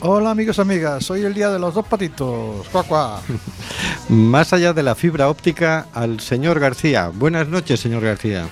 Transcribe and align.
Hola 0.00 0.30
amigos 0.30 0.58
y 0.58 0.60
amigas, 0.60 1.10
hoy 1.10 1.24
el 1.24 1.32
día 1.32 1.48
de 1.48 1.58
los 1.58 1.74
dos 1.74 1.86
patitos. 1.86 2.68
Cuá, 2.68 2.82
cuá. 2.82 3.20
Más 4.08 4.52
allá 4.52 4.72
de 4.72 4.82
la 4.82 4.94
fibra 4.94 5.28
óptica, 5.28 5.86
al 5.94 6.20
señor 6.20 6.60
García. 6.60 7.10
Buenas 7.12 7.48
noches, 7.48 7.80
señor 7.80 8.02
García. 8.02 8.46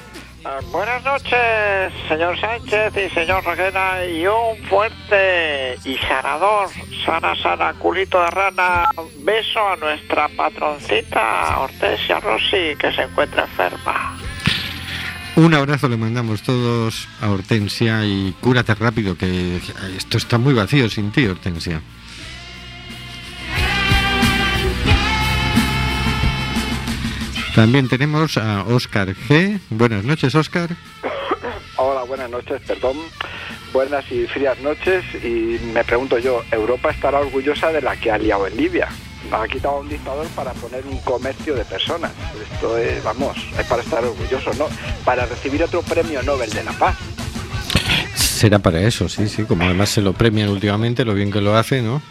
Ah, 0.47 0.61
Buenas 0.71 1.03
noches, 1.05 1.93
señor 2.09 2.39
Sánchez 2.39 2.93
y 2.97 3.15
señor 3.15 3.45
Reguera, 3.45 4.07
y 4.07 4.27
un 4.27 4.57
fuerte 4.69 5.77
y 5.85 5.97
sanador, 5.99 6.69
sana, 7.05 7.35
sana, 7.37 7.73
culito 7.75 8.21
de 8.21 8.31
rana, 8.31 8.85
beso 9.23 9.69
a 9.69 9.77
nuestra 9.77 10.29
patroncita 10.29 11.61
Hortensia 11.61 12.21
Rossi, 12.21 12.75
que 12.79 12.93
se 12.95 13.03
encuentra 13.03 13.45
enferma. 13.45 14.19
Un 15.37 15.53
abrazo 15.53 15.89
le 15.89 15.97
mandamos 15.97 16.43
todos 16.43 17.09
a 17.21 17.29
Hortensia 17.29 18.05
y 18.07 18.33
cúrate 18.41 18.73
rápido, 18.77 19.19
que 19.19 19.61
esto 19.97 20.17
está 20.17 20.39
muy 20.39 20.55
vacío 20.55 20.89
sin 20.89 21.11
ti, 21.11 21.27
Hortensia. 21.27 21.81
También 27.57 27.89
tenemos 27.89 28.37
a 28.37 28.63
Óscar 28.63 29.15
G. 29.15 29.59
Buenas 29.71 30.05
noches, 30.05 30.37
Óscar. 30.37 30.71
Hola, 31.77 32.05
buenas 32.05 32.31
noches, 32.31 32.61
perdón. 32.65 32.97
Buenas 33.73 34.05
y 34.13 34.27
frías 34.29 34.61
noches. 34.61 35.05
Y 35.25 35.59
me 35.73 35.83
pregunto 35.83 36.17
yo, 36.19 36.45
¿Europa 36.53 36.91
estará 36.91 37.19
orgullosa 37.19 37.73
de 37.73 37.83
la 37.83 37.97
que 37.97 38.13
ha 38.13 38.19
liado 38.19 38.47
en 38.47 38.57
Libia? 38.57 38.89
Ha 39.33 39.49
quitado 39.49 39.77
a 39.77 39.81
un 39.81 39.89
dictador 39.89 40.27
para 40.29 40.53
poner 40.53 40.87
un 40.87 40.99
comercio 40.99 41.55
de 41.55 41.65
personas. 41.65 42.13
Esto 42.53 42.79
es, 42.79 43.03
vamos, 43.03 43.37
es 43.59 43.67
para 43.67 43.83
estar 43.83 44.05
orgulloso, 44.05 44.53
¿no? 44.55 44.67
Para 45.05 45.27
recibir 45.27 45.63
otro 45.63 45.83
premio 45.83 46.23
Nobel 46.23 46.51
de 46.51 46.65
la 46.65 46.73
Paz. 46.73 46.97
Será 48.15 48.59
para 48.59 48.81
eso, 48.81 49.09
sí, 49.09 49.29
sí, 49.29 49.45
como 49.45 49.65
además 49.65 49.91
se 49.91 50.03
lo 50.03 50.13
premian 50.13 50.49
últimamente, 50.49 51.05
lo 51.05 51.15
bien 51.15 51.31
que 51.31 51.41
lo 51.41 51.57
hace, 51.57 51.83
¿no? 51.83 52.03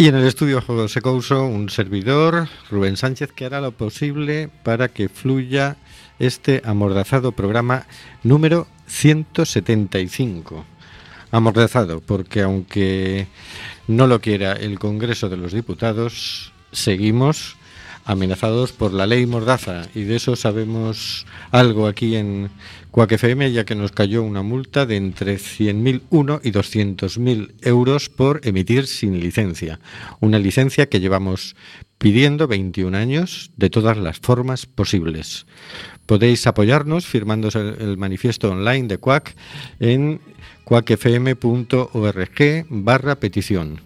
Y 0.00 0.08
en 0.08 0.14
el 0.14 0.26
estudio 0.26 0.62
José 0.62 1.02
Couso, 1.02 1.44
un 1.44 1.68
servidor, 1.68 2.48
Rubén 2.70 2.96
Sánchez, 2.96 3.32
que 3.32 3.44
hará 3.44 3.60
lo 3.60 3.72
posible 3.72 4.48
para 4.62 4.88
que 4.88 5.10
fluya 5.10 5.76
este 6.18 6.62
amordazado 6.64 7.32
programa 7.32 7.86
número 8.22 8.66
175. 8.86 10.64
Amordazado, 11.32 12.00
porque 12.00 12.40
aunque 12.40 13.26
no 13.88 14.06
lo 14.06 14.20
quiera 14.20 14.52
el 14.52 14.78
Congreso 14.78 15.28
de 15.28 15.36
los 15.36 15.52
Diputados, 15.52 16.52
seguimos 16.72 17.56
amenazados 18.04 18.72
por 18.72 18.92
la 18.92 19.06
ley 19.06 19.26
Mordaza 19.26 19.88
y 19.94 20.02
de 20.02 20.16
eso 20.16 20.34
sabemos 20.34 21.26
algo 21.50 21.86
aquí 21.86 22.16
en 22.16 22.50
Cuac 22.90 23.12
FM 23.12 23.52
ya 23.52 23.64
que 23.64 23.74
nos 23.74 23.92
cayó 23.92 24.22
una 24.22 24.42
multa 24.42 24.86
de 24.86 24.96
entre 24.96 25.36
100.001 25.36 26.40
y 26.42 26.50
200.000 26.50 27.52
euros 27.62 28.08
por 28.08 28.40
emitir 28.44 28.86
sin 28.86 29.20
licencia. 29.20 29.80
Una 30.20 30.38
licencia 30.38 30.88
que 30.88 31.00
llevamos 31.00 31.54
pidiendo 31.98 32.48
21 32.48 32.96
años 32.96 33.52
de 33.56 33.70
todas 33.70 33.96
las 33.96 34.18
formas 34.18 34.66
posibles. 34.66 35.46
Podéis 36.06 36.46
apoyarnos 36.46 37.06
firmando 37.06 37.50
el, 37.54 37.96
manifiesto 37.96 38.50
online 38.50 38.88
de 38.88 38.98
Cuac 38.98 39.36
en 39.78 40.20
cuacfm.org 40.70 42.38
barra 42.68 43.16
petición. 43.16 43.80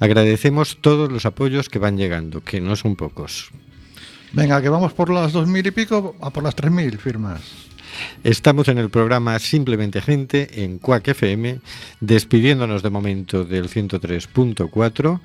Agradecemos 0.00 0.78
todos 0.80 1.12
los 1.12 1.26
apoyos 1.26 1.68
que 1.68 1.78
van 1.78 1.98
llegando, 1.98 2.40
que 2.40 2.58
no 2.58 2.74
son 2.74 2.96
pocos. 2.96 3.50
Venga, 4.32 4.62
que 4.62 4.70
vamos 4.70 4.94
por 4.94 5.10
las 5.10 5.32
dos 5.32 5.46
mil 5.46 5.66
y 5.66 5.70
pico 5.72 6.16
a 6.22 6.30
por 6.30 6.42
las 6.42 6.54
tres 6.54 6.72
mil 6.72 6.96
firmas. 6.96 7.42
Estamos 8.24 8.68
en 8.68 8.78
el 8.78 8.90
programa 8.90 9.38
Simplemente 9.38 10.00
Gente 10.00 10.64
en 10.64 10.78
Cuac 10.78 11.08
FM, 11.08 11.60
despidiéndonos 12.00 12.82
de 12.82 12.90
momento 12.90 13.44
del 13.44 13.68
103.4. 13.68 15.20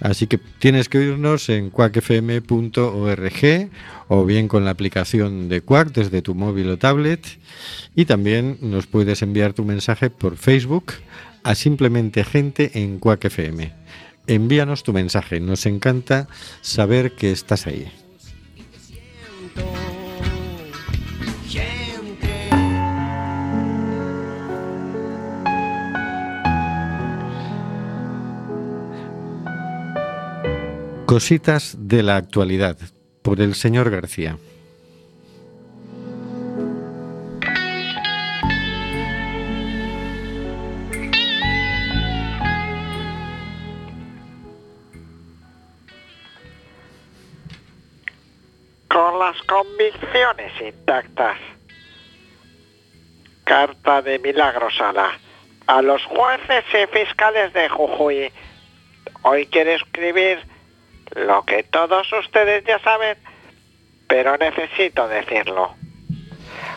Así 0.00 0.26
que 0.26 0.38
tienes 0.38 0.88
que 0.88 0.98
oírnos 0.98 1.48
en 1.48 1.70
cuacfm.org 1.70 3.70
o 4.08 4.24
bien 4.24 4.48
con 4.48 4.64
la 4.64 4.70
aplicación 4.70 5.48
de 5.48 5.60
Cuac 5.60 5.92
desde 5.92 6.22
tu 6.22 6.34
móvil 6.34 6.70
o 6.70 6.78
tablet. 6.78 7.26
Y 7.94 8.04
también 8.04 8.58
nos 8.60 8.86
puedes 8.86 9.22
enviar 9.22 9.52
tu 9.52 9.64
mensaje 9.64 10.10
por 10.10 10.36
Facebook 10.36 10.92
a 11.42 11.54
Simplemente 11.54 12.24
Gente 12.24 12.72
en 12.74 12.98
Cuac 12.98 13.24
FM. 13.24 13.72
Envíanos 14.26 14.82
tu 14.82 14.92
mensaje, 14.92 15.40
nos 15.40 15.66
encanta 15.66 16.28
saber 16.60 17.12
que 17.12 17.30
estás 17.30 17.66
ahí. 17.66 17.90
Cositas 31.06 31.76
de 31.78 32.02
la 32.02 32.16
actualidad 32.16 32.76
por 33.22 33.40
el 33.40 33.54
señor 33.54 33.90
García. 33.90 34.36
Con 48.88 49.18
las 49.20 49.40
convicciones 49.42 50.60
intactas. 50.60 51.38
Carta 53.44 54.02
de 54.02 54.18
Milagro 54.18 54.68
Sala. 54.72 55.12
A 55.68 55.82
los 55.82 56.04
jueces 56.06 56.64
y 56.74 56.86
fiscales 56.92 57.52
de 57.52 57.68
Jujuy. 57.68 58.32
Hoy 59.22 59.46
quiero 59.46 59.70
escribir 59.70 60.55
lo 61.14 61.44
que 61.44 61.62
todos 61.62 62.12
ustedes 62.12 62.64
ya 62.64 62.78
saben, 62.80 63.16
pero 64.08 64.36
necesito 64.36 65.08
decirlo. 65.08 65.74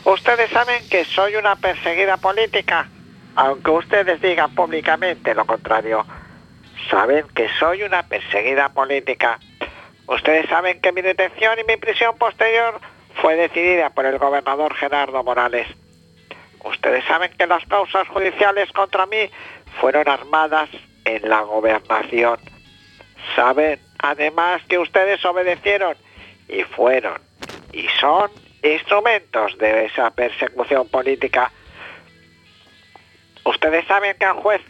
Ustedes 0.06 0.50
saben 0.52 0.88
que 0.90 1.06
soy 1.06 1.36
una 1.36 1.56
perseguida 1.56 2.18
política, 2.18 2.88
aunque 3.36 3.72
ustedes 3.72 4.22
digan 4.22 4.54
públicamente 4.56 5.36
lo 5.36 5.46
contrario. 5.46 6.06
Saben 6.90 7.28
que 7.36 7.50
soy 7.60 7.84
una 7.84 8.04
perseguida 8.04 8.70
política. 8.70 9.40
Ustedes 10.08 10.48
saben 10.50 10.82
que 10.82 10.92
mi 10.92 11.02
detención 11.02 11.60
y 11.60 11.64
mi 11.66 11.78
prisión 11.78 12.18
posterior 12.18 12.80
fue 13.22 13.36
decidida 13.36 13.90
por 13.90 14.06
el 14.06 14.18
gobernador 14.18 14.74
Gerardo 14.76 15.24
Morales. 15.24 15.68
Ustedes 16.64 17.06
saben 17.06 17.32
que 17.38 17.48
las 17.48 17.66
causas 17.66 18.08
judiciales 18.08 18.72
contra 18.72 19.06
mí 19.06 19.30
fueron 19.80 20.08
armadas 20.08 20.70
en 21.06 21.30
la 21.30 21.42
gobernación. 21.42 22.40
Saben 23.36 23.80
además 24.00 24.62
que 24.68 24.80
ustedes 24.80 25.24
obedecieron 25.26 25.96
y 26.48 26.64
fueron 26.64 27.22
y 27.72 27.88
son 28.00 28.32
instrumentos 28.64 29.58
de 29.58 29.86
esa 29.86 30.12
persecución 30.12 30.88
política. 30.90 31.52
Ustedes 33.46 33.86
saben 33.86 34.18
que 34.18 34.26
al 34.26 34.36
juez 34.36 34.62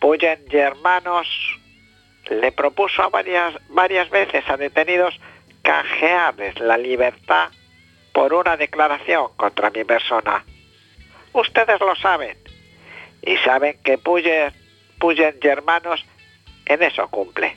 Puyen 0.00 0.44
y 0.50 0.56
hermanos 0.56 1.28
le 2.30 2.52
propuso 2.52 3.02
a 3.02 3.08
varias, 3.08 3.54
varias 3.68 4.08
veces 4.08 4.48
a 4.48 4.56
detenidos 4.56 5.18
canjearles 5.62 6.58
la 6.58 6.78
libertad 6.78 7.50
por 8.12 8.32
una 8.32 8.56
declaración 8.56 9.28
contra 9.36 9.70
mi 9.70 9.84
persona. 9.84 10.44
Ustedes 11.32 11.80
lo 11.80 11.94
saben 11.96 12.36
y 13.22 13.36
saben 13.38 13.78
que 13.84 13.98
Puyen, 13.98 14.52
Puyen 14.98 15.38
y 15.42 15.46
hermanos 15.46 16.04
en 16.66 16.82
eso 16.82 17.08
cumple. 17.08 17.56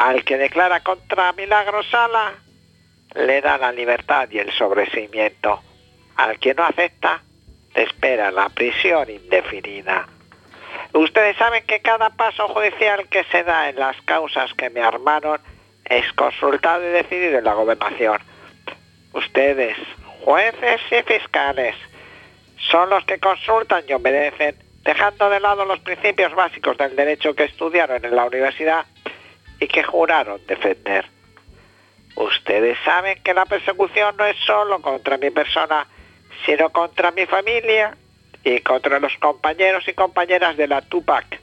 Al 0.00 0.24
que 0.24 0.38
declara 0.38 0.80
contra 0.80 1.30
Milagro 1.34 1.82
Sala, 1.82 2.32
le 3.16 3.42
da 3.42 3.58
la 3.58 3.70
libertad 3.70 4.30
y 4.30 4.38
el 4.38 4.50
sobreseimiento. 4.50 5.60
Al 6.16 6.38
que 6.38 6.54
no 6.54 6.64
acepta, 6.64 7.20
le 7.74 7.82
espera 7.82 8.30
la 8.30 8.48
prisión 8.48 9.10
indefinida. 9.10 10.08
Ustedes 10.94 11.36
saben 11.36 11.66
que 11.66 11.82
cada 11.82 12.08
paso 12.08 12.48
judicial 12.48 13.10
que 13.10 13.24
se 13.24 13.44
da 13.44 13.68
en 13.68 13.78
las 13.78 14.00
causas 14.06 14.54
que 14.54 14.70
me 14.70 14.80
armaron 14.80 15.38
es 15.84 16.10
consultado 16.14 16.82
y 16.82 16.92
decidido 16.92 17.36
en 17.36 17.44
la 17.44 17.52
gobernación. 17.52 18.22
Ustedes, 19.12 19.76
jueces 20.24 20.80
y 20.92 21.02
fiscales, 21.02 21.76
son 22.70 22.88
los 22.88 23.04
que 23.04 23.18
consultan 23.18 23.84
y 23.86 23.92
obedecen, 23.92 24.56
dejando 24.82 25.28
de 25.28 25.40
lado 25.40 25.66
los 25.66 25.80
principios 25.80 26.34
básicos 26.34 26.78
del 26.78 26.96
derecho 26.96 27.34
que 27.34 27.44
estudiaron 27.44 28.02
en 28.02 28.16
la 28.16 28.24
universidad 28.24 28.86
y 29.60 29.68
que 29.68 29.82
juraron 29.82 30.44
defender. 30.46 31.06
Ustedes 32.16 32.76
saben 32.84 33.22
que 33.22 33.34
la 33.34 33.46
persecución 33.46 34.16
no 34.16 34.24
es 34.24 34.36
solo 34.44 34.80
contra 34.80 35.18
mi 35.18 35.30
persona, 35.30 35.86
sino 36.44 36.70
contra 36.70 37.12
mi 37.12 37.26
familia 37.26 37.96
y 38.42 38.60
contra 38.60 38.98
los 38.98 39.16
compañeros 39.18 39.86
y 39.86 39.92
compañeras 39.92 40.56
de 40.56 40.66
la 40.66 40.80
Tupac, 40.82 41.40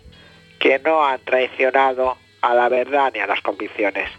que 0.59 0.79
no 0.79 1.05
han 1.05 1.19
traicionado 1.21 2.17
a 2.41 2.53
la 2.53 2.69
verdad 2.69 3.11
ni 3.13 3.19
a 3.19 3.27
las 3.27 3.41
convicciones. 3.41 4.09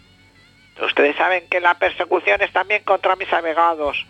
Ustedes 0.80 1.16
saben 1.16 1.48
que 1.50 1.60
la 1.60 1.74
persecución 1.74 2.40
es 2.40 2.52
también 2.52 2.84
contra 2.84 3.16
mis 3.16 3.32
abogados, 3.32 4.06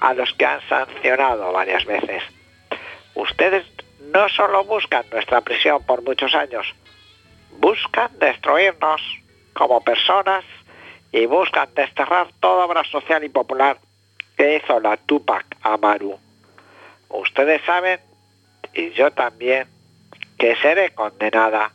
a 0.00 0.14
los 0.14 0.32
que 0.34 0.44
han 0.44 0.60
sancionado 0.68 1.52
varias 1.52 1.84
veces. 1.84 2.22
Ustedes 3.14 3.64
no 4.12 4.28
solo 4.28 4.64
buscan 4.64 5.04
nuestra 5.12 5.40
prisión 5.40 5.84
por 5.86 6.02
muchos 6.02 6.34
años, 6.34 6.66
buscan 7.58 8.10
destruirnos 8.18 9.00
como 9.54 9.82
personas 9.82 10.44
y 11.12 11.26
buscan 11.26 11.68
desterrar 11.74 12.28
toda 12.40 12.64
obra 12.64 12.84
social 12.84 13.22
y 13.24 13.28
popular 13.28 13.78
que 14.36 14.56
hizo 14.56 14.80
la 14.80 14.96
Tupac 14.96 15.44
Amaru. 15.62 16.18
Ustedes 17.10 17.60
saben, 17.64 18.00
y 18.72 18.90
yo 18.90 19.10
también, 19.10 19.68
que 20.38 20.56
seré 20.56 20.94
condenada, 20.94 21.72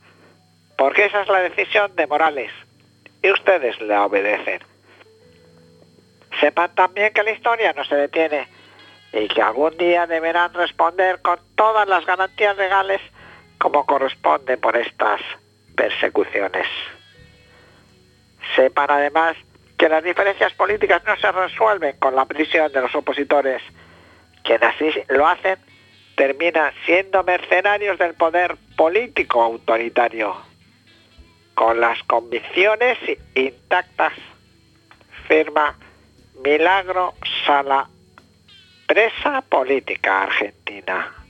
porque 0.77 1.05
esa 1.05 1.21
es 1.21 1.27
la 1.27 1.41
decisión 1.41 1.95
de 1.95 2.07
Morales, 2.07 2.51
y 3.21 3.31
ustedes 3.31 3.79
le 3.81 3.97
obedecen. 3.97 4.61
Sepan 6.39 6.73
también 6.75 7.13
que 7.13 7.23
la 7.23 7.31
historia 7.31 7.73
no 7.73 7.83
se 7.85 7.95
detiene 7.95 8.47
y 9.13 9.27
que 9.27 9.41
algún 9.41 9.77
día 9.77 10.05
deberán 10.05 10.53
responder 10.53 11.21
con 11.21 11.39
todas 11.55 11.87
las 11.87 12.05
garantías 12.05 12.57
legales 12.57 13.01
como 13.57 13.85
corresponde 13.85 14.57
por 14.57 14.77
estas 14.77 15.21
persecuciones. 15.75 16.67
Sepan 18.55 18.89
además 18.89 19.37
que 19.77 19.89
las 19.89 20.03
diferencias 20.03 20.53
políticas 20.53 21.03
no 21.05 21.15
se 21.17 21.31
resuelven 21.31 21.97
con 21.97 22.15
la 22.15 22.25
prisión 22.25 22.71
de 22.71 22.81
los 22.81 22.93
opositores. 22.95 23.61
Quienes 24.43 24.75
así 24.75 24.89
lo 25.09 25.27
hacen 25.27 25.57
terminan 26.15 26.73
siendo 26.85 27.23
mercenarios 27.23 27.99
del 27.99 28.15
poder 28.15 28.57
político 28.75 29.43
autoritario, 29.43 30.35
con 31.53 31.79
las 31.79 32.01
convicciones 32.03 32.97
intactas, 33.35 34.13
firma 35.27 35.77
Milagro 36.43 37.13
Sala, 37.45 37.87
presa 38.87 39.41
política 39.41 40.23
argentina. 40.23 41.26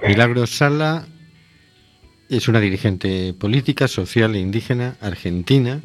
Milagro 0.00 0.46
Sala 0.46 1.06
es 2.28 2.48
una 2.48 2.60
dirigente 2.60 3.34
política, 3.34 3.88
social 3.88 4.34
e 4.34 4.40
indígena 4.40 4.96
argentina, 5.00 5.80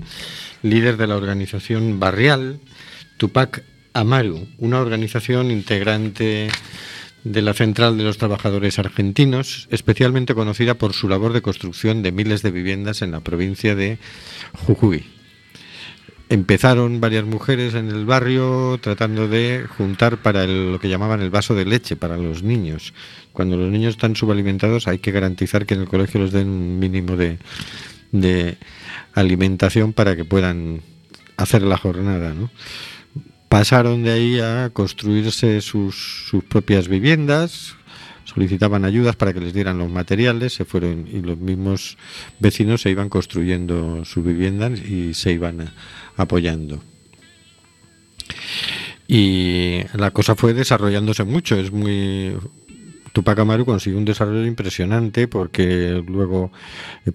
líder 0.62 0.98
de 0.98 1.08
la 1.08 1.18
organización 1.18 2.00
barrial 2.00 2.60
Tupac 3.18 3.64
Amaru, 3.94 4.48
una 4.60 4.80
organización 4.80 5.52
integrante 5.52 6.50
de 7.24 7.42
la 7.42 7.54
Central 7.54 7.98
de 7.98 8.04
los 8.04 8.18
Trabajadores 8.18 8.80
Argentinos, 8.80 9.68
especialmente 9.72 10.36
conocida 10.36 10.76
por 10.76 10.94
su 10.94 11.10
labor 11.10 11.34
de 11.34 11.42
construcción 11.42 12.04
de 12.04 12.12
miles 12.12 12.42
de 12.44 12.52
viviendas 12.52 13.02
en 13.02 13.12
la 13.12 13.20
provincia 13.20 13.76
de 13.76 13.98
Jujuy. 14.54 15.04
Empezaron 16.30 17.00
varias 17.00 17.24
mujeres 17.24 17.74
en 17.74 17.88
el 17.88 18.06
barrio 18.06 18.78
tratando 18.82 19.30
de 19.30 19.66
juntar 19.78 20.18
para 20.18 20.46
lo 20.46 20.78
que 20.78 20.90
llamaban 20.90 21.22
el 21.22 21.30
vaso 21.30 21.56
de 21.56 21.64
leche 21.66 21.96
para 21.96 22.18
los 22.18 22.44
niños. 22.44 22.94
Cuando 23.38 23.56
los 23.56 23.70
niños 23.70 23.92
están 23.92 24.16
subalimentados 24.16 24.88
hay 24.88 24.98
que 24.98 25.12
garantizar 25.12 25.68
que 25.68 25.76
en 25.76 25.82
el 25.82 25.88
colegio 25.88 26.20
les 26.20 26.32
den 26.32 26.50
un 26.50 26.80
mínimo 26.80 27.16
de, 27.16 28.58
alimentación 29.14 29.94
para 29.94 30.16
que 30.16 30.26
puedan 30.26 30.82
hacer 31.38 31.62
la 31.62 31.78
jornada. 31.78 32.34
Pasaron 33.48 34.02
de 34.02 34.12
ahí 34.12 34.40
a 34.40 34.72
construirse 34.74 35.62
sus 35.62 36.26
propias 36.50 36.88
viviendas, 36.88 37.76
solicitaban 38.24 38.86
ayudas 38.86 39.16
para 39.16 39.34
que 39.34 39.40
les 39.40 39.54
dieran 39.54 39.78
los 39.78 39.92
materiales, 39.92 40.54
se 40.54 40.66
fueron 40.66 41.08
y 41.08 41.22
los 41.22 41.38
mismos 41.38 42.00
vecinos 42.40 42.82
se 42.82 42.90
iban 42.90 43.08
construyendo 43.08 44.04
sus 44.04 44.26
viviendas 44.26 44.80
y 44.80 45.14
se 45.14 45.34
iban 45.34 45.74
apoyando. 46.16 46.82
Y 49.08 49.82
la 49.94 50.10
cosa 50.10 50.36
fue 50.36 50.56
desarrollándose 50.56 51.24
mucho, 51.24 51.56
es 51.56 51.72
muy 51.72 52.34
Tupac 53.18 53.40
Amaru 53.40 53.66
consiguió 53.66 53.98
un 53.98 54.06
desarrollo 54.06 54.46
impresionante 54.46 55.28
porque 55.28 56.04
luego 56.08 56.52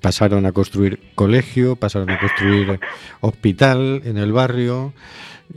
pasaron 0.00 0.46
a 0.46 0.50
construir 0.50 0.98
colegio, 1.14 1.76
pasaron 1.76 2.10
a 2.10 2.18
construir 2.18 2.80
hospital 3.20 4.02
en 4.04 4.18
el 4.18 4.32
barrio, 4.32 4.94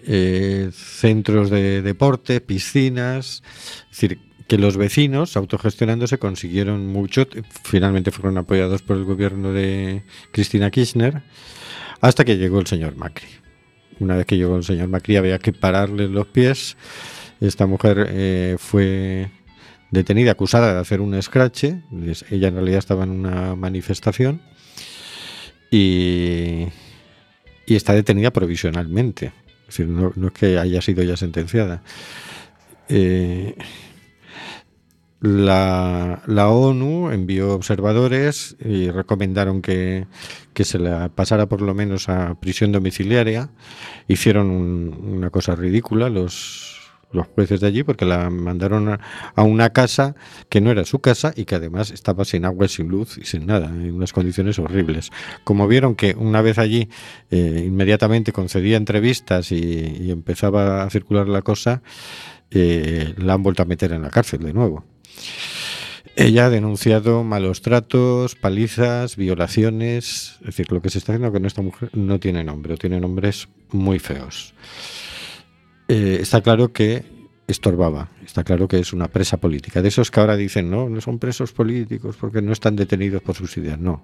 eh, 0.05 0.69
centros 0.71 1.49
de 1.49 1.81
deporte, 1.81 2.41
piscinas, 2.41 3.41
es 3.89 3.89
decir, 3.89 4.19
que 4.47 4.59
los 4.59 4.77
vecinos, 4.77 5.35
autogestionándose, 5.35 6.19
consiguieron 6.19 6.85
mucho. 6.85 7.25
Finalmente 7.63 8.11
fueron 8.11 8.37
apoyados 8.37 8.83
por 8.83 8.97
el 8.97 9.03
gobierno 9.03 9.51
de 9.51 10.03
Cristina 10.31 10.69
Kirchner, 10.69 11.23
hasta 12.01 12.23
que 12.23 12.37
llegó 12.37 12.59
el 12.59 12.67
señor 12.67 12.95
Macri. 12.97 13.29
Una 13.99 14.15
vez 14.15 14.27
que 14.27 14.37
llegó 14.37 14.57
el 14.57 14.63
señor 14.63 14.89
Macri 14.89 15.17
había 15.17 15.39
que 15.39 15.53
pararle 15.53 16.07
los 16.07 16.27
pies. 16.27 16.77
Esta 17.41 17.65
mujer 17.65 18.05
eh, 18.11 18.57
fue 18.59 19.31
detenida, 19.91 20.31
acusada 20.31 20.73
de 20.73 20.79
hacer 20.79 21.01
un 21.01 21.13
escrache. 21.13 21.81
Ella 22.29 22.47
en 22.49 22.55
realidad 22.55 22.79
estaba 22.79 23.03
en 23.03 23.11
una 23.11 23.55
manifestación. 23.55 24.41
Y, 25.71 26.67
está 27.67 27.93
detenida 27.93 28.31
provisionalmente. 28.31 29.33
Es 29.61 29.77
decir, 29.77 29.87
no, 29.87 30.13
no, 30.15 30.27
es 30.27 30.33
que 30.33 30.57
haya 30.59 30.81
sido 30.81 31.03
ya 31.03 31.17
sentenciada. 31.17 31.83
Eh, 32.87 33.55
la, 35.21 36.21
la, 36.27 36.49
ONU 36.49 37.09
envió 37.09 37.53
observadores 37.53 38.55
y 38.63 38.91
recomendaron 38.91 39.63
que, 39.63 40.05
que, 40.53 40.65
se 40.65 40.77
la 40.77 41.09
pasara 41.09 41.47
por 41.47 41.61
lo 41.61 41.73
menos 41.73 42.09
a 42.09 42.35
prisión 42.39 42.71
domiciliaria. 42.71 43.49
Hicieron 44.07 44.51
un, 44.51 45.15
una 45.15 45.31
cosa 45.31 45.55
ridícula 45.55 46.09
los, 46.09 46.74
los 47.11 47.27
jueces 47.27 47.61
de 47.61 47.67
allí 47.67 47.83
porque 47.83 48.05
la 48.05 48.29
mandaron 48.29 48.99
a, 49.35 49.43
una 49.43 49.71
casa 49.71 50.15
que 50.49 50.61
no 50.61 50.71
era 50.71 50.85
su 50.85 50.99
casa 50.99 51.33
y 51.35 51.45
que 51.45 51.55
además 51.55 51.91
estaba 51.91 52.25
sin 52.25 52.45
agua, 52.45 52.67
sin 52.67 52.87
luz 52.87 53.17
y 53.17 53.25
sin 53.25 53.45
nada, 53.45 53.67
en 53.67 53.93
unas 53.93 54.13
condiciones 54.13 54.59
horribles. 54.59 55.11
Como 55.43 55.67
vieron 55.67 55.95
que 55.95 56.15
una 56.17 56.41
vez 56.41 56.57
allí 56.57 56.89
eh, 57.31 57.63
inmediatamente 57.65 58.31
concedía 58.31 58.77
entrevistas 58.77 59.51
y, 59.51 59.55
y, 59.55 60.11
empezaba 60.11 60.83
a 60.83 60.89
circular 60.89 61.27
la 61.27 61.41
cosa, 61.41 61.81
eh, 62.51 63.13
la 63.17 63.33
han 63.33 63.43
vuelto 63.43 63.63
a 63.63 63.65
meter 63.65 63.91
en 63.91 64.01
la 64.01 64.09
cárcel 64.09 64.41
de 64.41 64.53
nuevo. 64.53 64.85
Ella 66.17 66.45
ha 66.45 66.49
denunciado 66.49 67.25
malos 67.25 67.61
tratos, 67.61 68.35
palizas, 68.35 69.17
violaciones. 69.17 70.37
Es 70.39 70.45
decir, 70.45 70.71
lo 70.71 70.81
que 70.81 70.89
se 70.89 70.99
está 70.99 71.11
haciendo 71.11 71.31
con 71.33 71.45
esta 71.45 71.61
mujer 71.61 71.89
no 71.93 72.19
tiene 72.19 72.43
nombre, 72.43 72.75
o 72.75 72.77
tiene 72.77 73.01
nombres 73.01 73.49
muy 73.71 73.99
feos. 73.99 74.53
Eh, 75.87 76.17
está 76.21 76.41
claro 76.41 76.71
que 76.73 77.03
estorbaba, 77.47 78.09
está 78.23 78.43
claro 78.43 78.67
que 78.67 78.79
es 78.79 78.93
una 78.93 79.07
presa 79.07 79.37
política. 79.37 79.81
De 79.81 79.89
esos 79.89 80.09
que 80.09 80.19
ahora 80.19 80.35
dicen, 80.35 80.69
no, 80.69 80.89
no 80.89 80.99
son 81.01 81.19
presos 81.19 81.51
políticos 81.51 82.17
porque 82.19 82.41
no 82.41 82.51
están 82.51 82.75
detenidos 82.75 83.21
por 83.21 83.35
sus 83.35 83.55
ideas. 83.57 83.79
No, 83.79 84.01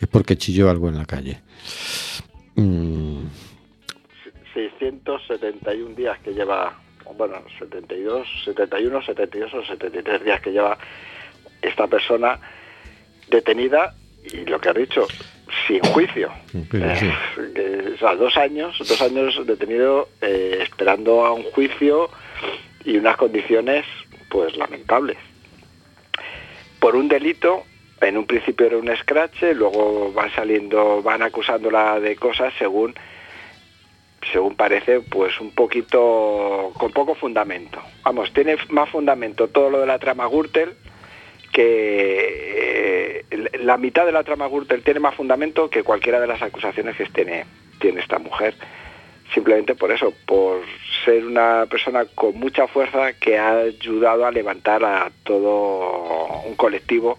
es 0.00 0.08
porque 0.08 0.36
chilló 0.36 0.70
algo 0.70 0.88
en 0.88 0.96
la 0.98 1.04
calle. 1.04 1.40
Mm, 2.54 3.24
671 4.54 5.94
días 5.94 6.18
que 6.20 6.32
lleva, 6.32 6.78
bueno, 7.16 7.42
72, 7.58 8.26
71, 8.44 9.02
72 9.02 9.54
o 9.54 9.64
73 9.64 10.24
días 10.24 10.40
que 10.40 10.52
lleva 10.52 10.78
esta 11.62 11.86
persona 11.86 12.40
detenida 13.28 13.94
y 14.24 14.44
lo 14.46 14.60
que 14.60 14.68
ha 14.68 14.72
dicho, 14.72 15.06
sin 15.66 15.80
juicio. 15.80 16.30
Sí, 16.52 16.58
Eh, 16.74 16.96
sí. 16.98 17.52
que, 17.54 17.92
o 17.94 17.98
sea, 17.98 18.14
dos 18.14 18.36
años, 18.36 18.76
dos 18.78 19.00
años 19.02 19.46
detenido 19.46 20.08
eh, 20.20 20.58
esperando 20.62 21.24
a 21.24 21.32
un 21.32 21.42
juicio 21.44 22.10
y 22.84 22.96
unas 22.96 23.16
condiciones 23.16 23.84
pues 24.28 24.56
lamentables. 24.56 25.16
Por 26.78 26.96
un 26.96 27.08
delito, 27.08 27.64
en 28.00 28.16
un 28.16 28.26
principio 28.26 28.66
era 28.66 28.78
un 28.78 28.94
scratch, 28.96 29.42
luego 29.54 30.12
van 30.12 30.30
saliendo, 30.34 31.02
van 31.02 31.22
acusándola 31.22 32.00
de 32.00 32.16
cosas 32.16 32.52
según 32.58 32.94
según 34.32 34.54
parece, 34.54 35.00
pues 35.00 35.40
un 35.40 35.50
poquito 35.52 36.72
con 36.78 36.92
poco 36.92 37.14
fundamento. 37.14 37.80
Vamos, 38.04 38.30
tiene 38.34 38.56
más 38.68 38.88
fundamento 38.90 39.48
todo 39.48 39.70
lo 39.70 39.80
de 39.80 39.86
la 39.86 39.98
trama 39.98 40.26
Gürtel 40.28 40.74
que 41.52 43.24
eh, 43.30 43.50
la 43.60 43.76
mitad 43.76 44.06
de 44.06 44.12
la 44.12 44.24
trama 44.24 44.48
Gürtel 44.48 44.82
tiene 44.82 45.00
más 45.00 45.14
fundamento 45.14 45.68
que 45.68 45.82
cualquiera 45.82 46.20
de 46.20 46.26
las 46.26 46.42
acusaciones 46.42 46.96
que 46.96 47.06
tiene, 47.06 47.44
tiene 47.80 48.00
esta 48.00 48.18
mujer. 48.18 48.54
Simplemente 49.34 49.74
por 49.74 49.92
eso, 49.92 50.12
por 50.26 50.62
ser 51.04 51.24
una 51.24 51.66
persona 51.66 52.04
con 52.04 52.38
mucha 52.38 52.66
fuerza 52.66 53.12
que 53.12 53.38
ha 53.38 53.58
ayudado 53.58 54.26
a 54.26 54.32
levantar 54.32 54.84
a 54.84 55.10
todo 55.24 56.42
un 56.46 56.56
colectivo 56.56 57.16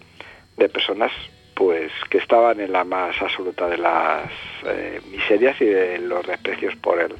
de 0.56 0.68
personas 0.68 1.10
pues 1.54 1.92
que 2.10 2.18
estaban 2.18 2.60
en 2.60 2.72
la 2.72 2.84
más 2.84 3.20
absoluta 3.20 3.68
de 3.68 3.78
las 3.78 4.30
eh, 4.66 5.00
miserias 5.10 5.60
y 5.60 5.66
de 5.66 5.98
los 5.98 6.26
desprecios 6.26 6.74
por 6.76 7.00
el 7.00 7.14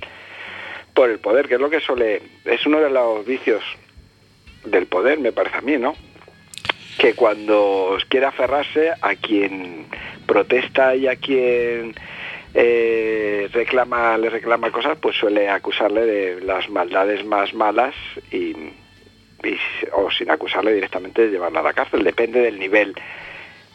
por 0.95 1.09
el 1.09 1.19
poder, 1.21 1.49
que 1.49 1.55
es 1.55 1.61
lo 1.61 1.71
que 1.71 1.81
suele 1.81 2.21
es 2.45 2.67
uno 2.67 2.81
de 2.81 2.91
los 2.91 3.25
vicios 3.25 3.63
del 4.65 4.87
poder, 4.87 5.19
me 5.19 5.33
parece 5.33 5.57
a 5.57 5.63
mí, 5.63 5.79
¿no? 5.79 5.95
Que 6.99 7.15
cuando 7.15 7.97
quiere 8.09 8.27
aferrarse 8.27 8.91
a 9.01 9.15
quien 9.17 9.87
protesta 10.27 10.95
y 10.95 11.09
a 11.09 11.17
quien 11.17 11.95
eh, 12.55 13.49
reclama 13.53 14.19
le 14.19 14.31
reclama 14.31 14.71
cosas, 14.71 14.99
pues 15.01 15.17
suele 15.17 15.49
acusarle 15.49 16.05
de 16.05 16.41
las 16.43 16.69
maldades 16.69 17.25
más 17.25 17.55
malas 17.55 17.95
y, 18.31 18.55
o 19.93 20.11
sin 20.11 20.31
acusarle 20.31 20.75
directamente 20.75 21.23
de 21.23 21.31
llevarla 21.31 21.61
a 21.61 21.65
la 21.65 21.73
cárcel. 21.73 22.05
Depende 22.05 22.41
del 22.41 22.59
nivel 22.59 22.95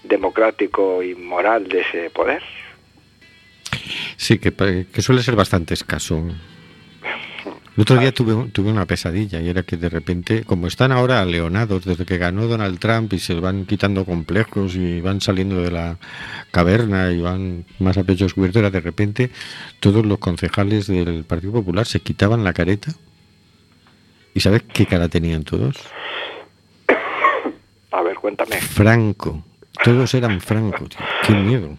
democrático 0.04 1.04
y 1.04 1.16
moral 1.16 1.68
de 1.68 1.82
ese 1.82 2.10
poder. 2.10 2.44
Sí, 4.16 4.40
que, 4.40 4.54
que 4.92 5.02
suele 5.02 5.22
ser 5.22 5.36
bastante 5.36 5.74
escaso. 5.74 6.24
El 7.78 7.82
otro 7.84 7.98
día 7.98 8.12
tuve, 8.12 8.50
tuve 8.50 8.72
una 8.72 8.88
pesadilla 8.88 9.40
y 9.40 9.50
era 9.50 9.62
que 9.62 9.78
de 9.78 9.88
repente, 9.88 10.44
como 10.46 10.66
están 10.66 10.92
ahora 10.92 11.24
leonados 11.26 11.86
desde 11.86 12.06
que 12.06 12.18
ganó 12.18 12.48
Donald 12.48 12.80
Trump 12.80 13.14
y 13.14 13.20
se 13.20 13.36
van 13.36 13.68
quitando 13.68 14.04
complejos 14.04 14.76
y 14.76 15.00
van 15.00 15.22
saliendo 15.22 15.62
de 15.62 15.70
la 15.70 16.00
caverna 16.50 17.12
y 17.12 17.22
van 17.22 17.66
más 17.78 18.00
a 18.00 18.04
pecho 18.04 18.24
descubierto, 18.24 18.58
era 18.58 18.72
de 18.72 18.82
repente 18.82 19.30
todos 19.80 20.04
los 20.04 20.18
concejales 20.18 20.88
del 20.88 21.24
Partido 21.24 21.54
Popular 21.54 21.86
se 21.86 22.00
quitaban 22.00 22.44
la 22.44 22.52
careta. 22.52 22.94
¿Y 24.34 24.40
sabes 24.40 24.64
qué 24.74 24.88
cara 24.88 25.08
tenían 25.08 25.44
todos? 25.44 25.78
A 27.92 28.02
ver, 28.02 28.16
cuéntame. 28.16 28.56
Franco. 28.56 29.44
Todos 29.84 30.16
eran 30.16 30.42
Franco, 30.42 30.86
tío. 30.86 31.00
Qué 31.28 31.34
miedo. 31.34 31.78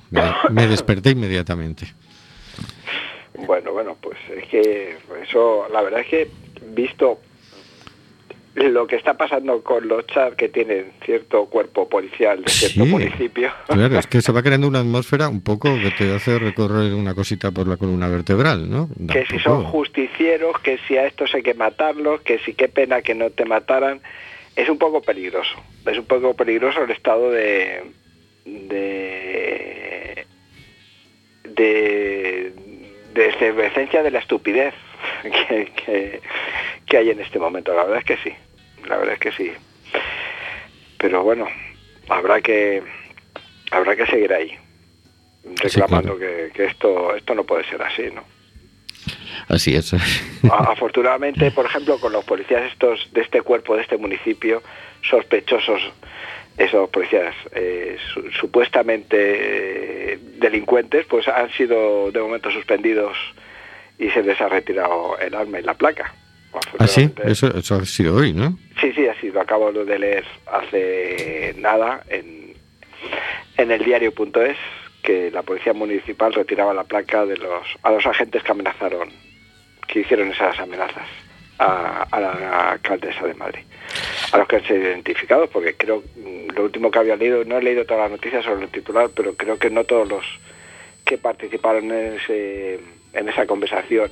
Me 0.51 0.69
desperté 0.69 1.11
inmediatamente. 1.11 1.93
Bueno, 3.47 3.73
bueno, 3.73 3.97
pues 4.01 4.19
es 4.37 4.47
que 4.49 4.97
eso, 5.23 5.67
la 5.73 5.83
verdad 5.83 6.01
es 6.01 6.07
que 6.09 6.29
visto 6.75 7.21
lo 8.55 8.87
que 8.89 8.97
está 8.97 9.15
pasando 9.17 9.63
con 9.63 9.87
los 9.87 10.05
chats 10.09 10.35
que 10.35 10.49
tienen 10.49 10.91
cierto 11.05 11.47
cuerpo 11.47 11.89
policial 11.89 12.43
de 12.43 12.51
cierto 12.51 12.85
Sí. 12.85 12.91
municipio, 12.91 13.53
Claro, 13.69 13.99
es 13.99 14.07
que 14.09 14.21
se 14.21 14.33
va 14.33 14.43
creando 14.43 14.67
una 14.67 14.81
atmósfera 14.81 15.29
un 15.29 15.43
poco 15.43 15.69
que 15.81 15.93
te 15.93 16.13
hace 16.13 16.39
recorrer 16.41 16.93
una 16.95 17.15
cosita 17.15 17.53
por 17.53 17.69
la 17.69 17.77
columna 17.77 18.09
vertebral, 18.09 18.69
¿no? 18.69 18.89
que 19.13 19.25
si 19.27 19.39
son 19.39 19.63
justicieros, 19.65 20.59
que 20.61 20.79
si 20.89 20.97
a 20.97 21.07
estos 21.07 21.33
hay 21.35 21.43
que 21.43 21.55
matarlos, 21.55 22.21
que 22.23 22.41
si 22.41 22.55
qué 22.55 22.69
pena 22.69 23.01
que 23.03 23.15
no 23.15 23.31
te 23.31 23.45
mataran, 23.45 24.01
es 24.57 24.69
un 24.69 24.79
poco 24.79 25.03
peligroso. 25.03 25.55
Es 25.87 25.97
un 25.97 26.07
poco 26.07 26.35
peligroso 26.35 26.83
el 26.83 26.91
estado 26.91 27.31
de 27.31 27.85
de 28.45 30.27
de, 31.45 32.53
de 33.19 33.29
efervescencia 33.31 34.03
de 34.03 34.13
la 34.13 34.21
estupidez 34.21 34.75
que, 35.23 35.73
que, 35.73 36.21
que 36.87 36.97
hay 36.97 37.11
en 37.11 37.21
este 37.21 37.39
momento. 37.39 37.75
La 37.75 37.83
verdad 37.85 37.99
es 37.99 38.05
que 38.05 38.17
sí, 38.19 38.37
la 38.87 38.97
verdad 38.97 39.15
es 39.15 39.21
que 39.21 39.33
sí. 39.33 39.53
Pero 40.99 41.23
bueno, 41.23 41.47
habrá 42.09 42.41
que 42.41 42.83
habrá 43.71 43.97
que 43.97 44.07
seguir 44.07 44.33
ahí 44.33 44.57
reclamando 45.57 46.17
claro. 46.17 46.19
que, 46.19 46.53
que 46.53 46.65
esto 46.67 47.15
esto 47.17 47.35
no 47.35 47.45
puede 47.45 47.65
ser 47.65 47.83
así, 47.83 48.05
¿no? 48.15 48.25
Así 49.49 49.75
es. 49.75 49.95
Afortunadamente, 50.51 51.51
por 51.51 51.67
ejemplo, 51.67 51.99
con 51.99 52.13
los 52.13 52.25
policías 52.25 52.71
estos 52.71 53.13
de 53.13 53.23
este 53.23 53.41
cuerpo, 53.43 53.77
de 53.77 53.83
este 53.83 53.97
municipio, 53.97 54.63
sospechosos, 55.03 55.81
esos 56.59 56.89
policías 56.91 57.35
eh, 57.55 57.97
su- 58.13 58.31
supuestamente 58.33 60.13
eh, 60.15 60.19
delincuentes, 60.39 61.07
pues 61.07 61.27
han 61.29 61.51
sido 61.53 62.11
de 62.11 62.21
momento 62.21 62.51
suspendidos 62.51 63.17
y 63.99 64.11
se 64.11 64.23
les 64.23 64.41
ha 64.41 64.49
retirado 64.49 65.17
el 65.19 65.35
arma 65.35 65.61
y 65.61 65.63
la 65.63 65.75
placa. 65.75 66.13
Ah, 66.79 66.87
sí, 66.87 67.11
eso 67.25 67.47
ha 67.55 67.85
sido 67.85 68.17
hoy, 68.17 68.33
¿no? 68.33 68.59
Sí, 68.81 68.93
sí, 68.95 69.07
así 69.07 69.31
lo 69.31 69.41
acabo 69.41 69.71
de 69.73 69.99
leer 69.99 70.25
hace 70.47 71.55
nada 71.59 72.03
en, 72.09 72.55
en 73.57 73.71
el 73.71 73.85
diario.es 73.85 74.57
que 75.03 75.31
la 75.31 75.43
policía 75.43 75.73
municipal 75.75 76.33
retiraba 76.33 76.75
la 76.75 76.85
placa 76.85 77.25
de 77.25 77.37
los 77.37 77.63
a 77.83 77.91
los 77.91 78.05
agentes 78.07 78.43
que 78.43 78.51
amenazaron, 78.53 79.11
que 79.87 80.01
hicieron 80.01 80.31
esas 80.31 80.59
amenazas 80.59 81.07
a, 81.59 82.03
a 82.11 82.21
la 82.21 82.71
alcaldesa 82.73 83.27
de 83.27 83.35
Madrid, 83.35 83.63
a 84.33 84.39
los 84.39 84.49
que 84.49 84.57
han 84.57 84.67
sido 84.67 84.83
identificados, 84.83 85.49
porque 85.51 85.75
creo 85.77 86.03
mm, 86.17 86.55
lo 86.55 86.65
último 86.65 86.91
que 86.91 86.99
había 86.99 87.17
leído, 87.17 87.45
no 87.45 87.59
he 87.59 87.63
leído 87.63 87.85
todas 87.85 88.03
las 88.03 88.11
noticias 88.13 88.45
sobre 88.45 88.65
el 88.65 88.71
titular, 88.71 89.11
pero 89.15 89.35
creo 89.35 89.59
que 89.59 89.71
no 89.71 89.85
todos 89.85 90.09
los 90.09 90.25
que 91.05 91.19
participaron 91.19 91.91
en 91.91 92.15
ese 92.15 92.81
en 93.15 93.29
esa 93.29 93.47
conversación, 93.47 94.11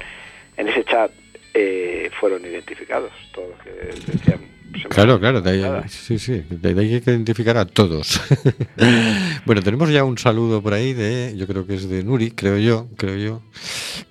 en 0.57 0.69
ese 0.69 0.85
chat, 0.85 1.11
eh, 1.55 2.11
fueron 2.19 2.45
identificados, 2.45 3.13
todos 3.33 3.51
los 3.51 3.59
que 3.63 3.71
decían. 3.71 4.57
Claro, 4.91 5.19
claro, 5.19 5.41
de 5.41 5.51
ahí, 5.51 5.63
nada. 5.63 5.89
sí, 5.89 6.19
sí, 6.19 6.45
de 6.51 6.69
ahí 6.69 6.95
hay 6.95 7.01
que 7.01 7.11
identificar 7.11 7.57
a 7.57 7.65
todos. 7.65 8.21
bueno, 9.47 9.63
tenemos 9.63 9.91
ya 9.91 10.05
un 10.05 10.19
saludo 10.19 10.61
por 10.61 10.75
ahí 10.75 10.93
de, 10.93 11.35
yo 11.37 11.47
creo 11.47 11.67
que 11.67 11.75
es 11.75 11.89
de 11.89 12.03
Nuri, 12.03 12.33
creo 12.33 12.59
yo, 12.59 12.89
creo 12.97 13.17
yo, 13.17 13.43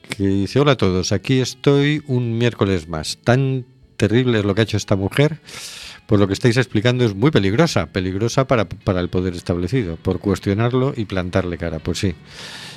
que 0.09 0.23
dice, 0.23 0.59
hola 0.59 0.71
a 0.71 0.77
todos, 0.77 1.11
aquí 1.11 1.39
estoy 1.39 2.01
un 2.07 2.37
miércoles 2.37 2.87
más. 2.87 3.17
Tan 3.23 3.65
terrible 3.95 4.39
es 4.39 4.45
lo 4.45 4.55
que 4.55 4.61
ha 4.61 4.63
hecho 4.63 4.77
esta 4.77 4.95
mujer, 4.95 5.39
por 6.05 6.19
lo 6.19 6.27
que 6.27 6.33
estáis 6.33 6.57
explicando 6.57 7.03
es 7.03 7.15
muy 7.15 7.31
peligrosa, 7.31 7.87
peligrosa 7.87 8.47
para, 8.47 8.65
para 8.65 8.99
el 8.99 9.09
poder 9.09 9.33
establecido, 9.33 9.95
por 9.95 10.19
cuestionarlo 10.19 10.93
y 10.95 11.05
plantarle 11.05 11.57
cara, 11.57 11.79
pues 11.79 11.99
sí. 11.99 12.13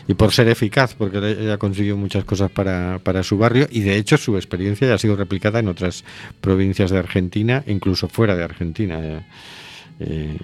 Y 0.06 0.14
por 0.14 0.32
ser 0.32 0.48
eficaz, 0.48 0.94
porque 0.94 1.18
ella 1.18 1.58
consiguió 1.58 1.96
muchas 1.96 2.24
cosas 2.24 2.50
para, 2.50 2.98
para 3.02 3.22
su 3.22 3.36
barrio 3.36 3.68
y 3.70 3.80
de 3.80 3.96
hecho 3.96 4.16
su 4.16 4.36
experiencia 4.36 4.88
ya 4.88 4.94
ha 4.94 4.98
sido 4.98 5.16
replicada 5.16 5.58
en 5.58 5.68
otras 5.68 6.04
provincias 6.40 6.90
de 6.90 6.98
Argentina, 6.98 7.62
incluso 7.66 8.08
fuera 8.08 8.34
de 8.34 8.44
Argentina. 8.44 8.98
Eh, 9.00 9.20
eh, 10.00 10.38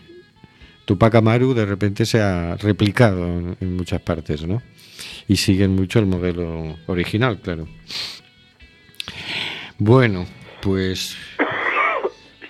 Tupac 0.85 1.15
Amaru 1.15 1.55
de 1.55 1.65
repente 1.65 2.05
se 2.05 2.21
ha 2.21 2.57
replicado 2.57 3.57
en 3.59 3.77
muchas 3.77 4.03
partes, 4.03 4.47
¿no? 4.47 4.63
Y 5.27 5.37
siguen 5.37 5.75
mucho 5.75 5.99
el 5.99 6.05
modelo 6.05 6.77
original, 6.87 7.41
claro. 7.41 7.67
Bueno, 9.79 10.27
pues 10.65 11.15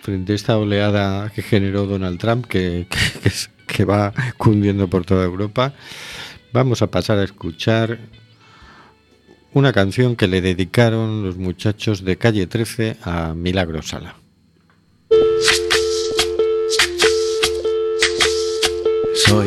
frente 0.02 0.33
a 0.33 0.37
esta 0.37 0.56
oleada 0.56 1.30
que 1.35 1.42
generó 1.42 1.87
Donald 1.87 2.21
Trump, 2.21 2.47
que, 2.47 2.87
va 3.85 4.14
cundiendo 4.37 4.88
por 4.88 5.04
toda 5.04 5.25
Europa, 5.25 5.75
vamos 6.52 6.80
a 6.80 6.87
pasar 6.87 7.18
a 7.18 7.25
escuchar 7.25 7.99
una 9.52 9.73
canción 9.73 10.14
que 10.14 10.28
le 10.28 10.40
dedicaron 10.40 11.25
los 11.25 11.37
muchachos 11.37 12.04
de 12.04 12.16
Calle 12.16 12.47
13 12.47 12.99
a 13.02 13.35
Milagro 13.35 13.83
Sala. 13.83 14.14
Soy 19.26 19.47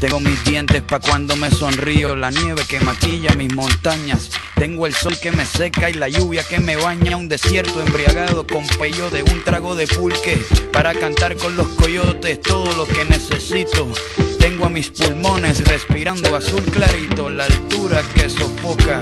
tengo 0.00 0.18
mis 0.18 0.42
dientes 0.44 0.82
pa' 0.82 0.98
cuando 0.98 1.36
me 1.36 1.50
sonrío, 1.50 2.16
la 2.16 2.30
nieve 2.30 2.64
que 2.66 2.80
maquilla 2.80 3.34
mis 3.34 3.54
montañas, 3.54 4.30
tengo 4.60 4.86
el 4.86 4.92
sol 4.92 5.16
que 5.18 5.32
me 5.32 5.46
seca 5.46 5.88
y 5.88 5.94
la 5.94 6.10
lluvia 6.10 6.44
que 6.44 6.60
me 6.60 6.76
baña, 6.76 7.16
un 7.16 7.30
desierto 7.30 7.80
embriagado 7.80 8.46
con 8.46 8.62
pello 8.78 9.08
de 9.08 9.22
un 9.22 9.42
trago 9.42 9.74
de 9.74 9.86
pulque, 9.86 10.38
para 10.70 10.92
cantar 10.92 11.34
con 11.38 11.56
los 11.56 11.66
coyotes 11.68 12.42
todo 12.42 12.70
lo 12.76 12.84
que 12.84 13.06
necesito. 13.06 13.90
Tengo 14.38 14.66
a 14.66 14.68
mis 14.68 14.90
pulmones 14.90 15.66
respirando 15.66 16.36
azul 16.36 16.60
clarito, 16.64 17.30
la 17.30 17.46
altura 17.46 18.02
que 18.14 18.28
sofoca. 18.28 19.00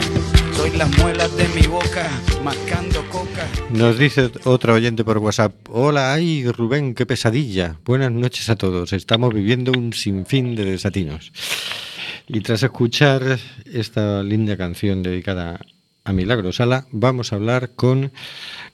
Soy 0.56 0.70
las 0.76 0.96
muelas 0.96 1.36
de 1.36 1.48
mi 1.48 1.66
boca, 1.66 2.08
mascando 2.44 3.04
coca. 3.10 3.44
Nos 3.70 3.98
dice 3.98 4.30
otro 4.44 4.74
oyente 4.74 5.02
por 5.02 5.18
WhatsApp. 5.18 5.54
Hola, 5.70 6.14
ay 6.14 6.46
Rubén, 6.52 6.94
qué 6.94 7.04
pesadilla. 7.04 7.80
Buenas 7.84 8.12
noches 8.12 8.48
a 8.48 8.54
todos. 8.54 8.92
Estamos 8.92 9.34
viviendo 9.34 9.72
un 9.72 9.92
sinfín 9.92 10.54
de 10.54 10.66
desatinos. 10.66 11.32
Y 12.30 12.40
tras 12.40 12.62
escuchar 12.62 13.38
esta 13.72 14.22
linda 14.22 14.58
canción 14.58 15.02
dedicada 15.02 15.60
a 16.04 16.12
Milagro 16.12 16.52
Sala, 16.52 16.86
vamos 16.90 17.32
a 17.32 17.36
hablar 17.36 17.70
con 17.74 18.12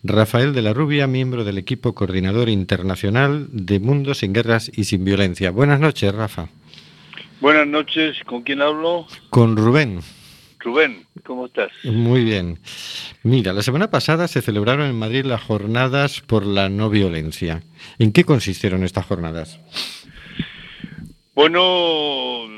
Rafael 0.03 0.53
de 0.53 0.63
la 0.63 0.73
Rubia, 0.73 1.07
miembro 1.07 1.45
del 1.45 1.59
equipo 1.59 1.95
coordinador 1.95 2.49
internacional 2.49 3.47
de 3.53 3.79
Mundo 3.79 4.15
sin 4.15 4.33
Guerras 4.33 4.73
y 4.75 4.85
sin 4.85 5.05
Violencia. 5.05 5.53
Buenas 5.53 5.79
noches, 5.79 6.13
Rafa. 6.13 6.49
Buenas 7.41 7.69
noches, 7.69 8.17
¿con 8.27 8.43
quién 8.43 8.61
hablo? 8.61 9.07
Con 9.31 9.57
Rubén. 9.57 10.01
Rubén, 10.59 11.07
¿cómo 11.25 11.47
estás? 11.47 11.71
Muy 11.85 12.25
bien. 12.25 12.59
Mira, 13.23 13.53
la 13.53 13.63
semana 13.63 13.89
pasada 13.89 14.27
se 14.27 14.43
celebraron 14.43 14.87
en 14.87 14.99
Madrid 14.99 15.25
las 15.25 15.43
jornadas 15.43 16.23
por 16.23 16.45
la 16.45 16.69
no 16.69 16.91
violencia. 16.91 17.63
¿En 18.01 18.11
qué 18.11 18.25
consistieron 18.25 18.83
estas 18.83 19.07
jornadas? 19.07 19.61
Bueno, 21.35 22.49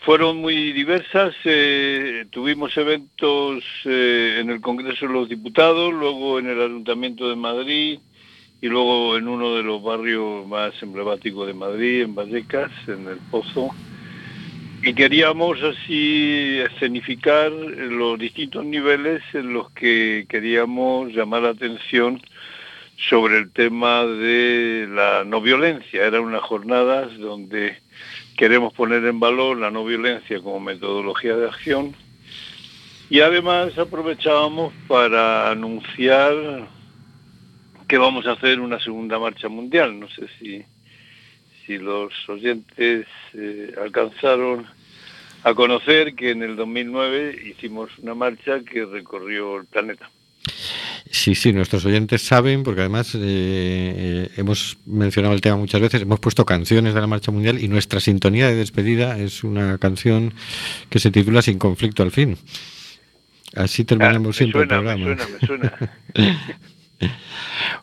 fueron 0.00 0.38
muy 0.38 0.72
diversas. 0.72 1.34
eh, 1.44 2.26
tuvimos 2.30 2.76
eventos 2.76 3.64
eh, 3.84 4.38
en 4.40 4.50
el 4.50 4.60
Congreso 4.60 5.06
de 5.06 5.12
los 5.12 5.28
Diputados, 5.28 5.92
luego 5.92 6.38
en 6.38 6.48
el 6.48 6.60
Ayuntamiento 6.60 7.28
de 7.28 7.36
Madrid 7.36 7.98
y 8.60 8.68
luego 8.68 9.16
en 9.16 9.28
uno 9.28 9.54
de 9.54 9.62
los 9.62 9.82
barrios 9.82 10.46
más 10.46 10.72
emblemáticos 10.82 11.46
de 11.46 11.54
Madrid, 11.54 12.02
en 12.02 12.14
Vallecas, 12.14 12.72
en 12.88 13.06
el 13.06 13.18
Pozo. 13.30 13.70
Y 14.82 14.94
queríamos 14.94 15.60
así 15.62 16.58
escenificar 16.58 17.50
los 17.50 18.18
distintos 18.18 18.64
niveles 18.64 19.22
en 19.32 19.52
los 19.52 19.70
que 19.72 20.26
queríamos 20.28 21.12
llamar 21.12 21.42
la 21.42 21.50
atención 21.50 22.22
sobre 22.96 23.38
el 23.38 23.50
tema 23.52 24.04
de 24.04 24.86
la 24.88 25.24
no 25.24 25.40
violencia. 25.40 26.04
Eran 26.04 26.22
unas 26.22 26.42
jornadas 26.42 27.16
donde 27.18 27.76
queremos 28.38 28.72
poner 28.72 29.04
en 29.04 29.18
valor 29.18 29.58
la 29.58 29.68
no 29.72 29.84
violencia 29.84 30.40
como 30.40 30.60
metodología 30.60 31.34
de 31.36 31.48
acción 31.48 31.92
y 33.10 33.18
además 33.20 33.76
aprovechábamos 33.76 34.72
para 34.86 35.50
anunciar 35.50 36.68
que 37.88 37.98
vamos 37.98 38.26
a 38.26 38.32
hacer 38.32 38.60
una 38.60 38.78
segunda 38.78 39.18
marcha 39.18 39.48
mundial. 39.48 39.98
No 39.98 40.08
sé 40.08 40.28
si, 40.38 40.64
si 41.66 41.78
los 41.78 42.12
oyentes 42.28 43.08
eh, 43.34 43.74
alcanzaron 43.82 44.66
a 45.42 45.54
conocer 45.54 46.14
que 46.14 46.30
en 46.30 46.44
el 46.44 46.54
2009 46.54 47.40
hicimos 47.44 47.90
una 47.98 48.14
marcha 48.14 48.60
que 48.60 48.84
recorrió 48.84 49.56
el 49.56 49.66
planeta. 49.66 50.08
Sí, 51.10 51.34
sí, 51.34 51.52
nuestros 51.52 51.84
oyentes 51.84 52.22
saben, 52.22 52.62
porque 52.62 52.80
además 52.82 53.14
eh, 53.14 53.18
eh, 53.20 54.30
hemos 54.36 54.78
mencionado 54.86 55.34
el 55.34 55.40
tema 55.40 55.56
muchas 55.56 55.80
veces, 55.80 56.02
hemos 56.02 56.20
puesto 56.20 56.44
canciones 56.44 56.94
de 56.94 57.00
la 57.00 57.06
Marcha 57.06 57.32
Mundial 57.32 57.62
y 57.62 57.68
nuestra 57.68 58.00
sintonía 58.00 58.48
de 58.48 58.56
despedida 58.56 59.18
es 59.18 59.42
una 59.44 59.78
canción 59.78 60.34
que 60.90 60.98
se 60.98 61.10
titula 61.10 61.42
Sin 61.42 61.58
conflicto 61.58 62.02
al 62.02 62.10
fin. 62.10 62.36
Así 63.54 63.84
terminamos 63.84 64.36
Ah, 64.36 64.38
siempre 64.38 64.66
suena, 64.66 64.76
el 64.76 64.82
programa. 64.82 65.14
Me 65.14 65.46
suena, 65.46 65.72
me 65.78 66.18
suena. 66.18 66.48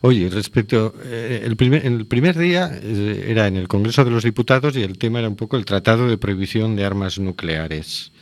Oye, 0.02 0.28
respecto, 0.28 0.94
eh, 1.04 1.42
el, 1.44 1.56
primer, 1.56 1.86
el 1.86 2.06
primer 2.06 2.36
día 2.36 2.70
eh, 2.82 3.26
era 3.28 3.46
en 3.46 3.56
el 3.56 3.68
Congreso 3.68 4.04
de 4.04 4.10
los 4.10 4.24
Diputados 4.24 4.76
y 4.76 4.82
el 4.82 4.98
tema 4.98 5.20
era 5.20 5.28
un 5.28 5.36
poco 5.36 5.56
el 5.56 5.64
Tratado 5.64 6.08
de 6.08 6.18
Prohibición 6.18 6.76
de 6.76 6.84
Armas 6.84 7.18
Nucleares, 7.18 8.12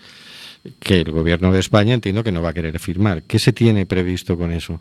que 0.81 1.01
el 1.01 1.11
Gobierno 1.11 1.53
de 1.53 1.61
España 1.61 1.95
entiendo 1.95 2.25
que 2.25 2.33
no 2.33 2.43
va 2.43 2.51
a 2.51 2.55
querer 2.55 2.79
firmar. 2.79 3.23
¿Qué 3.23 3.39
se 3.39 3.53
tiene 3.53 3.87
previsto 3.87 4.37
con 4.37 4.53
eso? 4.53 4.81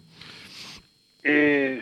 Eh, 1.24 1.82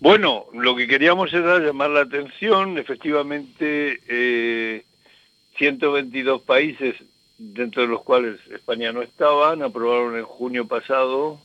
bueno, 0.00 0.46
lo 0.52 0.74
que 0.74 0.86
queríamos 0.86 1.32
era 1.32 1.58
llamar 1.58 1.90
la 1.90 2.00
atención, 2.02 2.78
efectivamente, 2.78 4.00
eh, 4.08 4.84
122 5.56 6.42
países, 6.42 6.96
dentro 7.38 7.82
de 7.82 7.88
los 7.88 8.02
cuales 8.02 8.38
España 8.50 8.92
no 8.92 9.02
estaban, 9.02 9.62
aprobaron 9.62 10.16
en 10.16 10.24
junio 10.24 10.66
pasado 10.66 11.40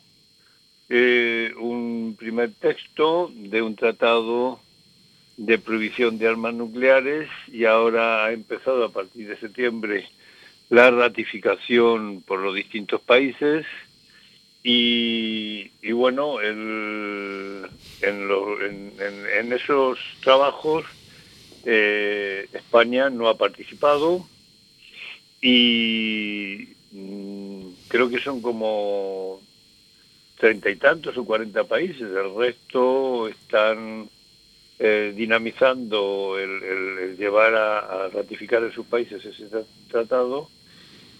eh, 0.89 1.53
un 1.59 2.15
primer 2.17 2.53
texto 2.53 3.31
de 3.33 3.61
un 3.61 3.75
tratado 3.75 4.59
de 5.35 5.59
prohibición 5.59 6.17
de 6.17 6.27
armas 6.27 6.53
nucleares 6.53 7.29
y 7.51 7.65
ahora 7.65 8.25
ha 8.25 8.31
empezado 8.31 8.85
a 8.85 8.89
partir 8.89 9.27
de 9.27 9.37
septiembre 9.37 10.07
la 10.69 10.91
ratificación 10.91 12.23
por 12.23 12.39
los 12.39 12.55
distintos 12.55 13.01
países 13.01 13.65
y, 14.63 15.71
y 15.81 15.91
bueno, 15.93 16.41
el- 16.41 17.71
en, 18.01 18.29
en- 18.31 19.01
en- 19.01 19.27
en 19.27 19.53
esos 19.53 19.99
trabajos 20.21 20.85
eh, 21.63 22.49
España 22.53 23.09
no 23.09 23.27
ha 23.29 23.37
participado 23.37 24.29
y 25.41 26.75
mm, 26.91 27.73
creo 27.87 28.09
que 28.09 28.19
son 28.19 28.41
como 28.41 29.41
treinta 30.35 30.69
y 30.69 30.77
tantos 30.77 31.17
o 31.17 31.25
cuarenta 31.25 31.65
países, 31.67 32.01
el 32.01 32.35
resto 32.35 33.27
están 33.27 34.09
eh, 34.79 35.13
dinamizando 35.15 36.37
el, 36.39 36.63
el- 36.63 37.17
llevar 37.17 37.55
a, 37.55 37.79
a 38.05 38.09
ratificar 38.09 38.63
en 38.63 38.73
sus 38.73 38.87
países 38.87 39.23
ese 39.25 39.49
tra- 39.49 39.67
tratado 39.89 40.51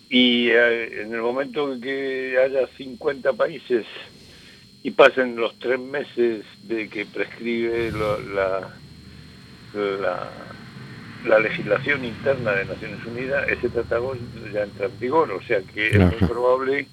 y 0.10 0.50
eh, 0.50 1.02
en 1.02 1.14
el 1.14 1.22
momento 1.22 1.74
en 1.74 1.82
que 1.82 2.38
haya 2.44 2.68
50 2.78 3.34
países 3.34 3.86
y 4.84 4.92
pasen 4.92 5.36
los 5.36 5.58
tres 5.60 5.80
meses 5.80 6.46
de 6.64 6.88
que 6.90 7.06
prescribe 7.06 7.92
lo- 7.92 8.20
la, 8.22 8.74
la, 9.74 10.30
la 11.26 11.40
legislación 11.40 12.06
interna 12.06 12.52
de 12.52 12.66
Naciones 12.66 13.06
Unidas, 13.06 13.48
ese 13.50 13.70
tratado 13.70 14.16
ya 14.54 14.64
entra 14.64 14.86
en 14.86 15.00
vigor. 15.00 15.32
O 15.32 15.42
sea 15.42 15.62
que 15.62 15.88
es 15.90 16.00
muy 16.00 16.28
probable 16.28 16.88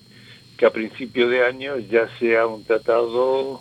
que 0.57 0.67
a 0.67 0.71
principio 0.73 1.29
de 1.29 1.45
año 1.45 1.79
ya 1.79 2.09
sea 2.19 2.47
un 2.47 2.65
tratado 2.65 3.61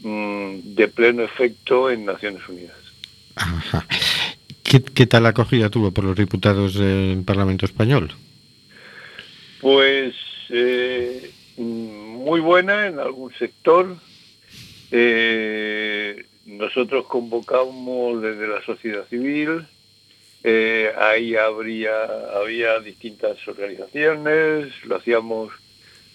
mm, 0.00 0.74
de 0.74 0.88
pleno 0.88 1.22
efecto 1.22 1.90
en 1.90 2.04
Naciones 2.04 2.46
Unidas. 2.48 2.76
Ajá. 3.36 3.86
¿Qué, 4.62 4.82
qué 4.82 5.06
tal 5.06 5.24
acogida 5.26 5.70
tuvo 5.70 5.92
por 5.92 6.04
los 6.04 6.16
diputados 6.16 6.74
del 6.74 7.22
Parlamento 7.24 7.64
Español? 7.64 8.12
Pues 9.60 10.14
eh, 10.50 11.30
muy 11.56 12.40
buena 12.40 12.86
en 12.86 12.98
algún 12.98 13.32
sector. 13.34 13.96
Eh, 14.90 16.24
nosotros 16.44 17.06
convocamos 17.06 18.22
desde 18.22 18.46
la 18.46 18.62
sociedad 18.62 19.06
civil, 19.08 19.66
eh, 20.44 20.92
ahí 20.96 21.34
habría, 21.34 22.04
había 22.36 22.78
distintas 22.78 23.36
organizaciones, 23.48 24.72
lo 24.84 24.96
hacíamos 24.96 25.52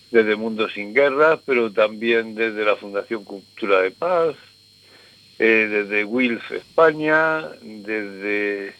desde 0.09 0.37
Mundo 0.37 0.69
Sin 0.69 0.93
Guerras, 0.93 1.39
pero 1.45 1.71
también 1.71 2.35
desde 2.35 2.63
la 2.63 2.77
Fundación 2.77 3.25
Cultura 3.25 3.81
de 3.81 3.91
Paz, 3.91 4.35
desde 5.37 6.05
WILF 6.05 6.51
España, 6.51 7.49
desde 7.61 8.73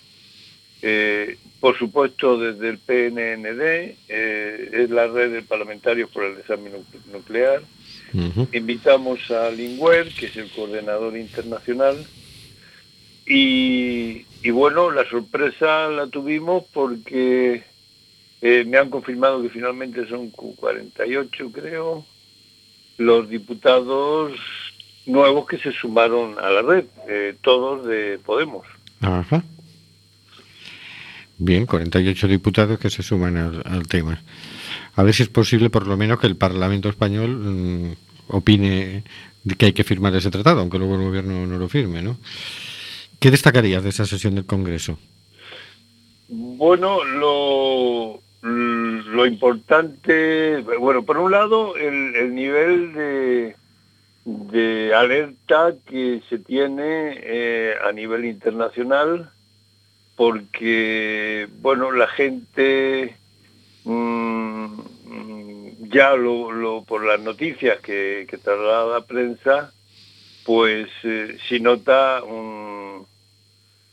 eh, 0.82 1.38
por 1.60 1.78
supuesto, 1.78 2.38
desde 2.40 2.70
el 2.70 2.80
PNND, 2.80 3.96
eh, 4.10 4.70
es 4.74 4.90
la 4.90 5.08
red 5.08 5.32
de 5.32 5.42
parlamentarios 5.44 6.10
por 6.10 6.24
el 6.24 6.38
desarme 6.38 6.70
nu- 6.72 6.86
nuclear. 7.12 7.62
Invitamos 8.52 9.20
a 9.32 9.50
Lingüer, 9.52 10.10
que 10.16 10.26
es 10.26 10.36
el 10.38 10.50
coordinador 10.50 11.16
internacional. 11.16 12.06
Y, 13.26 14.26
y 14.42 14.50
bueno, 14.52 14.92
la 14.92 15.08
sorpresa 15.10 15.88
la 15.90 16.08
tuvimos 16.08 16.64
porque 16.74 17.64
eh, 18.42 18.64
me 18.66 18.78
han 18.78 18.90
confirmado 18.90 19.42
que 19.42 19.50
finalmente 19.50 20.08
son 20.08 20.30
cu- 20.32 20.56
48, 20.56 21.52
creo, 21.52 22.06
los 22.98 23.30
diputados 23.30 24.34
nuevos 25.06 25.48
que 25.48 25.58
se 25.60 25.72
sumaron 25.72 26.38
a 26.40 26.50
la 26.50 26.62
red, 26.64 26.86
todos 27.42 27.86
de 27.86 28.20
Podemos. 28.26 28.66
Ajá. 29.02 29.44
Bien, 31.44 31.66
48 31.66 32.28
diputados 32.28 32.78
que 32.78 32.92
se 32.92 33.02
suman 33.02 33.36
al, 33.36 33.88
tema. 33.88 34.22
A 34.96 35.02
ver 35.02 35.12
si 35.16 35.24
es 35.24 35.30
posible, 35.30 35.72
por 35.72 35.88
lo 35.88 35.98
menos, 35.98 36.20
que 36.20 36.28
el 36.28 36.36
Parlamento 36.36 36.88
español 36.88 37.32
mm, 37.32 37.94
opine 38.28 39.04
que 39.58 39.66
hay 39.66 39.74
que 39.74 39.84
firmar 39.84 40.16
ese 40.16 40.30
tratado, 40.30 40.60
aunque 40.60 40.78
luego 40.78 40.94
el 40.94 41.02
gobierno 41.02 41.48
no 41.48 41.58
lo 41.58 41.68
firme, 41.68 42.04
¿no? 42.04 42.18
¿Qué 43.20 43.32
destacarías 43.32 43.82
de 43.82 43.90
esa 43.90 44.06
sesión 44.06 44.36
del 44.36 44.46
Congreso? 44.46 45.00
Bueno, 46.28 47.04
lo, 47.04 48.22
importante, 49.26 50.62
bueno, 50.80 51.02
por 51.02 51.18
un 51.18 51.32
lado, 51.32 51.76
el, 51.76 52.16
el 52.18 52.36
nivel 52.36 52.94
de, 52.94 53.56
de 54.26 54.94
alerta 54.94 55.74
que 55.88 56.22
se 56.30 56.38
tiene 56.38 57.20
eh, 57.24 57.74
a 57.84 57.92
nivel 57.94 58.26
internacional, 58.26 59.32
porque, 60.22 61.48
bueno, 61.62 61.92
la 61.92 62.06
gente 62.06 63.16
mm, 63.86 64.66
mm, 64.66 65.90
ya 65.92 66.14
por 66.86 67.04
las 67.04 67.20
noticias 67.22 67.80
que, 67.80 68.28
que 68.30 68.38
la 68.46 69.04
prensa, 69.08 69.74
pues 70.46 70.90
eh, 71.06 71.40
si 71.50 71.60
nota 71.60 72.22
un 72.22 73.08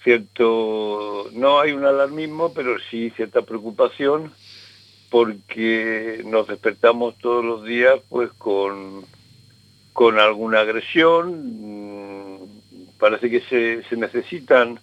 cierto, 0.05 1.31
no 1.33 1.61
hay 1.61 1.73
un 1.73 1.87
alarmismo, 1.87 2.53
pero 2.53 2.77
sí 2.91 3.09
cierta 3.17 3.41
preocupación 3.41 4.31
porque 5.09 6.21
nos 6.27 6.47
despertamos 6.47 7.17
todos 7.23 7.43
los 7.43 7.65
días 7.65 8.01
pues 8.11 8.31
con, 8.37 9.03
con 9.95 10.19
alguna 10.19 10.61
agresión, 10.61 12.35
mm, 12.35 12.99
parece 12.99 13.31
que 13.31 13.41
se, 13.41 13.83
se 13.85 13.97
necesitan 13.97 14.79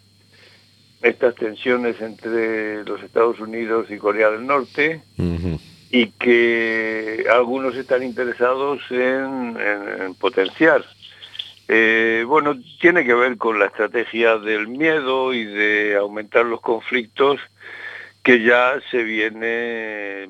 estas 1.02 1.36
tensiones 1.36 2.00
entre 2.02 2.84
los 2.84 3.02
Estados 3.04 3.40
Unidos 3.40 3.88
y 3.92 3.98
Corea 3.98 4.32
del 4.32 4.46
Norte 4.48 5.02
y 5.92 6.08
que 6.12 7.26
algunos 7.32 7.76
están 7.76 8.04
interesados 8.04 8.80
en, 8.90 9.58
en- 9.60 10.02
en 10.02 10.16
potenciar. 10.16 10.84
Eh, 11.68 12.24
bueno, 12.28 12.56
tiene 12.80 13.04
que 13.06 13.14
ver 13.14 13.38
con 13.38 13.58
la 13.60 13.66
estrategia 13.66 14.38
del 14.38 14.68
miedo 14.68 15.34
y 15.34 15.46
de 15.46 15.96
aumentar 15.96 16.46
los 16.46 16.62
conflictos 16.62 17.40
que 18.24 18.42
ya 18.44 18.80
se 18.92 19.04
viene, 19.04 20.28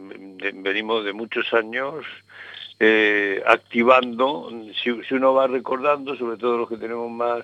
venimos 0.55 1.03
de 1.05 1.13
muchos 1.13 1.53
años 1.53 2.05
eh, 2.79 3.41
activando. 3.47 4.49
Si, 4.83 4.91
si 5.07 5.13
uno 5.13 5.33
va 5.33 5.47
recordando, 5.47 6.15
sobre 6.17 6.37
todo 6.37 6.57
los 6.57 6.69
que 6.69 6.77
tenemos 6.77 7.09
más, 7.09 7.43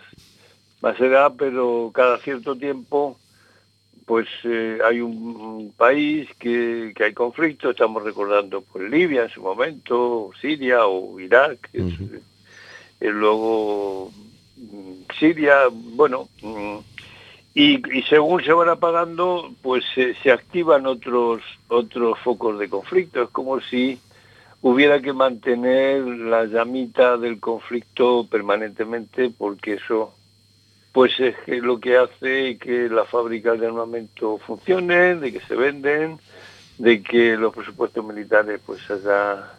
más 0.82 1.00
edad, 1.00 1.34
pero 1.38 1.92
cada 1.94 2.18
cierto 2.20 2.56
tiempo 2.56 3.18
pues 4.06 4.28
eh, 4.44 4.80
hay 4.84 5.00
un, 5.00 5.74
país 5.78 6.28
que, 6.38 6.92
que 6.96 7.06
hay 7.06 7.14
conflicto, 7.14 7.70
estamos 7.70 8.04
recordando 8.04 8.62
pues 8.62 8.90
Libia 8.90 9.24
en 9.24 9.30
su 9.30 9.42
momento, 9.42 10.32
Siria 10.42 10.86
o 10.86 11.20
Irak, 11.20 11.70
es, 11.72 11.84
Ujú. 11.84 12.20
eh, 13.00 13.10
luego 13.10 14.12
mm, 14.58 15.14
Siria, 15.18 15.68
bueno, 15.72 16.28
mm, 16.42 16.78
y, 17.54 17.98
y 17.98 18.04
según 18.04 18.44
se 18.44 18.54
van 18.54 18.70
apagando, 18.70 19.54
pues 19.62 19.86
se, 19.96 20.14
se 20.16 20.32
activan 20.32 20.88
otros 20.88 21.42
otros 21.70 22.20
focos 22.20 22.60
de 22.60 22.70
conflicto, 22.70 23.24
es 23.24 23.30
como 23.30 23.62
si 23.62 23.98
hubiera 24.62 25.02
que 25.02 25.14
mantener 25.14 26.02
la 26.02 26.46
llamita 26.46 27.18
del 27.18 27.40
conflicto 27.40 28.28
permanentemente 28.30 29.32
porque 29.36 29.76
eso 29.76 30.14
pues 30.92 31.18
es 31.20 31.36
que 31.46 31.62
lo 31.62 31.80
que 31.80 31.98
hace 31.98 32.58
que 32.58 32.90
las 32.90 33.08
fábricas 33.10 33.60
de 33.60 33.68
armamento 33.68 34.38
funcionen, 34.40 35.22
de 35.22 35.32
que 35.32 35.40
se 35.42 35.56
venden, 35.56 36.20
de 36.78 37.02
que 37.02 37.38
los 37.38 37.54
presupuestos 37.54 38.04
militares 38.04 38.60
pues 38.66 38.90
haya, 38.92 39.54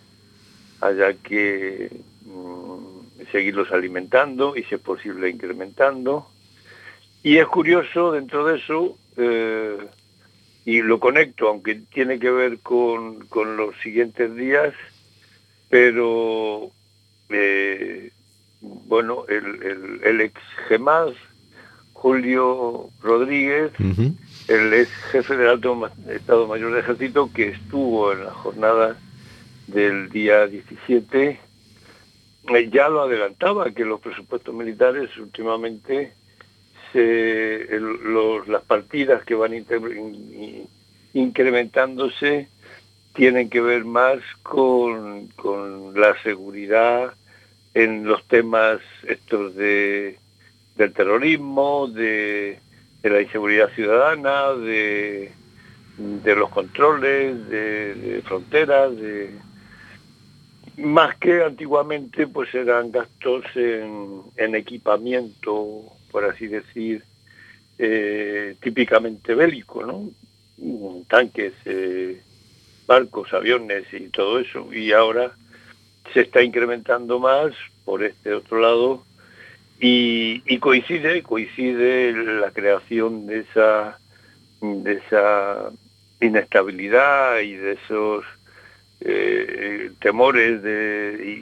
haya 0.81 1.15
que 1.15 1.91
mm, 2.27 3.27
seguirlos 3.31 3.71
alimentando 3.73 4.57
y 4.57 4.65
si 4.65 4.75
es 4.75 4.81
posible 4.81 5.31
incrementando. 5.31 6.29
Y 7.23 7.39
es 7.39 7.47
curioso 7.47 8.13
dentro 8.13 8.45
de 8.45 8.59
eso, 8.59 8.99
eh, 9.17 9.79
y 10.65 10.83
lo 10.83 11.01
conecto, 11.01 11.49
aunque 11.49 11.77
tiene 11.93 12.19
que 12.19 12.31
ver 12.31 12.59
con, 12.59 13.27
con 13.27 13.57
los 13.57 13.75
siguientes 13.81 14.35
días, 14.35 14.75
pero 15.71 16.71
eh, 17.31 18.11
bueno, 18.63 19.25
el, 19.29 19.45
el, 19.63 20.01
el 20.05 20.21
ex 20.21 20.41
GEMAS, 20.69 21.11
Julio 21.93 22.89
Rodríguez, 23.03 23.73
el 24.49 24.73
ex 24.75 24.89
jefe 25.11 25.37
del 25.37 25.49
Alto 25.49 25.91
Estado 26.09 26.47
Mayor 26.47 26.73
de 26.73 26.81
Ejército, 26.81 27.31
que 27.33 27.49
estuvo 27.49 28.13
en 28.13 28.25
la 28.25 28.31
jornada 28.33 28.97
del 29.67 30.09
día 30.11 30.47
17, 30.47 31.39
eh, 32.49 32.71
ya 32.73 32.89
lo 32.89 33.03
adelantaba, 33.03 33.71
que 33.71 33.85
los 33.85 34.01
presupuestos 34.01 34.55
militares 34.55 35.17
últimamente, 35.19 36.13
se, 36.93 37.55
el- 37.75 38.03
los- 38.05 38.49
las 38.49 38.63
partidas 38.63 39.25
que 39.25 39.35
van 39.35 39.55
in- 39.55 40.67
incrementándose 41.15 42.49
tienen 43.15 43.49
que 43.51 43.61
ver 43.61 43.85
más 43.85 44.19
con, 44.43 45.29
con 45.29 45.99
la 45.99 46.21
seguridad 46.23 47.15
en 47.75 48.05
los 48.05 48.27
temas 48.29 48.81
estos 49.07 49.55
de 49.55 50.19
del 50.77 50.93
terrorismo, 50.93 51.87
de, 51.89 52.59
de 53.03 53.11
la 53.11 53.21
inseguridad 53.21 53.69
ciudadana, 53.75 54.53
de, 54.55 55.31
de 55.99 56.37
los 56.37 56.49
controles, 56.51 57.49
de, 57.49 58.23
fronteras, 58.25 58.97
de 58.97 59.31
más 60.79 61.17
que 61.17 61.43
antiguamente 61.43 62.27
pues 62.27 62.55
eran 62.55 62.91
gastos 62.91 63.45
en, 63.55 64.23
en 64.37 64.55
equipamiento, 64.55 65.83
por 66.11 66.25
así 66.25 66.47
decir, 66.47 67.05
eh, 67.79 68.57
típicamente 68.63 69.35
bélico, 69.35 69.85
¿no? 69.85 70.11
Tanques, 71.09 71.53
eh, 71.65 72.23
barcos, 72.87 73.33
aviones 73.35 73.85
y 73.93 74.09
todo 74.09 74.39
eso. 74.39 74.73
Y 74.73 74.93
ahora 74.93 75.33
se 76.13 76.21
está 76.21 76.43
incrementando 76.43 77.19
más 77.19 77.53
por 77.85 78.03
este 78.05 78.33
otro 78.35 78.61
lado 78.61 79.05
y, 79.81 80.43
y 80.47 80.59
coincide, 80.59 81.23
coincide 81.23 82.13
la 82.13 82.51
creación 82.51 83.27
de 83.27 83.41
esa, 83.41 83.99
de 84.61 84.93
esa 84.95 85.71
inestabilidad 86.21 87.41
y 87.41 87.55
de 87.55 87.73
esos 87.73 88.25
eh, 89.01 89.91
temores 90.01 90.63
de 90.63 91.41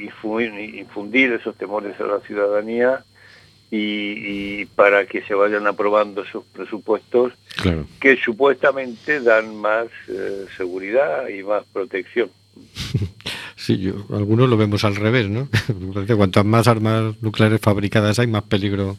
infundir, 0.79 1.33
esos 1.33 1.55
temores 1.57 2.01
a 2.01 2.05
la 2.05 2.21
ciudadanía 2.21 3.05
y, 3.71 4.61
y 4.63 4.67
para 4.75 5.05
que 5.07 5.23
se 5.23 5.35
vayan 5.35 5.67
aprobando 5.67 6.23
esos 6.23 6.45
presupuestos 6.47 7.33
Claro. 7.63 7.87
que 8.01 8.17
supuestamente 8.17 9.21
dan 9.21 9.55
más 9.57 9.89
eh, 10.09 10.47
seguridad 10.57 11.29
y 11.29 11.43
más 11.43 11.63
protección. 11.73 12.31
Sí, 13.63 13.77
yo, 13.77 13.93
algunos 14.17 14.49
lo 14.49 14.57
vemos 14.57 14.85
al 14.85 14.97
revés, 14.97 15.29
¿no? 15.29 15.47
Cuantas 16.17 16.47
más 16.47 16.67
armas 16.67 17.15
nucleares 17.21 17.61
fabricadas 17.61 18.19
hay, 18.19 18.27
más 18.27 18.45
peligro 18.45 18.97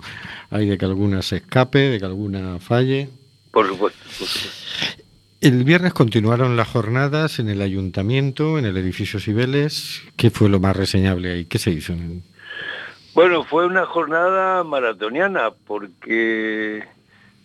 hay 0.51 0.67
de 0.69 0.77
que 0.77 0.85
alguna 0.85 1.23
se 1.23 1.37
escape, 1.37 1.79
de 1.79 1.97
que 1.99 2.05
alguna 2.05 2.59
falle. 2.59 3.09
Por 3.51 3.67
supuesto. 3.67 3.99
por 4.03 4.27
supuesto. 4.27 4.49
El 5.41 5.63
viernes 5.63 5.93
continuaron 5.93 6.55
las 6.55 6.67
jornadas 6.67 7.39
en 7.39 7.49
el 7.49 7.63
ayuntamiento, 7.63 8.59
en 8.59 8.65
el 8.65 8.77
edificio 8.77 9.19
Cibeles. 9.19 10.03
¿Qué 10.15 10.29
fue 10.29 10.47
lo 10.47 10.59
más 10.59 10.75
reseñable 10.77 11.31
ahí? 11.33 11.45
¿Qué 11.45 11.57
se 11.57 11.71
hizo? 11.71 11.93
en- 11.93 12.21
Bueno, 13.15 13.43
fue 13.43 13.65
una 13.65 13.87
jornada 13.87 14.63
maratoniana 14.63 15.49
porque 15.65 16.83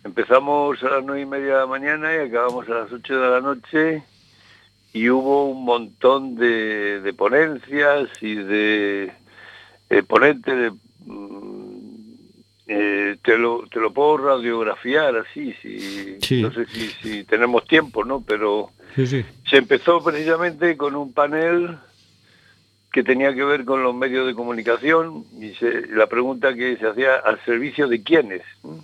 empezamos 0.04 0.82
a 0.82 0.90
las 0.90 1.04
nueve 1.06 1.22
y 1.22 1.26
media 1.26 1.46
de 1.54 1.60
la 1.60 1.66
mañana 1.66 2.14
y 2.14 2.28
acabamos 2.28 2.68
a 2.68 2.72
las 2.80 2.92
ocho 2.92 3.18
de 3.18 3.30
la 3.30 3.40
noche 3.40 4.02
y 4.96 5.10
hubo 5.10 5.50
un 5.50 5.64
montón 5.64 6.36
de, 6.36 7.00
de 7.02 7.12
ponencias 7.12 8.08
y 8.22 8.34
de 8.34 9.12
eh, 9.90 10.02
ponentes 10.02 10.56
de, 10.56 10.70
mm, 11.04 12.14
eh, 12.68 13.16
te, 13.22 13.36
lo, 13.36 13.66
te 13.68 13.78
lo 13.78 13.92
puedo 13.92 14.16
radiografiar 14.16 15.16
así, 15.18 15.52
si, 15.60 16.18
Sí. 16.22 16.40
no 16.42 16.50
sé 16.52 16.64
si, 16.66 16.88
si 17.02 17.24
tenemos 17.24 17.66
tiempo, 17.66 18.04
¿no? 18.04 18.24
Pero 18.26 18.70
Sí, 18.94 19.06
sí. 19.06 19.24
se 19.50 19.58
empezó 19.58 20.02
precisamente 20.02 20.76
con 20.78 20.96
un 20.96 21.12
panel 21.12 21.76
que 22.90 23.02
tenía 23.04 23.34
que 23.34 23.44
ver 23.44 23.66
con 23.66 23.82
los 23.82 23.94
medios 23.94 24.26
de 24.26 24.34
comunicación 24.34 25.24
y 25.38 25.50
se- 25.56 25.88
la 25.88 26.06
pregunta 26.06 26.54
que 26.54 26.78
se 26.78 26.86
hacía 26.86 27.16
al 27.16 27.38
servicio 27.44 27.86
de 27.88 28.02
quiénes. 28.02 28.42
¿no? 28.64 28.82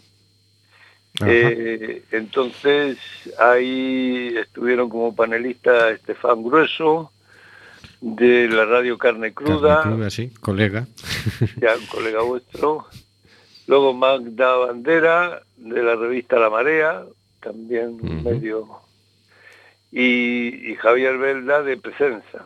Eh, 1.25 2.05
entonces 2.11 2.97
ahí 3.39 4.35
estuvieron 4.37 4.89
como 4.89 5.15
panelistas 5.15 5.93
Estefan 5.93 6.43
Grueso 6.43 7.13
de 8.01 8.49
la 8.49 8.65
radio 8.65 8.97
Carne 8.99 9.33
Cruda, 9.35 9.83
Carne 9.83 9.93
cruda, 9.97 10.11
sí, 10.11 10.31
colega. 10.41 10.87
ya 11.61 11.77
un 11.77 11.87
colega 11.87 12.23
vuestro. 12.23 12.87
Luego 13.67 13.95
Magda 13.95 14.57
Bandera, 14.57 15.43
de 15.57 15.83
la 15.83 15.95
revista 15.95 16.37
La 16.39 16.51
Marea, 16.51 17.05
también 17.41 17.99
medio. 18.25 18.67
Y, 19.93 20.73
y 20.73 20.75
Javier 20.77 21.19
Velda, 21.19 21.63
de 21.63 21.77
Presenza. 21.77 22.45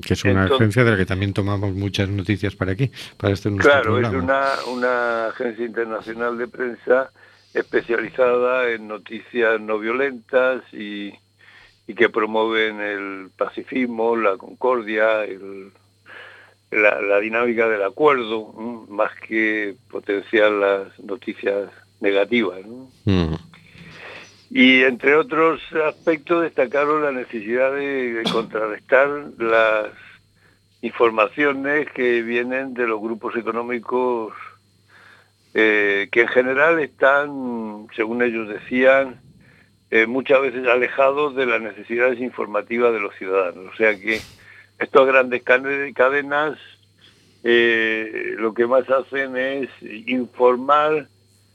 que 0.00 0.14
es 0.14 0.24
una 0.24 0.42
Entonces- 0.44 0.54
agencia 0.60 0.84
de 0.84 0.90
la 0.92 0.96
que 0.96 1.06
también 1.06 1.32
tomamos 1.34 1.74
muchas 1.74 2.08
noticias 2.08 2.54
para 2.54 2.72
aquí, 2.72 2.90
para 3.18 3.34
este 3.34 3.54
Claro, 3.56 3.98
es 3.98 4.08
una, 4.08 4.52
una 4.68 5.26
agencia 5.26 5.66
internacional 5.66 6.38
de 6.38 6.46
prensa 6.48 7.10
especializada 7.54 8.70
en 8.70 8.88
noticias 8.88 9.60
no 9.60 9.78
violentas 9.78 10.62
y, 10.72 11.12
y 11.86 11.94
que 11.94 12.08
promueven 12.10 12.80
el 12.80 13.30
pacifismo, 13.36 14.16
la 14.16 14.36
concordia, 14.36 15.24
el- 15.24 15.70
la, 16.70 17.00
la 17.00 17.20
dinámica 17.20 17.68
del 17.68 17.84
acuerdo, 17.84 18.52
¿no? 18.58 18.86
más 18.88 19.12
que 19.20 19.76
potenciar 19.90 20.50
las 20.50 20.98
noticias 20.98 21.70
negativas. 22.00 22.66
¿no? 22.66 22.90
Ujú. 23.06 23.38
Y 24.50 24.82
entre 24.82 25.14
otros 25.14 25.60
aspectos 25.86 26.42
destacaron 26.42 27.02
la 27.02 27.12
necesidad 27.12 27.72
de, 27.72 28.14
de 28.14 28.22
contrarrestar 28.24 29.08
las 29.38 29.86
informaciones 30.82 31.88
que 31.92 32.22
vienen 32.22 32.74
de 32.74 32.86
los 32.86 33.00
grupos 33.00 33.36
económicos 33.36 34.32
eh, 35.54 36.08
que 36.10 36.22
en 36.22 36.28
general 36.28 36.80
están, 36.80 37.86
según 37.94 38.22
ellos 38.22 38.48
decían, 38.48 39.20
eh, 39.90 40.06
muchas 40.06 40.42
veces 40.42 40.66
alejados 40.66 41.36
de 41.36 41.46
las 41.46 41.62
necesidades 41.62 42.20
informativas 42.20 42.92
de 42.92 42.98
los 42.98 43.14
ciudadanos. 43.14 43.72
O 43.72 43.76
sea 43.76 43.94
que 43.94 44.20
estas 44.80 45.06
grandes 45.06 45.42
cadenas 45.44 46.58
eh, 47.44 48.34
lo 48.38 48.52
que 48.54 48.66
más 48.66 48.90
hacen 48.90 49.36
es 49.36 49.68
informar 49.80 51.06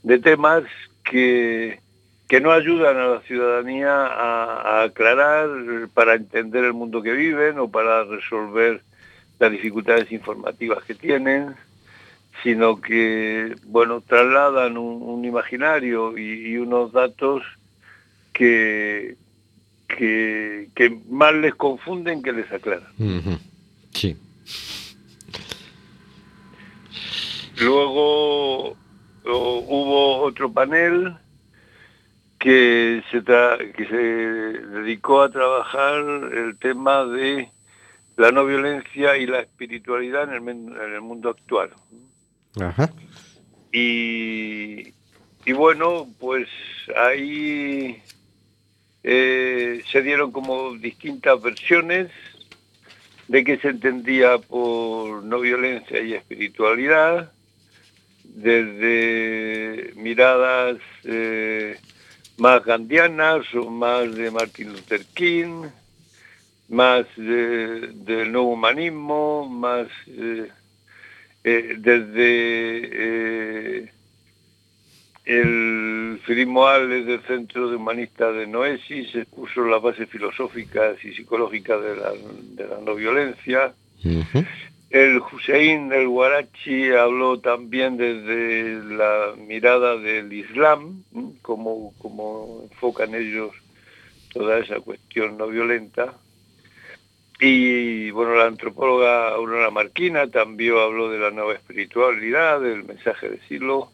de 0.03 0.19
temas 0.19 0.63
que, 1.03 1.81
que 2.29 2.39
no 2.39 2.53
ayudan 2.53 2.95
a 2.95 3.07
la 3.07 3.21
ciudadanía 3.21 4.05
a, 4.05 4.61
a 4.61 4.83
aclarar 4.83 5.49
para 5.93 6.13
entender 6.13 6.63
el 6.63 6.73
mundo 6.73 7.01
que 7.01 7.11
viven 7.11 7.59
o 7.59 7.69
para 7.69 8.05
resolver 8.05 8.81
las 9.39 9.51
dificultades 9.51 10.11
informativas 10.11 10.83
que 10.83 10.95
tienen, 10.95 11.55
sino 12.43 12.79
que, 12.79 13.55
bueno, 13.65 14.01
trasladan 14.01 14.77
un, 14.77 15.01
un 15.01 15.25
imaginario 15.25 16.17
y, 16.17 16.51
y 16.51 16.57
unos 16.57 16.91
datos 16.91 17.43
que, 18.33 19.15
que, 19.87 20.69
que 20.75 20.97
más 21.09 21.33
les 21.33 21.55
confunden 21.55 22.21
que 22.21 22.31
les 22.31 22.51
aclaran. 22.51 22.87
Sí. 23.93 24.15
Luego 27.61 28.69
o- 28.69 28.75
hubo 29.25 30.17
otro 30.21 30.51
panel 30.51 31.13
que 32.39 33.03
se, 33.11 33.21
tra- 33.21 33.73
que 33.73 33.85
se 33.85 33.95
dedicó 33.97 35.21
a 35.21 35.29
trabajar 35.29 35.99
el 36.33 36.57
tema 36.57 37.03
de 37.05 37.49
la 38.15 38.31
no 38.31 38.45
violencia 38.45 39.17
y 39.17 39.25
la 39.27 39.39
espiritualidad 39.41 40.33
en 40.33 40.47
el, 40.47 40.57
en 40.77 40.93
el 40.93 41.01
mundo 41.01 41.29
actual. 41.29 41.71
Ajá. 42.59 42.89
Y, 43.71 44.93
y 45.45 45.51
bueno, 45.53 46.07
pues 46.19 46.47
ahí 46.95 48.01
eh, 49.03 49.83
se 49.91 50.01
dieron 50.01 50.31
como 50.31 50.73
distintas 50.75 51.41
versiones 51.41 52.09
de 53.27 53.43
qué 53.43 53.57
se 53.59 53.69
entendía 53.69 54.39
por 54.39 55.23
no 55.23 55.39
violencia 55.39 56.01
y 56.01 56.13
espiritualidad, 56.15 57.31
desde 58.23 59.93
miradas 59.95 60.77
eh, 61.03 61.77
más 62.37 62.63
gandianas 62.65 63.45
o 63.53 63.69
más 63.69 64.13
de 64.15 64.31
Martin 64.31 64.71
Luther 64.73 65.05
King, 65.13 65.65
más 66.69 67.05
de- 67.17 67.89
del 67.93 68.31
nuevo 68.31 68.53
humanismo, 68.53 69.47
más 69.49 69.87
eh, 70.07 70.49
eh, 71.51 71.75
desde 71.79 72.19
eh, 72.91 73.91
el 75.25 76.19
Filismo 76.25 76.67
Alves 76.67 77.07
del 77.07 77.21
Centro 77.23 77.69
de 77.69 77.75
Humanista 77.75 78.31
de 78.31 78.45
Noesis 78.45 79.15
expuso 79.15 79.65
las 79.65 79.81
bases 79.81 80.07
filosóficas 80.09 81.03
y 81.03 81.11
psicológicas 81.13 81.81
de 81.81 81.95
la, 81.95 82.11
de 82.11 82.67
la 82.67 82.79
no 82.85 82.93
violencia. 82.93 83.73
El 84.91 85.17
Hussein 85.19 85.91
el 85.91 86.07
Warachi 86.07 86.91
habló 86.91 87.39
también 87.39 87.97
desde 87.97 88.83
la 88.95 89.33
mirada 89.35 89.97
del 89.97 90.31
Islam, 90.31 91.03
como, 91.41 91.93
como 91.97 92.67
enfocan 92.69 93.15
ellos 93.15 93.51
toda 94.33 94.59
esa 94.59 94.79
cuestión 94.81 95.37
no 95.37 95.47
violenta. 95.47 96.13
Y 97.39 98.11
bueno, 98.11 98.35
la 98.35 98.45
antropóloga 98.47 99.29
Aurora 99.29 99.71
Marquina 99.71 100.27
también 100.27 100.77
habló 100.77 101.09
de 101.09 101.19
la 101.19 101.31
nueva 101.31 101.53
espiritualidad, 101.53 102.59
del 102.59 102.83
mensaje 102.83 103.29
de 103.29 103.39
Silo. 103.47 103.91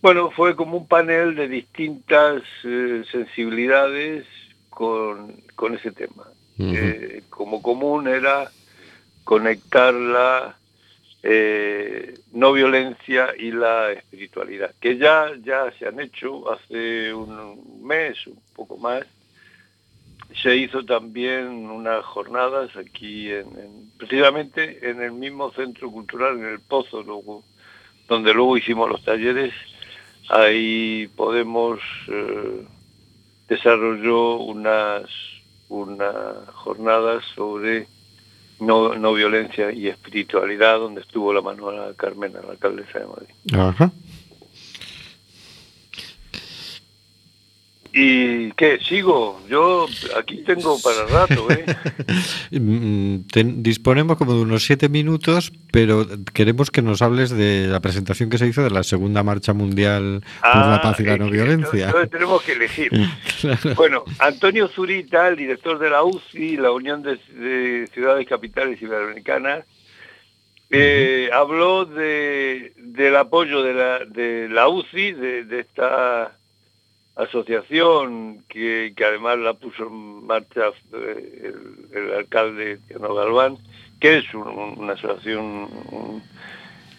Bueno, 0.00 0.30
fue 0.30 0.54
como 0.54 0.76
un 0.76 0.86
panel 0.86 1.34
de 1.34 1.48
distintas 1.48 2.42
eh, 2.64 3.02
sensibilidades 3.10 4.26
con, 4.68 5.42
con 5.54 5.74
ese 5.74 5.90
tema. 5.92 6.24
Eh, 6.58 7.22
como 7.28 7.60
común 7.60 8.06
era 8.06 8.48
conectar 9.24 9.92
la 9.92 10.56
eh, 11.24 12.14
no 12.32 12.52
violencia 12.52 13.30
y 13.36 13.52
la 13.52 13.92
espiritualidad, 13.92 14.72
que 14.80 14.96
ya, 14.96 15.30
ya 15.42 15.72
se 15.78 15.86
han 15.86 15.98
hecho 16.00 16.52
hace 16.52 17.12
un 17.12 17.84
mes, 17.86 18.26
un 18.26 18.38
poco 18.54 18.76
más. 18.76 19.04
Se 20.40 20.56
hizo 20.56 20.84
también 20.84 21.46
unas 21.70 22.04
jornadas 22.04 22.70
aquí, 22.76 23.30
en, 23.30 23.46
en- 23.58 23.90
precisamente 23.98 24.88
en 24.90 25.02
el 25.02 25.12
mismo 25.12 25.50
centro 25.52 25.90
cultural, 25.90 26.38
en 26.38 26.46
el 26.46 26.60
Pozo, 26.60 27.02
donde 28.08 28.34
luego 28.34 28.56
hicimos 28.56 28.88
los 28.88 29.04
talleres. 29.04 29.52
Ahí 30.28 31.08
Podemos 31.16 31.80
eh, 32.08 32.64
desarrolló 33.48 34.36
unas, 34.36 35.04
unas 35.68 36.48
jornadas 36.54 37.24
sobre 37.34 37.86
no, 38.60 38.94
violencia 39.12 39.72
y 39.72 39.88
espiritualidad, 39.88 40.78
donde 40.78 41.00
estuvo 41.00 41.32
la 41.32 41.40
Manuela 41.40 41.92
Carmena, 41.96 42.40
la 42.44 42.52
alcaldesa 42.52 43.00
de 43.00 43.06
Madrid. 43.06 43.34
Ajá. 43.58 43.90
¿Y 47.94 48.50
qué? 48.52 48.78
¿Sigo? 48.88 49.40
Yo 49.50 49.86
aquí 50.18 50.38
tengo 50.46 50.78
para 50.80 51.04
rato, 51.06 51.50
¿eh? 51.50 51.64
Mm, 52.50 53.26
ten- 53.32 53.62
disponemos 53.62 54.16
como 54.18 54.34
de 54.34 54.40
unos 54.42 54.64
siete 54.64 54.88
minutos, 54.88 55.52
pero 55.72 56.06
queremos 56.34 56.70
que 56.70 56.82
nos 56.82 57.00
hables 57.02 57.30
de 57.30 57.66
la 57.68 57.80
presentación 57.80 58.28
que 58.30 58.38
se 58.38 58.46
hizo 58.46 58.62
de 58.62 58.70
la 58.70 58.82
segunda 58.82 59.22
marcha 59.22 59.52
mundial 59.54 60.22
por 60.40 60.56
la 60.66 60.80
paz 60.82 61.00
y 61.00 61.04
la 61.04 61.14
eh, 61.14 61.18
no 61.18 61.26
que 61.26 61.32
violencia. 61.32 61.86
Entonces 61.86 62.10
tenemos 62.10 62.42
que 62.42 62.52
elegir. 62.52 62.90
Claro. 63.42 63.74
Bueno, 63.74 64.04
Antonio 64.20 64.68
Zurita, 64.68 65.26
el 65.28 65.36
director 65.36 65.78
de 65.78 65.90
la 65.90 66.04
UCI, 66.04 66.56
la 66.58 66.70
Unión 66.70 67.02
de, 67.02 67.16
de 67.34 67.88
Ciudades 67.92 68.26
Capitales 68.28 68.80
Iberoamericanas, 68.80 69.64
eh, 70.70 71.28
habló 71.32 71.84
de, 71.84 72.72
del 72.76 73.16
apoyo 73.16 73.62
de 73.62 73.74
la, 73.74 73.98
de 74.04 74.48
la 74.48 74.68
UCI, 74.68 75.12
de, 75.12 75.44
de 75.44 75.60
esta 75.60 76.36
asociación 77.16 78.44
que, 78.48 78.92
que 78.96 79.04
además 79.04 79.38
la 79.38 79.54
puso 79.54 79.86
en 79.86 80.26
marcha 80.26 80.68
eh, 80.94 81.40
el, 81.92 81.98
el 81.98 82.14
alcalde 82.14 82.78
Tiano 82.88 83.14
Galván, 83.14 83.58
que 84.00 84.18
es 84.18 84.34
un- 84.34 84.48
un- 84.48 84.78
una 84.78 84.94
asociación 84.94 85.68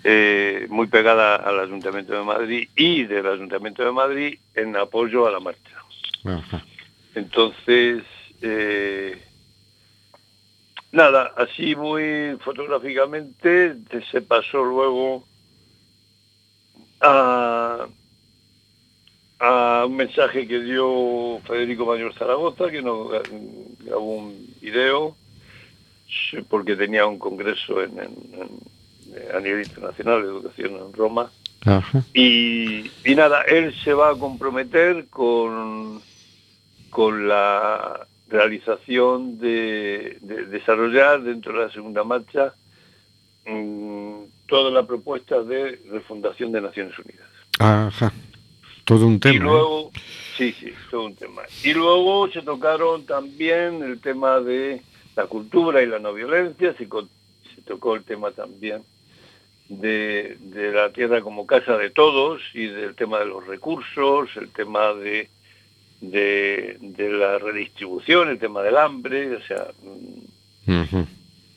eh, 0.03 0.67
muy 0.69 0.87
pegada 0.87 1.35
al 1.37 1.59
Ayuntamiento 1.61 2.13
de 2.13 2.23
Madrid 2.23 2.67
y 2.75 3.03
del 3.05 3.25
Ayuntamiento 3.27 3.83
de 3.83 3.91
Madrid 3.91 4.37
en 4.53 4.75
apoyo 4.75 5.25
a 5.27 5.31
la 5.31 5.39
marcha. 5.39 5.77
Ajá. 6.25 6.63
Entonces, 7.15 8.03
eh, 8.41 9.21
nada, 10.91 11.31
así 11.37 11.75
muy 11.75 12.37
fotográficamente 12.43 13.75
te- 13.89 14.05
se 14.11 14.21
pasó 14.21 14.63
luego 14.63 15.25
a, 17.01 17.87
a 19.45 19.85
un 19.85 19.97
mensaje 19.97 20.47
que 20.47 20.59
dio 20.61 21.39
Federico 21.45 21.85
Mayor 21.85 22.13
Zaragoza, 22.13 22.71
que 22.71 22.81
nos 22.81 23.07
gra- 23.09 23.29
grabó 23.79 24.15
un 24.15 24.47
video, 24.61 25.15
porque 26.47 26.75
tenía 26.77 27.05
un 27.05 27.19
congreso 27.19 27.81
en- 27.83 27.99
en- 27.99 28.33
en- 28.41 29.35
a 29.35 29.39
nivel 29.41 29.63
internacional 29.65 30.21
de 30.21 30.27
educación 30.29 30.75
en 30.77 30.93
Roma. 30.93 31.29
Ajá. 31.65 32.03
Y, 32.13 32.89
y 33.05 33.15
nada, 33.15 33.41
él 33.43 33.73
se 33.83 33.93
va 33.93 34.11
a 34.11 34.15
comprometer 34.17 35.07
con, 35.09 36.01
con 36.89 37.27
la 37.27 38.07
realización 38.29 39.39
de, 39.39 40.17
de 40.21 40.45
desarrollar 40.45 41.21
dentro 41.21 41.53
de 41.53 41.65
la 41.67 41.71
segunda 41.71 42.03
marcha 42.03 42.53
mm, 43.45 44.13
toda 44.47 44.71
la 44.71 44.87
propuesta 44.87 45.43
de 45.43 45.79
refundación 45.91 46.51
de 46.53 46.61
Naciones 46.61 46.97
Unidas. 46.97 47.27
Ajá. 47.59 48.11
Todo 48.83 49.07
un 49.07 49.19
tema. 49.19 49.33
y 49.33 49.37
¿eh? 49.37 49.41
luego, 49.41 49.91
sí, 50.37 50.53
sí, 50.59 50.73
todo 50.91 51.05
un 51.05 51.15
tema. 51.15 51.43
Y 51.63 51.73
luego 51.73 52.29
se 52.29 52.41
tocaron 52.41 53.05
también 53.05 53.81
el 53.83 54.01
tema 54.01 54.39
de 54.39 54.81
la 55.15 55.25
cultura 55.25 55.81
y 55.81 55.85
la 55.85 55.99
no 55.99 56.13
violencia, 56.13 56.73
se, 56.77 56.87
tocó 57.65 57.95
el 57.95 58.03
tema 58.03 58.31
también 58.31 58.83
de, 59.69 60.37
de 60.39 60.71
la 60.71 60.91
tierra 60.91 61.21
como 61.21 61.45
casa 61.45 61.77
de 61.77 61.91
todos 61.91 62.41
y 62.53 62.65
del 62.65 62.95
tema 62.95 63.19
de 63.19 63.25
los 63.25 63.45
recursos, 63.47 64.29
el 64.35 64.49
tema 64.49 64.93
de, 64.93 65.29
de, 66.01 66.77
de 66.81 67.09
la 67.09 67.37
redistribución, 67.37 68.29
el 68.29 68.39
tema 68.39 68.61
del 68.63 68.77
hambre, 68.77 69.35
o 69.35 69.41
sea, 69.41 69.67
mm, 70.65 71.03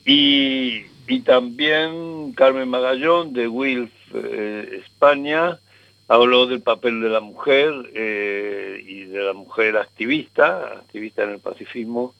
y, 0.05 0.85
y 1.07 1.19
también 1.21 2.31
Carmen 2.33 2.69
Magallón 2.69 3.33
de 3.33 3.47
WILF 3.47 3.91
eh, 4.13 4.81
España 4.85 5.59
habló 6.07 6.45
del 6.45 6.61
papel 6.61 7.01
de 7.01 7.09
la 7.09 7.19
mujer 7.19 7.73
eh, 7.93 8.81
y 8.85 9.05
de 9.05 9.19
la 9.19 9.33
mujer 9.33 9.77
activista, 9.77 10.73
activista 10.77 11.23
en 11.23 11.31
el 11.31 11.39
pacifismo 11.39 12.13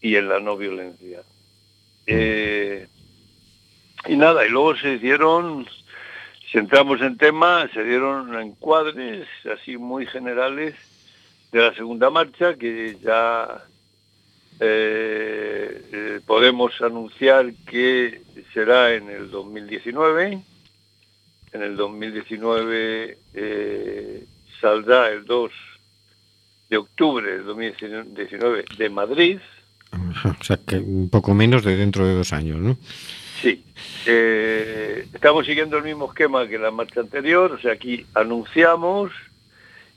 y 0.00 0.16
en 0.16 0.28
la 0.28 0.40
no 0.40 0.56
violencia. 0.56 1.22
Eh, 2.06 2.86
y 4.06 4.16
nada, 4.16 4.46
y 4.46 4.50
luego 4.50 4.76
se 4.76 4.98
dieron, 4.98 5.66
si 6.50 6.58
entramos 6.58 7.00
en 7.00 7.16
tema, 7.16 7.68
se 7.72 7.84
dieron 7.84 8.34
encuadres 8.40 9.28
así 9.52 9.76
muy 9.76 10.06
generales 10.06 10.74
de 11.52 11.60
la 11.60 11.74
segunda 11.74 12.10
marcha 12.10 12.54
que 12.54 12.96
ya 13.02 13.64
eh, 14.60 16.20
podemos 16.26 16.80
anunciar 16.80 17.52
que 17.66 18.22
será 18.52 18.94
en 18.94 19.08
el 19.08 19.30
2019. 19.30 20.42
En 21.52 21.62
el 21.62 21.76
2019 21.76 23.18
eh, 23.34 24.24
saldrá 24.60 25.10
el 25.10 25.24
2 25.24 25.50
de 26.70 26.76
octubre 26.78 27.30
del 27.30 27.44
2019 27.44 28.64
de 28.78 28.88
Madrid. 28.88 29.38
O 30.24 30.44
sea, 30.44 30.58
que 30.66 30.76
un 30.76 31.10
poco 31.10 31.34
menos 31.34 31.64
de 31.64 31.76
dentro 31.76 32.06
de 32.06 32.14
dos 32.14 32.32
años, 32.32 32.58
¿no? 32.58 32.78
Sí. 33.42 33.62
Eh, 34.06 35.06
estamos 35.12 35.44
siguiendo 35.44 35.76
el 35.76 35.84
mismo 35.84 36.06
esquema 36.06 36.48
que 36.48 36.58
la 36.58 36.70
marcha 36.70 37.00
anterior, 37.00 37.52
o 37.52 37.58
sea, 37.58 37.72
aquí 37.72 38.06
anunciamos 38.14 39.12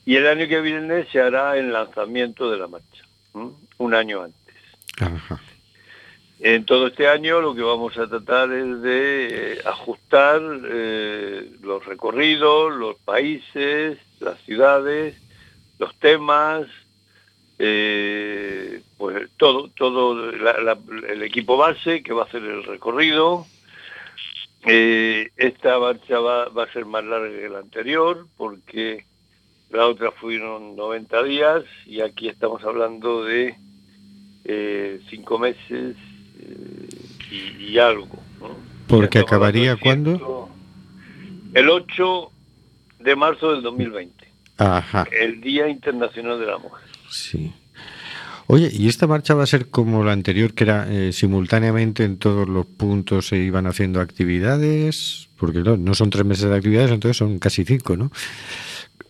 y 0.05 0.15
el 0.15 0.27
año 0.27 0.47
que 0.47 0.61
viene 0.61 1.05
se 1.11 1.21
hará 1.21 1.57
el 1.57 1.71
lanzamiento 1.71 2.51
de 2.51 2.57
la 2.57 2.67
marcha, 2.67 3.03
¿m? 3.33 3.51
un 3.77 3.93
año 3.93 4.23
antes. 4.23 4.55
Ajá. 4.99 5.39
En 6.47 6.63
todo 6.63 6.86
este 6.86 7.08
año 7.08 7.41
lo 7.41 7.55
que 7.55 7.63
vamos 7.63 7.97
a 7.97 8.08
tratar 8.08 8.51
es 8.53 8.79
de 8.84 9.53
eh, 9.53 9.62
ajustar 9.65 10.39
eh, 10.69 11.49
los 11.63 11.84
recorridos, 11.84 12.71
los 12.71 12.97
países, 12.97 13.97
las 14.19 14.39
ciudades, 14.41 15.19
los 15.79 15.95
temas, 15.95 16.67
eh, 17.58 18.84
pues 18.95 19.27
todo, 19.38 19.69
todo 19.69 20.29
el 20.29 21.23
equipo 21.23 21.58
base 21.58 22.03
que 22.03 22.13
va 22.13 22.21
a 22.21 22.25
hacer 22.25 22.43
el 22.43 22.63
recorrido. 22.63 23.47
Esta 24.62 25.79
marcha 25.79 26.19
va, 26.19 26.49
va 26.49 26.65
a 26.65 26.73
ser 26.73 26.86
más 26.86 27.03
larga 27.05 27.39
que 27.39 27.49
la 27.49 27.58
anterior 27.58 28.27
porque 28.38 29.03
la 29.71 29.88
otra 29.88 30.12
fueron 30.12 30.75
90 30.75 31.23
días 31.23 31.63
y 31.88 32.01
aquí 32.01 32.27
estamos 32.27 32.63
hablando 32.63 33.23
de 33.23 33.55
cinco 35.10 35.39
meses 35.39 35.95
eh, 36.39 36.89
y, 37.32 37.65
y 37.71 37.80
algo. 37.80 38.08
¿no? 38.39 38.56
Porque 38.88 39.19
acabaría 39.19 39.76
cuándo? 39.78 40.50
El 41.54 41.69
8 41.69 42.32
de 43.00 43.15
marzo 43.15 43.52
del 43.54 43.62
2020, 43.62 44.28
Ajá. 44.58 45.08
el 45.12 45.39
Día 45.41 45.69
Internacional 45.69 46.39
de 46.39 46.45
la 46.45 46.58
Mujer. 46.58 46.86
Sí. 47.10 47.54
Oye, 48.48 48.69
¿y 48.71 48.88
esta 48.88 49.08
marcha 49.08 49.34
va 49.34 49.43
a 49.43 49.48
ser 49.48 49.69
como 49.69 50.04
la 50.04 50.12
anterior, 50.12 50.54
que 50.54 50.65
era 50.65 50.86
eh, 50.91 51.12
simultáneamente 51.13 52.04
en 52.04 52.17
todos 52.17 52.48
los 52.48 52.65
puntos 52.65 53.28
se 53.28 53.38
iban 53.38 53.65
haciendo 53.65 54.02
actividades? 54.02 55.30
Porque 55.38 55.60
no, 55.60 55.78
no 55.78 55.95
son 55.95 56.12
tres 56.12 56.26
meses 56.26 56.50
de 56.50 56.56
actividades, 56.56 56.92
entonces 56.92 57.17
son 57.17 57.40
casi 57.40 57.65
cinco, 57.65 57.98
¿no? 57.98 58.12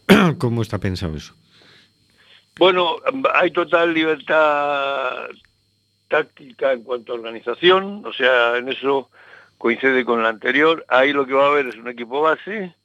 ¿Cómo 0.37 0.61
está 0.61 0.79
pensado 0.79 1.17
eso? 1.17 1.33
Bueno, 2.57 2.95
hay 3.33 3.51
total 3.51 3.93
libertad 3.93 5.27
táctica 6.07 6.73
en 6.73 6.83
cuanto 6.83 7.11
a 7.11 7.15
organización, 7.15 8.03
o 8.05 8.13
sea, 8.13 8.57
en 8.57 8.69
eso 8.69 9.09
coincide 9.57 10.05
con 10.05 10.23
la 10.23 10.29
anterior. 10.29 10.85
Ahí 10.87 11.13
lo 11.13 11.25
que 11.25 11.33
va 11.33 11.45
a 11.45 11.49
haber 11.49 11.67
es 11.67 11.75
un 11.75 11.87
equipo 11.87 12.21
base, 12.21 12.75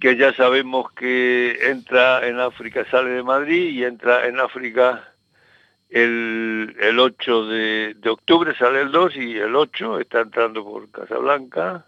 que 0.00 0.16
ya 0.16 0.32
sabemos 0.32 0.90
que 0.92 1.58
entra 1.70 2.26
en 2.26 2.40
África, 2.40 2.86
sale 2.90 3.10
de 3.10 3.22
Madrid 3.22 3.68
y 3.68 3.84
entra 3.84 4.26
en 4.26 4.40
África 4.40 5.12
el, 5.90 6.74
el 6.80 6.98
8 6.98 7.46
de, 7.48 7.94
de 7.98 8.10
octubre, 8.10 8.54
sale 8.56 8.80
el 8.80 8.90
2 8.90 9.16
y 9.16 9.36
el 9.36 9.54
8 9.54 10.00
está 10.00 10.22
entrando 10.22 10.64
por 10.64 10.90
Casablanca. 10.90 11.84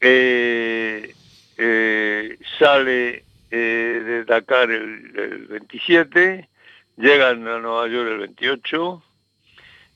Eh, 0.00 1.12
eh, 1.56 2.38
sale 2.58 3.24
eh, 3.50 4.02
de 4.04 4.24
Dakar 4.24 4.70
el, 4.70 5.12
el 5.16 5.46
27, 5.46 6.48
llegan 6.96 7.48
a 7.48 7.58
Nueva 7.58 7.88
York 7.88 8.08
el 8.10 8.18
28, 8.18 9.02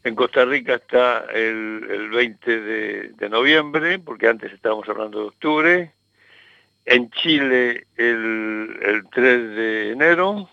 en 0.09 0.15
Costa 0.15 0.45
Rica 0.45 0.75
está 0.75 1.27
el, 1.33 1.87
el 1.89 2.09
20 2.09 2.61
de, 2.61 3.09
de 3.11 3.29
noviembre, 3.29 3.99
porque 3.99 4.27
antes 4.29 4.53
estábamos 4.53 4.89
hablando 4.89 5.21
de 5.21 5.27
octubre, 5.27 5.93
en 6.87 7.11
Chile 7.11 7.87
el, 7.97 8.79
el 8.83 9.05
3 9.11 9.25
de 9.55 9.93
enero 9.93 10.49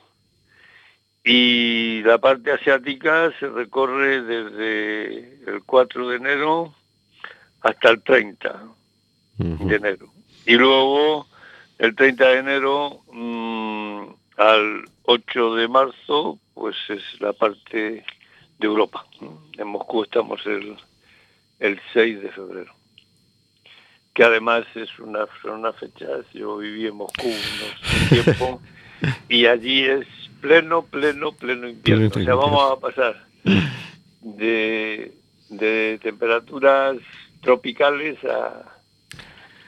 y 1.24 2.04
la 2.04 2.18
parte 2.18 2.52
asiática 2.52 3.32
se 3.40 3.48
recorre 3.48 4.22
desde 4.22 5.50
el 5.50 5.64
4 5.66 6.10
de 6.10 6.18
enero 6.18 6.76
hasta 7.62 7.90
el 7.90 8.04
30 8.04 8.64
Ujú. 9.40 9.68
de 9.68 9.76
enero. 9.76 10.08
Y 10.46 10.56
luego 10.56 11.28
el 11.80 11.96
30 11.96 12.28
de 12.28 12.38
enero 12.38 13.02
mm, 13.12 14.04
al 14.38 14.86
8 15.04 15.56
de 15.56 15.68
marzo, 15.70 16.40
pues 16.54 16.76
es 16.90 17.02
la 17.22 17.32
parte 17.34 18.06
de 18.66 18.72
Europa. 18.72 19.06
En 19.58 19.68
Moscú 19.68 20.04
estamos 20.04 20.46
el, 20.46 20.76
el 21.60 21.80
6 21.94 22.22
de 22.22 22.32
febrero. 22.32 22.74
Que 24.14 24.24
además 24.24 24.66
es 24.76 24.98
una, 25.00 25.26
son 25.42 25.60
unas 25.60 25.76
fechas, 25.78 26.26
yo 26.34 26.58
viví 26.58 26.88
en 26.88 26.96
Moscú 26.96 27.28
unos 27.28 28.10
tiempo 28.10 28.62
y 29.30 29.46
allí 29.46 29.84
es 29.84 30.08
pleno, 30.42 30.84
pleno, 30.84 31.32
pleno 31.34 31.68
invierno. 31.68 32.08
O 32.08 32.24
sea, 32.24 32.36
vamos 32.36 32.72
a 32.72 32.80
pasar 32.80 33.26
de, 34.22 35.14
de 35.50 36.00
temperaturas 36.02 36.98
tropicales 37.42 38.18
a, 38.24 38.75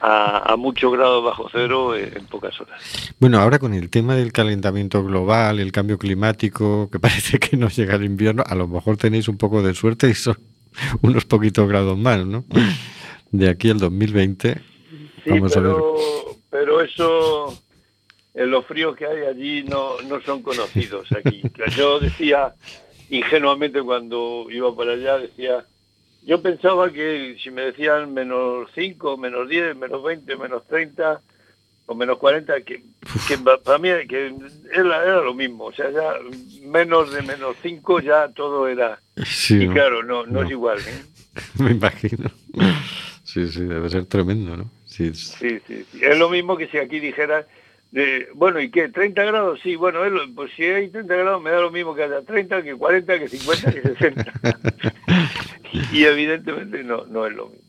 a, 0.00 0.52
a 0.52 0.56
muchos 0.56 0.92
grados 0.92 1.24
bajo 1.24 1.48
cero 1.50 1.96
en, 1.96 2.16
en 2.16 2.26
pocas 2.26 2.60
horas. 2.60 2.80
Bueno, 3.18 3.38
ahora 3.40 3.58
con 3.58 3.74
el 3.74 3.90
tema 3.90 4.14
del 4.14 4.32
calentamiento 4.32 5.02
global, 5.04 5.58
el 5.60 5.72
cambio 5.72 5.98
climático, 5.98 6.88
que 6.90 7.00
parece 7.00 7.38
que 7.38 7.56
no 7.56 7.68
llega 7.68 7.94
el 7.96 8.04
invierno, 8.04 8.44
a 8.46 8.54
lo 8.54 8.68
mejor 8.68 8.96
tenéis 8.96 9.28
un 9.28 9.36
poco 9.38 9.62
de 9.62 9.74
suerte 9.74 10.08
y 10.08 10.14
son 10.14 10.38
unos 11.02 11.24
poquitos 11.24 11.68
grados 11.68 11.98
más, 11.98 12.24
¿no? 12.26 12.44
De 13.30 13.48
aquí 13.48 13.70
al 13.70 13.78
2020. 13.78 14.60
Sí, 15.24 15.30
Vamos 15.30 15.56
a 15.56 15.60
ver. 15.60 15.72
pero, 15.72 15.94
pero 16.50 16.80
eso, 16.80 17.62
en 18.34 18.50
los 18.50 18.64
fríos 18.66 18.96
que 18.96 19.04
hay 19.06 19.22
allí 19.26 19.64
no, 19.64 20.00
no 20.08 20.20
son 20.22 20.42
conocidos 20.42 21.08
aquí. 21.12 21.42
Yo 21.76 21.98
decía 22.00 22.54
ingenuamente 23.10 23.82
cuando 23.82 24.46
iba 24.50 24.74
para 24.76 24.92
allá, 24.92 25.18
decía, 25.18 25.64
yo 26.28 26.42
pensaba 26.42 26.92
que 26.92 27.36
si 27.42 27.50
me 27.50 27.62
decían 27.62 28.12
menos 28.12 28.68
5, 28.74 29.16
menos 29.16 29.48
10, 29.48 29.74
menos 29.76 30.02
20, 30.02 30.36
menos 30.36 30.66
30 30.68 31.20
o 31.86 31.94
menos 31.94 32.18
40, 32.18 32.60
que, 32.60 32.82
que 33.26 33.38
pa- 33.38 33.58
para 33.58 33.78
mí 33.78 33.88
que 34.06 34.34
era, 34.72 35.02
era 35.04 35.20
lo 35.22 35.32
mismo. 35.32 35.64
O 35.64 35.72
sea, 35.72 35.90
ya 35.90 36.12
menos 36.62 37.10
de 37.14 37.22
menos 37.22 37.56
5 37.62 38.00
ya 38.00 38.28
todo 38.28 38.68
era... 38.68 39.00
Sí, 39.24 39.64
y 39.64 39.68
claro, 39.68 40.02
no, 40.02 40.26
no, 40.26 40.32
No. 40.32 40.42
es 40.42 40.50
igual. 40.50 40.78
¿eh? 40.80 41.02
Me 41.62 41.70
imagino. 41.70 42.30
Sí, 43.24 43.48
sí, 43.50 43.64
debe 43.64 43.88
ser 43.88 44.04
tremendo, 44.04 44.54
¿no? 44.56 44.70
Sí, 44.84 45.06
es- 45.08 45.28
Sí, 45.38 45.58
sí, 45.66 45.84
sí. 45.90 46.00
Es 46.04 46.18
lo 46.18 46.28
mismo 46.28 46.56
que 46.58 46.68
si 46.68 46.76
aquí 46.76 47.00
dijera, 47.00 47.46
de, 47.90 48.28
bueno, 48.34 48.60
¿y 48.60 48.70
qué? 48.70 48.92
¿30 48.92 49.14
grados? 49.26 49.60
Sí, 49.62 49.74
bueno, 49.76 50.00
pues 50.36 50.52
si 50.56 50.64
hay 50.64 50.90
30 50.90 51.14
grados 51.16 51.42
me 51.42 51.50
da 51.50 51.60
lo 51.60 51.70
mismo 51.70 51.94
que 51.94 52.02
haya 52.02 52.20
30, 52.20 52.62
que 52.62 52.74
40, 52.74 53.18
que 53.18 53.28
50, 53.28 53.72
que 53.72 53.80
60. 53.82 54.32
y 55.92 56.04
evidentemente 56.04 56.82
no, 56.84 57.04
no 57.06 57.26
es 57.26 57.34
lo 57.34 57.48
mismo. 57.48 57.68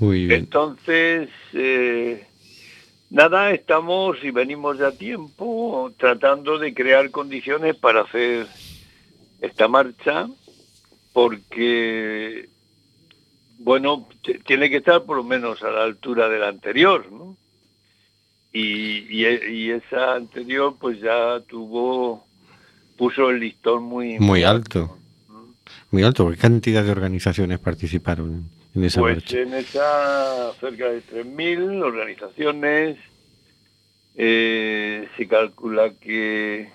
muy 0.00 0.26
bien. 0.26 0.40
Entonces, 0.40 1.28
eh, 1.52 2.26
nada, 3.10 3.52
estamos 3.52 4.16
y 4.22 4.30
venimos 4.30 4.78
ya 4.78 4.88
a 4.88 4.92
tiempo 4.92 5.92
tratando 5.96 6.58
de 6.58 6.74
crear 6.74 7.10
condiciones 7.10 7.76
para 7.76 8.02
hacer 8.02 8.46
esta 9.40 9.68
marcha, 9.68 10.28
porque, 11.12 12.48
bueno, 13.58 14.08
tiene 14.46 14.70
que 14.70 14.78
estar 14.78 15.04
por 15.04 15.16
lo 15.16 15.24
menos 15.24 15.62
a 15.62 15.70
la 15.70 15.84
altura 15.84 16.28
de 16.28 16.38
la 16.38 16.48
anterior, 16.48 17.10
¿no? 17.10 17.36
Y, 18.52 19.06
y 19.08 19.24
e- 19.24 19.50
y 19.50 19.70
esa 19.70 20.14
anterior 20.14 20.76
pues 20.78 21.00
ya 21.00 21.40
tuvo, 21.40 22.24
puso 22.96 23.30
el 23.30 23.40
listón 23.40 23.84
muy, 23.84 24.18
Muy 24.18 24.42
alto. 24.44 24.98
Muy 25.90 26.02
alto. 26.02 26.30
¿Qué 26.30 26.36
cantidad 26.36 26.82
de 26.84 26.90
organizaciones 26.90 27.58
participaron 27.58 28.48
en 28.74 28.84
esa 28.84 29.00
Pues 29.00 29.16
marcha? 29.16 29.40
en 29.40 29.54
esa 29.54 30.52
cerca 30.60 30.88
de 30.88 31.02
3.000 31.02 31.82
organizaciones 31.82 32.98
eh, 34.14 35.08
se 35.16 35.28
calcula 35.28 35.94
que 35.94 36.70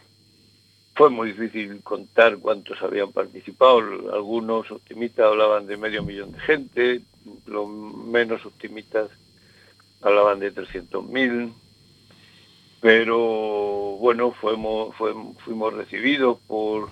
fue 0.95 1.09
muy 1.11 1.31
difícil 1.31 1.81
contar 1.83 2.37
cuántos 2.39 2.81
habían 2.81 3.11
participado. 3.11 3.77
Algunos 4.13 4.69
optimistas 4.71 5.27
hablaban 5.27 5.67
de 5.67 5.77
medio 5.77 6.01
millón 6.03 6.31
de 6.31 6.39
gente, 6.39 7.01
los 7.45 7.67
menos 7.69 8.43
optimistas 8.45 9.09
hablaban 10.01 10.39
de 10.39 10.53
300.000. 10.53 11.53
Pero 12.81 13.17
bueno, 13.99 14.31
fuimos, 14.31 14.95
fuimos, 14.95 15.37
fuimos 15.43 15.73
recibidos 15.73 16.39
por 16.47 16.89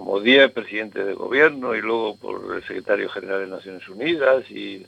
como 0.00 0.18
10 0.18 0.50
presidentes 0.52 1.04
de 1.06 1.12
gobierno 1.12 1.74
y 1.74 1.82
luego 1.82 2.16
por 2.16 2.56
el 2.56 2.62
secretario 2.62 3.10
general 3.10 3.40
de 3.40 3.48
Naciones 3.48 3.86
Unidas 3.86 4.50
y 4.50 4.86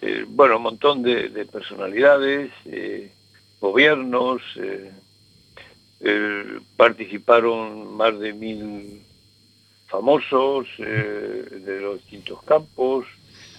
eh, 0.00 0.24
bueno, 0.26 0.56
un 0.56 0.62
montón 0.62 1.02
de, 1.02 1.28
de 1.28 1.44
personalidades, 1.44 2.50
eh, 2.64 3.10
gobiernos, 3.60 4.40
eh, 4.56 4.92
participaron 6.78 7.94
más 7.94 8.18
de 8.18 8.32
mil 8.32 9.02
famosos 9.88 10.66
de 10.78 11.78
los 11.82 11.96
distintos 11.98 12.42
campos, 12.44 13.04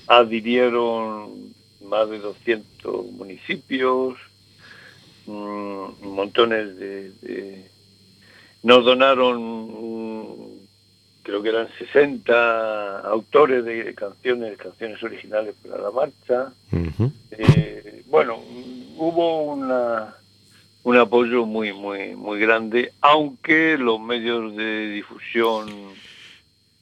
adhirieron 0.08 1.54
más 1.82 2.10
de 2.10 2.18
200 2.18 3.06
municipios, 3.06 4.18
mm, 5.28 6.08
montones 6.08 6.76
de, 6.76 7.12
de- 7.22 7.72
nos 8.64 8.86
donaron 8.86 9.42
creo 11.24 11.42
que 11.42 11.50
eran 11.50 11.68
60 11.78 13.00
autores 13.02 13.64
de 13.66 13.94
canciones, 13.96 14.58
canciones 14.58 15.02
originales 15.04 15.56
para 15.68 15.82
la 15.82 15.92
marcha. 15.92 16.52
Eh, 17.32 18.04
bueno, 18.08 18.38
hubo 18.98 19.44
una, 19.44 20.16
un 20.84 20.98
apoyo 20.98 21.46
muy, 21.46 21.74
muy, 21.74 22.16
muy 22.16 22.40
grande, 22.40 22.92
aunque 23.02 23.78
los 23.78 24.00
medios 24.00 24.56
de 24.56 24.88
difusión, 24.92 25.70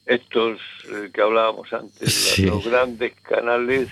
estos 0.06 0.58
eh, 0.90 1.10
que 1.12 1.20
hablábamos 1.20 1.72
antes, 1.72 2.00
los- 2.00 2.12
Sí. 2.12 2.46
los 2.46 2.64
grandes 2.64 3.12
canales, 3.22 3.88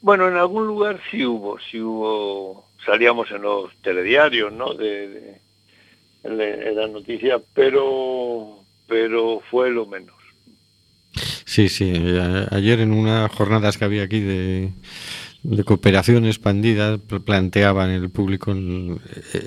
bueno, 0.00 0.28
en 0.28 0.36
algún 0.36 0.66
lugar 0.66 1.00
sí 1.10 1.24
hubo, 1.24 1.58
sí 1.70 1.80
hubo, 1.80 2.66
salíamos 2.84 3.30
en 3.30 3.42
los 3.42 3.74
telediarios, 3.82 4.52
¿no? 4.52 4.74
De, 4.74 5.08
de- 5.08 5.42
la- 6.74 6.86
noticias, 6.86 7.40
pero, 7.54 8.61
pero 8.92 9.40
fue 9.50 9.70
lo 9.70 9.86
menos. 9.86 10.14
Sí, 11.46 11.70
sí. 11.70 11.92
Ayer 12.50 12.80
en 12.80 12.92
unas 12.92 13.32
jornadas 13.32 13.78
que 13.78 13.86
había 13.86 14.02
aquí 14.02 14.20
de, 14.20 14.72
cooperación 15.64 16.26
expandida 16.26 16.98
pl- 16.98 17.20
planteaban 17.20 17.88
el 17.90 18.10
público 18.10 18.52
el- 18.52 18.98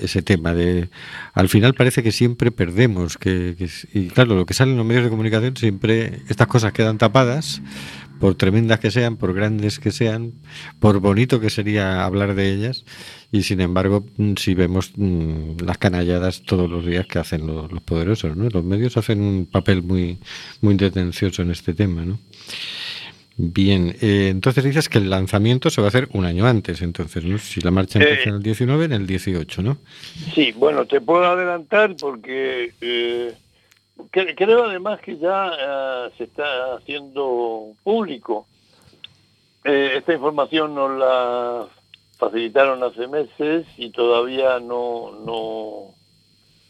ese 0.02 0.20
tema 0.22 0.52
de 0.52 0.88
al 1.32 1.48
final 1.48 1.74
parece 1.74 2.02
que 2.02 2.10
siempre 2.12 2.50
perdemos 2.50 3.16
que, 3.16 3.54
que 3.56 3.68
y 3.94 4.08
claro 4.08 4.34
lo 4.34 4.46
que 4.46 4.52
sale 4.54 4.72
en 4.72 4.76
los 4.78 4.86
medios 4.86 5.04
de 5.04 5.10
comunicación 5.10 5.56
siempre 5.56 6.20
estas 6.28 6.48
cosas 6.48 6.72
quedan 6.72 6.98
tapadas 6.98 7.62
por 8.20 8.34
tremendas 8.34 8.80
que 8.80 8.90
sean 8.90 9.16
por 9.16 9.34
grandes 9.34 9.78
que 9.78 9.90
sean 9.90 10.32
por 10.80 11.00
bonito 11.00 11.40
que 11.40 11.50
sería 11.50 12.04
hablar 12.04 12.34
de 12.34 12.52
ellas 12.52 12.84
y 13.32 13.42
sin 13.42 13.60
embargo 13.60 14.04
mm, 14.16 14.34
si 14.36 14.54
vemos 14.54 14.92
mm, 14.96 15.62
las 15.64 15.78
canalladas 15.78 16.42
todos 16.42 16.70
los 16.70 16.84
días 16.84 17.06
que 17.06 17.18
hacen 17.18 17.46
los, 17.46 17.70
los 17.70 17.82
poderosos 17.82 18.36
¿no? 18.36 18.48
los 18.48 18.64
medios 18.64 18.96
hacen 18.96 19.20
un 19.20 19.46
papel 19.46 19.82
muy 19.82 20.18
muy 20.60 20.76
tendencioso 20.76 21.42
en 21.42 21.50
este 21.50 21.74
tema 21.74 22.04
¿no? 22.04 22.18
Bien, 23.38 23.94
eh, 24.00 24.28
entonces 24.30 24.64
dices 24.64 24.88
que 24.88 24.96
el 24.96 25.10
lanzamiento 25.10 25.68
se 25.68 25.82
va 25.82 25.88
a 25.88 25.90
hacer 25.90 26.08
un 26.12 26.24
año 26.24 26.46
antes, 26.46 26.80
entonces, 26.80 27.22
¿no? 27.22 27.36
Si 27.36 27.60
la 27.60 27.70
marcha 27.70 27.98
Eh, 27.98 28.02
empieza 28.02 28.30
en 28.30 28.36
el 28.36 28.42
19, 28.42 28.84
en 28.86 28.92
el 28.92 29.06
18, 29.06 29.62
¿no? 29.62 29.76
Sí, 30.34 30.54
bueno, 30.56 30.86
te 30.86 31.02
puedo 31.02 31.26
adelantar 31.26 31.94
porque 31.96 32.72
eh, 32.80 33.34
creo 34.10 34.64
además 34.64 35.00
que 35.00 35.16
ya 35.18 35.50
eh, 35.58 36.10
se 36.18 36.24
está 36.24 36.74
haciendo 36.76 37.72
público. 37.82 38.46
Eh, 39.64 39.94
esta 39.96 40.12
información 40.14 40.74
nos 40.74 40.98
la 40.98 41.66
facilitaron 42.18 42.82
hace 42.82 43.08
meses 43.08 43.66
y 43.76 43.90
todavía 43.90 44.58
no, 44.60 45.12
no, 45.24 45.94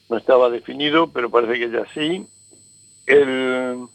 no 0.08 0.16
estaba 0.16 0.48
definido, 0.50 1.08
pero 1.12 1.30
parece 1.30 1.58
que 1.60 1.70
ya 1.70 1.84
sí. 1.94 2.26
El, 3.06 3.86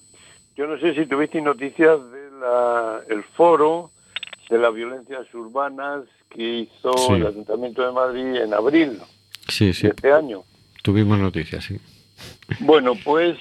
yo 0.55 0.67
no 0.67 0.77
sé 0.79 0.93
si 0.95 1.05
tuviste 1.05 1.41
noticias 1.41 1.99
del 3.07 3.23
foro 3.35 3.91
de 4.49 4.57
las 4.57 4.73
violencias 4.73 5.33
urbanas 5.33 6.03
que 6.29 6.59
hizo 6.61 6.93
Sí. 6.97 7.13
el 7.13 7.27
Ayuntamiento 7.27 7.85
de 7.85 7.91
Madrid 7.91 8.35
en 8.37 8.53
abril 8.53 8.99
Sí, 9.49 9.73
sí, 9.73 9.83
de 9.83 9.89
este 9.89 10.11
año. 10.13 10.43
tuvimos 10.83 11.17
noticias, 11.19 11.63
sí. 11.65 11.77
Bueno, 12.59 12.93
pues 13.03 13.37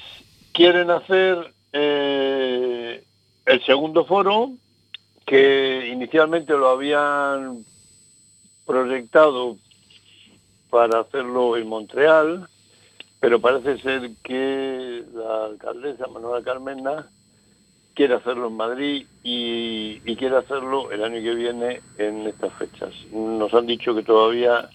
quieren 0.52 0.90
hacer 0.90 1.52
eh, 1.72 3.04
el 3.46 3.64
segundo 3.64 4.04
foro, 4.04 4.52
que 5.26 5.88
inicialmente 5.92 6.52
lo 6.52 6.68
habían 6.68 7.64
proyectado 8.66 9.56
para 10.70 11.00
hacerlo 11.00 11.56
en 11.56 11.68
Montreal, 11.68 12.48
pero 13.20 13.40
parece 13.40 13.78
ser 13.78 14.10
que 14.22 15.04
la 15.12 15.46
alcaldesa 15.46 16.06
Manuela 16.06 16.42
Carmena 16.42 17.08
quiere 17.94 18.14
hacerlo 18.14 18.48
en 18.48 18.56
Madrid 18.56 19.06
y, 19.22 20.00
y 20.04 20.16
quiere 20.16 20.36
hacerlo 20.36 20.90
el 20.90 21.04
año 21.04 21.20
que 21.20 21.34
viene 21.34 21.80
en 21.98 22.26
estas 22.26 22.52
fechas. 22.54 22.94
Nos 23.12 23.52
han 23.52 23.66
dicho 23.66 23.94
que 23.94 24.02
todavía 24.02 24.70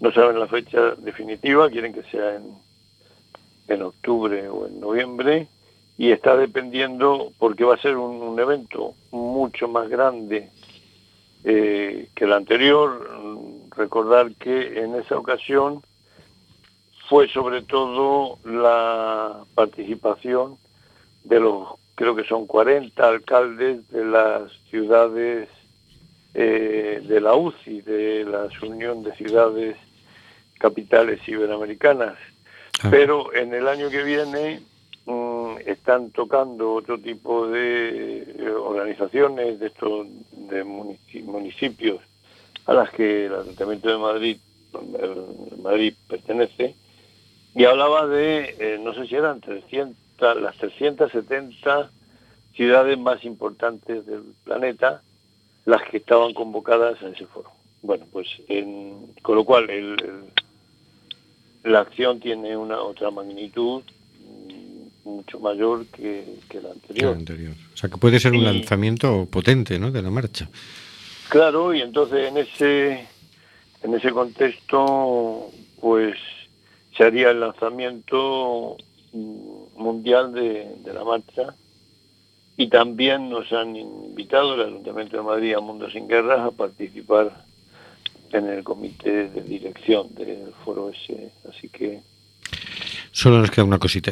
no 0.00 0.10
saben 0.12 0.40
la 0.40 0.48
fecha 0.48 0.94
definitiva, 0.96 1.70
quieren 1.70 1.92
que 1.92 2.02
sea 2.04 2.34
en, 2.34 2.63
en 3.68 3.82
octubre 3.82 4.48
o 4.48 4.66
en 4.66 4.80
noviembre 4.80 5.48
y 5.96 6.10
está 6.10 6.36
dependiendo 6.36 7.32
porque 7.38 7.64
va 7.64 7.74
a 7.74 7.80
ser 7.80 7.96
un, 7.96 8.38
evento 8.38 8.94
mucho 9.12 9.68
más 9.68 9.88
grande 9.88 10.50
eh, 11.44 12.08
que 12.14 12.24
el 12.24 12.32
anterior. 12.32 13.10
Recordar 13.76 14.32
que 14.34 14.80
en 14.80 14.94
esa 14.96 15.16
ocasión 15.16 15.82
fue 17.08 17.28
sobre 17.28 17.62
todo 17.62 18.38
la 18.44 19.44
participación 19.54 20.56
de 21.22 21.40
los, 21.40 21.68
creo 21.94 22.16
que 22.16 22.24
son 22.24 22.46
40 22.46 23.06
alcaldes 23.06 23.88
de 23.90 24.04
las 24.04 24.52
ciudades 24.70 25.48
eh, 26.34 27.02
de 27.06 27.20
la 27.20 27.34
UCI, 27.34 27.82
de 27.82 28.24
la 28.24 28.48
Unión 28.62 29.02
de 29.04 29.14
Ciudades 29.14 29.76
Capitales 30.58 31.20
Iberoamericanas. 31.28 32.16
Ah. 32.84 32.88
Pero 32.90 33.32
en 33.34 33.54
el 33.54 33.66
año 33.66 33.88
que 33.90 34.02
viene 34.02 34.60
mm, 35.06 35.56
están 35.66 36.10
tocando 36.10 36.74
otro 36.74 36.98
tipo 36.98 37.46
de 37.48 38.18
eh, 38.38 38.50
organizaciones 38.50 39.58
de 39.58 39.66
estos 39.68 40.06
municipios 41.24 42.00
a 42.66 42.74
las 42.74 42.90
que 42.90 43.26
el 43.26 43.34
Ayuntamiento 43.34 43.88
de 43.90 43.98
Madrid, 43.98 44.36
Madrid 45.62 45.94
pertenece, 46.08 46.74
y 47.54 47.64
hablaba 47.64 48.06
de, 48.06 48.56
eh, 48.58 48.78
no 48.82 48.94
sé 48.94 49.06
si 49.06 49.14
eran 49.14 49.40
300, 49.40 49.96
las 50.40 50.56
370 50.56 51.90
ciudades 52.54 52.98
más 52.98 53.24
importantes 53.24 54.06
del 54.06 54.22
planeta, 54.44 55.02
las 55.66 55.82
que 55.90 55.98
estaban 55.98 56.32
convocadas 56.34 57.00
a 57.02 57.08
ese 57.08 57.26
foro. 57.26 57.50
Bueno, 57.82 58.06
pues 58.12 58.26
en- 58.48 59.12
con 59.22 59.36
lo 59.36 59.44
cual 59.44 59.68
el- 59.70 60.24
la 61.64 61.80
acción 61.80 62.20
tiene 62.20 62.56
una 62.56 62.80
otra 62.80 63.10
magnitud 63.10 63.82
mm, 64.20 65.08
mucho 65.08 65.40
mayor 65.40 65.86
que, 65.86 66.24
que 66.48 66.60
la 66.60 66.68
que 66.68 66.74
anterior. 66.74 67.14
anterior. 67.16 67.54
O 67.72 67.76
sea, 67.76 67.90
que 67.90 67.96
puede 67.98 68.20
ser 68.20 68.32
un 68.32 68.38
Y- 68.40 68.44
lanzamiento 68.44 69.26
potente, 69.30 69.78
¿no? 69.78 69.90
De 69.90 70.02
la 70.02 70.10
marcha. 70.10 70.48
Claro, 71.28 71.74
y 71.74 71.80
entonces 71.80 72.28
en 72.28 72.36
ese 72.38 73.06
en 73.82 73.94
ese 73.94 74.10
contexto, 74.12 75.50
pues 75.80 76.16
se 76.96 77.04
haría 77.04 77.30
el 77.30 77.40
lanzamiento 77.40 78.76
mm, 79.12 79.76
mundial 79.82 80.32
de, 80.32 80.68
de 80.84 80.92
la 80.94 81.04
marcha 81.04 81.54
y 82.56 82.68
también 82.68 83.28
nos 83.30 83.52
han 83.52 83.74
invitado 83.74 84.54
el 84.54 84.60
Ayuntamiento 84.68 85.16
de 85.16 85.22
Madrid 85.24 85.54
a 85.54 85.60
Mundo 85.60 85.90
Sin 85.90 86.06
Guerras 86.08 86.40
a 86.40 86.50
participar 86.52 87.44
en 88.32 88.48
el 88.48 88.64
comité 88.64 89.28
de 89.28 89.42
dirección 89.42 90.14
del 90.14 90.52
foro 90.64 90.90
ese, 90.90 91.30
así 91.48 91.68
que 91.68 92.02
Solo 93.14 93.38
nos 93.38 93.50
queda 93.52 93.64
una 93.64 93.78
cosita. 93.78 94.10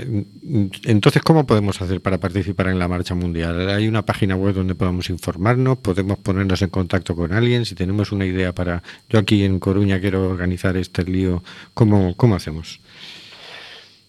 Entonces, 0.84 1.22
¿cómo 1.22 1.44
podemos 1.44 1.82
hacer 1.82 2.00
para 2.00 2.18
participar 2.18 2.68
en 2.68 2.78
la 2.78 2.86
marcha 2.86 3.16
mundial? 3.16 3.68
¿Hay 3.68 3.88
una 3.88 4.02
página 4.02 4.36
web 4.36 4.54
donde 4.54 4.76
podamos 4.76 5.10
informarnos? 5.10 5.78
¿Podemos 5.78 6.18
ponernos 6.18 6.62
en 6.62 6.70
contacto 6.70 7.16
con 7.16 7.32
alguien? 7.32 7.64
Si 7.64 7.74
tenemos 7.74 8.12
una 8.12 8.26
idea 8.26 8.52
para... 8.52 8.80
Yo 9.08 9.18
aquí 9.18 9.44
en 9.44 9.58
Coruña 9.58 10.00
quiero 10.00 10.30
organizar 10.30 10.76
este 10.76 11.02
lío. 11.02 11.42
¿Cómo, 11.74 12.14
cómo 12.16 12.36
hacemos? 12.36 12.78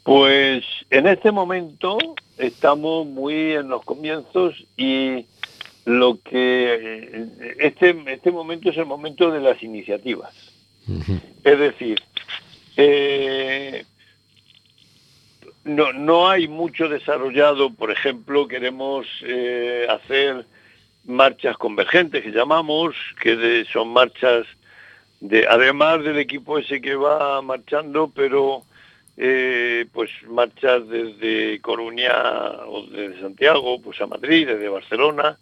Pues 0.03 0.63
en 0.91 1.07
este 1.07 1.31
momento 1.31 1.97
estamos 2.37 3.07
muy 3.07 3.53
en 3.53 3.69
los 3.69 3.83
comienzos 3.83 4.63
y 4.77 5.25
lo 5.85 6.19
que 6.21 6.73
eh, 7.11 7.55
este 7.59 7.95
este 8.07 8.31
momento 8.31 8.69
es 8.69 8.77
el 8.77 8.85
momento 8.85 9.31
de 9.31 9.41
las 9.41 9.61
iniciativas. 9.63 10.33
Es 11.43 11.59
decir, 11.59 12.01
eh, 12.77 13.85
no, 15.63 15.93
no 15.93 16.29
hay 16.29 16.47
mucho 16.47 16.89
desarrollado, 16.89 17.73
por 17.73 17.91
ejemplo, 17.91 18.47
queremos 18.47 19.07
eh, 19.23 19.87
hacer 19.89 20.45
marchas 21.05 21.57
convergentes 21.57 22.23
que 22.23 22.31
llamamos, 22.31 22.95
que 23.21 23.35
de- 23.35 23.65
son 23.65 23.89
marchas 23.89 24.45
de, 25.21 25.45
además 25.47 26.03
del 26.03 26.17
equipo 26.17 26.57
ese 26.57 26.81
que 26.81 26.95
va 26.95 27.41
marchando, 27.41 28.11
pero 28.13 28.63
eh, 29.15 29.85
pues 29.93 30.09
marchas 30.27 30.87
desde 30.89 31.61
Coruña 31.61 32.11
o 32.67 32.85
desde 32.87 33.21
Santiago, 33.21 33.79
pues 33.81 34.01
a 34.01 34.07
Madrid, 34.07 34.47
desde 34.47 34.67
Barcelona, 34.69 35.37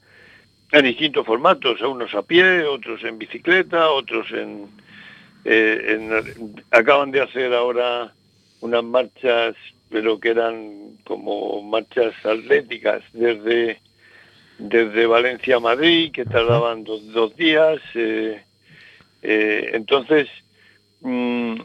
en 0.71 0.85
distintos 0.85 1.25
formatos, 1.25 1.81
unos 1.81 2.13
a 2.15 2.21
pie, 2.21 2.63
otros 2.63 3.03
en 3.03 3.17
bicicleta, 3.17 3.89
otros 3.91 4.31
en, 4.31 4.69
eh, 5.45 5.81
en- 5.89 6.63
acaban 6.71 7.11
de 7.11 7.21
hacer 7.21 7.53
ahora 7.53 8.13
unas 8.61 8.83
marchas, 8.83 9.55
pero 9.89 10.19
que 10.19 10.29
eran 10.29 10.97
como 11.03 11.61
marchas 11.63 12.13
atléticas 12.25 13.03
desde 13.13 13.79
desde 14.61 15.07
Valencia 15.07 15.55
a 15.55 15.59
Madrid, 15.59 16.11
que 16.11 16.23
tardaban 16.23 16.83
dos, 16.83 17.01
dos 17.13 17.35
días. 17.35 17.81
eh, 17.95 18.43
eh, 19.23 19.71
entonces, 19.73 20.29
mm, 21.01 21.61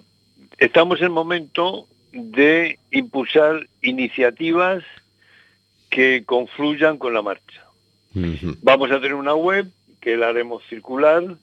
estamos 0.59 0.99
en 1.01 1.05
el 1.05 1.11
momento 1.11 1.87
de 2.13 2.79
impulsar 2.91 3.67
iniciativas 3.83 4.83
que 5.91 6.25
confluyan 6.25 6.97
con 6.97 7.13
la 7.13 7.21
marcha. 7.21 7.66
Vamos 8.63 8.91
a 8.91 8.97
tener 9.01 9.15
una 9.15 9.35
web 9.35 9.69
que 10.01 10.17
la 10.17 10.29
haremos 10.29 10.63
circular, 10.69 11.37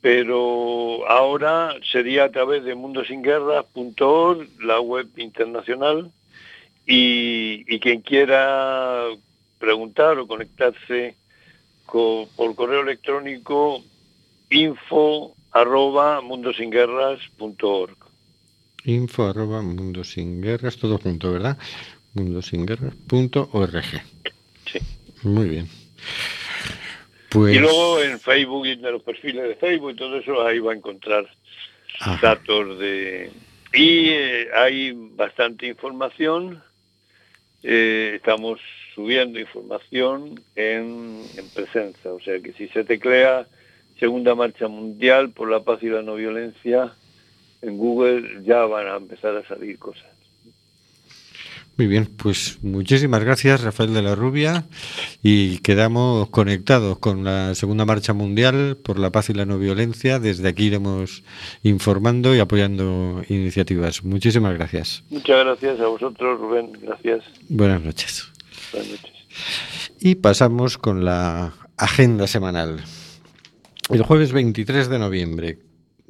pero 0.00 1.06
ahora 1.08 1.74
sería 1.92 2.24
a 2.24 2.30
través 2.30 2.64
de 2.64 2.74
mundosinguerras.org, 2.74 4.48
la 4.62 4.80
web 4.80 5.06
internacional, 5.16 6.10
y, 6.86 7.64
y 7.68 7.78
quien 7.80 8.00
quiera 8.00 9.04
preguntar 9.58 10.18
o 10.18 10.26
conectarse 10.26 11.16
co- 11.84 12.28
por 12.36 12.54
correo 12.54 12.80
electrónico 12.80 13.82
info 14.50 15.34
arroba 15.52 16.20
mundosinguerras.org. 16.22 17.96
Info 18.84 19.26
arroba 19.26 19.60
mundo 19.60 20.04
sin 20.04 20.40
guerras, 20.40 20.76
todo 20.76 20.98
junto, 20.98 21.32
¿verdad? 21.32 21.58
Mundosinguerras.org. 22.14 23.82
Sí. 24.64 24.78
Muy 25.24 25.48
bien. 25.48 25.68
Pues... 27.30 27.54
Y 27.54 27.58
luego 27.58 28.00
en 28.02 28.18
Facebook 28.20 28.66
y 28.66 28.72
en 28.72 28.82
los 28.82 29.02
perfiles 29.02 29.42
de 29.44 29.54
Facebook 29.56 29.92
y 29.92 29.96
todo 29.96 30.16
eso, 30.18 30.46
ahí 30.46 30.58
va 30.58 30.72
a 30.72 30.76
encontrar 30.76 31.28
Ajá. 32.00 32.18
datos 32.20 32.78
de... 32.78 33.30
Y 33.74 34.08
eh, 34.08 34.48
hay 34.56 34.92
bastante 34.94 35.66
información, 35.66 36.62
eh, 37.62 38.12
estamos 38.16 38.60
subiendo 38.94 39.38
información 39.38 40.40
en, 40.56 41.22
en 41.36 41.48
presencia, 41.50 42.12
o 42.12 42.20
sea 42.20 42.40
que 42.40 42.52
si 42.54 42.68
se 42.68 42.82
teclea 42.84 43.46
Segunda 43.98 44.34
Marcha 44.34 44.68
Mundial 44.68 45.30
por 45.30 45.50
la 45.50 45.60
Paz 45.60 45.82
y 45.82 45.88
la 45.88 46.02
No 46.02 46.14
Violencia, 46.14 46.94
en 47.62 47.76
Google 47.76 48.42
ya 48.44 48.64
van 48.64 48.86
a 48.86 48.96
empezar 48.96 49.36
a 49.36 49.46
salir 49.46 49.78
cosas. 49.78 50.06
Muy 51.78 51.86
bien, 51.86 52.06
pues 52.06 52.58
muchísimas 52.62 53.22
gracias 53.22 53.62
Rafael 53.62 53.94
de 53.94 54.02
la 54.02 54.16
Rubia 54.16 54.64
y 55.22 55.58
quedamos 55.58 56.28
conectados 56.28 56.98
con 56.98 57.22
la 57.22 57.54
Segunda 57.54 57.84
Marcha 57.84 58.12
Mundial 58.12 58.76
por 58.82 58.98
la 58.98 59.12
Paz 59.12 59.30
y 59.30 59.34
la 59.34 59.46
No 59.46 59.60
Violencia. 59.60 60.18
Desde 60.18 60.48
aquí 60.48 60.64
iremos 60.64 61.22
informando 61.62 62.34
y 62.34 62.40
apoyando 62.40 63.22
iniciativas. 63.28 64.02
Muchísimas 64.02 64.54
gracias. 64.54 65.04
Muchas 65.08 65.44
gracias 65.44 65.78
a 65.78 65.86
vosotros, 65.86 66.40
Rubén, 66.40 66.72
gracias. 66.82 67.22
Buenas 67.48 67.80
noches. 67.80 68.26
Buenas 68.72 68.90
noches. 68.90 69.12
Y 70.00 70.16
pasamos 70.16 70.78
con 70.78 71.04
la 71.04 71.52
agenda 71.76 72.26
semanal. 72.26 72.82
El 73.88 74.02
jueves 74.02 74.32
23 74.32 74.88
de 74.88 74.98
noviembre 74.98 75.58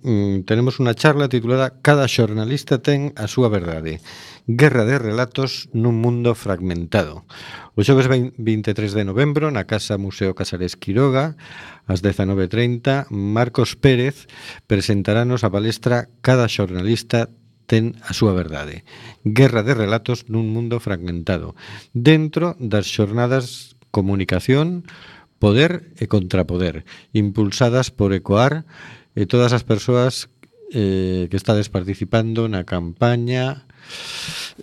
mm, 0.02 0.44
tenemos 0.44 0.80
una 0.80 0.94
charla 0.94 1.28
titulada 1.28 1.74
Cada 1.82 2.08
xornalista 2.08 2.80
ten 2.80 3.12
a 3.16 3.28
súa 3.28 3.50
verdade. 3.50 4.00
Guerra 4.48 4.88
de 4.88 4.96
Relatos 4.96 5.68
nun 5.76 6.00
mundo 6.00 6.32
fragmentado. 6.32 7.28
O 7.76 7.84
xoves 7.84 8.08
23 8.08 8.96
de 8.96 9.04
novembro, 9.04 9.52
na 9.52 9.68
Casa 9.68 10.00
Museo 10.00 10.32
Casares 10.32 10.72
Quiroga, 10.72 11.36
ás 11.84 12.00
19.30, 12.00 13.12
Marcos 13.12 13.76
Pérez 13.76 14.24
presentaranos 14.64 15.44
a 15.44 15.52
palestra 15.52 16.08
Cada 16.24 16.48
xornalista 16.48 17.28
ten 17.68 18.00
a 18.00 18.16
súa 18.16 18.32
verdade. 18.32 18.88
Guerra 19.20 19.60
de 19.60 19.76
Relatos 19.76 20.24
nun 20.32 20.48
mundo 20.48 20.80
fragmentado. 20.80 21.52
Dentro 21.92 22.56
das 22.56 22.88
xornadas 22.88 23.76
Comunicación, 23.92 24.88
Poder 25.36 25.92
e 26.00 26.08
Contrapoder, 26.08 26.88
impulsadas 27.12 27.92
por 27.92 28.16
ECOAR 28.16 28.64
e 29.12 29.28
todas 29.28 29.52
as 29.52 29.68
persoas 29.68 30.32
eh, 30.72 31.28
que 31.28 31.36
estades 31.36 31.68
participando 31.68 32.48
na 32.48 32.64
campaña 32.64 33.67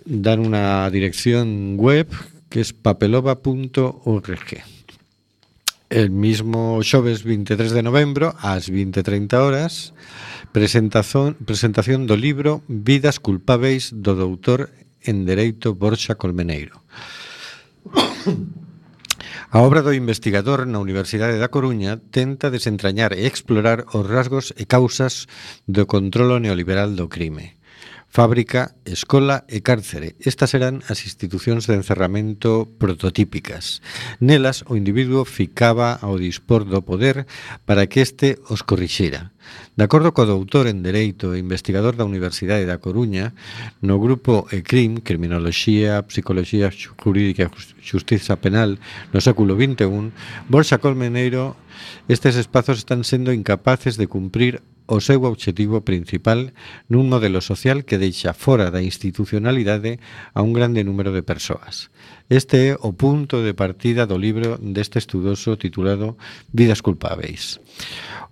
dan 0.04 0.40
una 0.40 0.88
dirección 0.90 1.76
web 1.76 2.08
que 2.48 2.60
es 2.60 2.72
papelova.org. 2.72 4.64
El 5.88 6.10
mismo 6.10 6.82
xoves 6.82 7.22
23 7.22 7.70
de 7.70 7.82
novembro, 7.82 8.34
ás 8.42 8.66
20.30 8.66 9.38
horas, 9.38 9.94
presentazón, 10.50 11.38
presentación 11.46 12.10
do 12.10 12.18
libro 12.18 12.66
Vidas 12.66 13.22
culpáveis 13.22 13.94
do 13.94 14.18
doutor 14.18 14.74
en 15.06 15.22
Dereito 15.22 15.78
Borxa 15.78 16.18
Colmeneiro. 16.18 16.82
A 19.54 19.62
obra 19.62 19.80
do 19.86 19.94
investigador 19.94 20.66
na 20.66 20.82
Universidade 20.82 21.38
da 21.38 21.54
Coruña 21.54 22.02
tenta 22.10 22.50
desentrañar 22.50 23.14
e 23.14 23.30
explorar 23.30 23.86
os 23.94 24.02
rasgos 24.02 24.50
e 24.58 24.66
causas 24.66 25.30
do 25.70 25.86
controlo 25.86 26.42
neoliberal 26.42 26.98
do 26.98 27.06
crime 27.06 27.55
Fábrica, 28.08 28.74
escola 28.86 29.44
e 29.44 29.60
cárcere. 29.60 30.16
Estas 30.24 30.56
eran 30.56 30.80
as 30.88 31.04
institucións 31.04 31.68
de 31.68 31.76
encerramento 31.76 32.64
prototípicas. 32.80 33.84
Nelas, 34.24 34.64
o 34.70 34.78
individuo 34.78 35.28
ficaba 35.28 35.92
ao 36.00 36.16
dispor 36.16 36.64
do 36.64 36.80
poder 36.80 37.28
para 37.68 37.84
que 37.90 38.00
este 38.00 38.40
os 38.48 38.64
corrixera. 38.64 39.36
De 39.76 39.84
acordo 39.84 40.16
co 40.16 40.24
doutor 40.24 40.66
en 40.66 40.80
Dereito 40.80 41.36
e 41.36 41.42
investigador 41.42 41.94
da 41.94 42.08
Universidade 42.08 42.64
da 42.64 42.80
Coruña, 42.80 43.36
no 43.84 44.00
grupo 44.00 44.48
ECRIM, 44.48 45.04
Criminoloxía, 45.04 46.00
Psicología 46.08 46.72
Jurídica 46.72 47.46
e 47.46 47.50
Justiza 47.84 48.40
Penal, 48.40 48.80
no 49.12 49.20
século 49.20 49.54
XXI, 49.60 50.10
Borsa 50.48 50.80
Colmeneiro, 50.80 51.54
estes 52.08 52.40
espazos 52.40 52.80
están 52.80 53.04
sendo 53.04 53.30
incapaces 53.36 54.00
de 54.00 54.08
cumprir 54.08 54.64
o 54.86 55.02
seu 55.02 55.22
obxectivo 55.26 55.82
principal 55.82 56.54
nun 56.86 57.10
modelo 57.10 57.42
social 57.42 57.82
que 57.82 57.98
deixa 57.98 58.32
fora 58.32 58.70
da 58.70 58.82
institucionalidade 58.82 59.98
a 60.32 60.40
un 60.42 60.54
grande 60.54 60.86
número 60.86 61.10
de 61.10 61.26
persoas. 61.26 61.90
Este 62.26 62.70
é 62.70 62.78
o 62.82 62.90
punto 62.94 63.38
de 63.42 63.54
partida 63.54 64.02
do 64.02 64.18
libro 64.18 64.58
deste 64.58 64.98
estudoso 64.98 65.54
titulado 65.54 66.18
Vidas 66.50 66.82
culpáveis. 66.82 67.62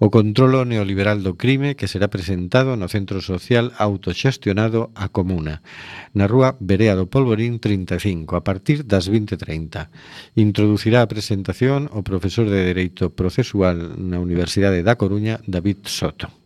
O 0.02 0.10
controlo 0.10 0.66
neoliberal 0.66 1.22
do 1.22 1.38
crime 1.38 1.78
que 1.78 1.86
será 1.86 2.10
presentado 2.10 2.74
no 2.74 2.90
Centro 2.90 3.22
Social 3.22 3.70
Autoxestionado 3.78 4.90
A 4.98 5.14
Comuna, 5.14 5.62
na 6.10 6.26
rúa 6.26 6.58
Berea 6.58 6.98
do 6.98 7.06
Polvorín 7.06 7.62
35, 7.62 8.34
a 8.34 8.42
partir 8.42 8.82
das 8.82 9.06
20.30. 9.06 9.86
Introducirá 10.34 11.06
a 11.06 11.10
presentación 11.10 11.86
o 11.94 12.02
profesor 12.02 12.50
de 12.50 12.66
Dereito 12.66 13.14
Procesual 13.14 13.94
na 13.94 14.18
Universidade 14.18 14.82
da 14.82 14.98
Coruña, 14.98 15.38
David 15.46 15.86
Soto. 15.86 16.43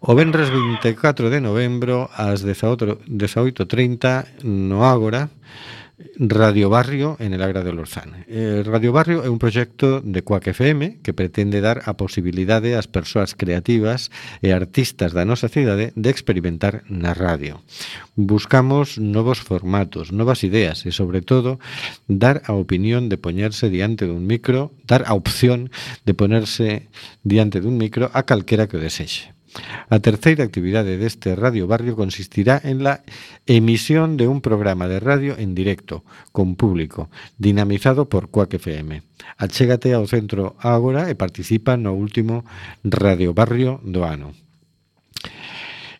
O 0.00 0.14
venres 0.14 0.46
24 0.54 1.26
de 1.26 1.42
novembro 1.42 2.06
ás 2.14 2.46
18.30 2.46 3.02
no 4.46 4.86
Ágora 4.86 5.34
Radio 6.14 6.70
Barrio 6.70 7.16
en 7.18 7.34
el 7.34 7.42
Agra 7.42 7.64
de 7.64 7.72
Lorzán. 7.72 8.24
Eh, 8.28 8.62
Radio 8.64 8.94
Barrio 8.94 9.26
é 9.26 9.28
un 9.28 9.42
proxecto 9.42 9.98
de 9.98 10.22
Coac 10.22 10.54
FM 10.54 11.02
que 11.02 11.10
pretende 11.10 11.58
dar 11.58 11.82
a 11.90 11.98
posibilidade 11.98 12.78
ás 12.78 12.86
persoas 12.86 13.34
creativas 13.34 14.14
e 14.38 14.54
artistas 14.54 15.10
da 15.10 15.26
nosa 15.26 15.50
cidade 15.50 15.90
de 15.98 16.10
experimentar 16.14 16.86
na 16.86 17.10
radio. 17.10 17.58
Buscamos 18.14 19.02
novos 19.02 19.42
formatos, 19.42 20.14
novas 20.14 20.46
ideas 20.46 20.86
e, 20.86 20.94
sobre 20.94 21.26
todo, 21.26 21.58
dar 22.06 22.46
a 22.46 22.54
opinión 22.54 23.10
de 23.10 23.18
poñerse 23.18 23.66
diante 23.66 24.06
dun 24.06 24.30
micro, 24.30 24.70
dar 24.86 25.10
a 25.10 25.18
opción 25.18 25.74
de 26.06 26.14
ponerse 26.14 26.86
diante 27.26 27.58
dun 27.58 27.74
micro 27.74 28.14
a 28.14 28.22
calquera 28.22 28.70
que 28.70 28.78
o 28.78 28.84
desexe. 28.86 29.34
A 29.88 29.98
terceira 29.98 30.44
actividade 30.44 31.00
deste 31.00 31.32
Radio 31.32 31.66
Barrio 31.66 31.96
consistirá 31.96 32.60
en 32.62 32.84
la 32.84 33.02
emisión 33.46 34.16
de 34.16 34.28
un 34.28 34.40
programa 34.40 34.88
de 34.88 35.00
radio 35.00 35.36
en 35.38 35.54
directo, 35.54 36.04
con 36.32 36.56
público, 36.56 37.08
dinamizado 37.38 38.08
por 38.08 38.28
Cuac 38.28 38.54
FM. 38.54 39.02
Achégate 39.38 39.92
ao 39.94 40.06
Centro 40.06 40.56
agora 40.60 41.08
e 41.08 41.16
participa 41.16 41.76
no 41.80 41.96
último 41.96 42.44
Radio 42.84 43.32
Barrio 43.32 43.80
do 43.84 44.04
ano. 44.04 44.36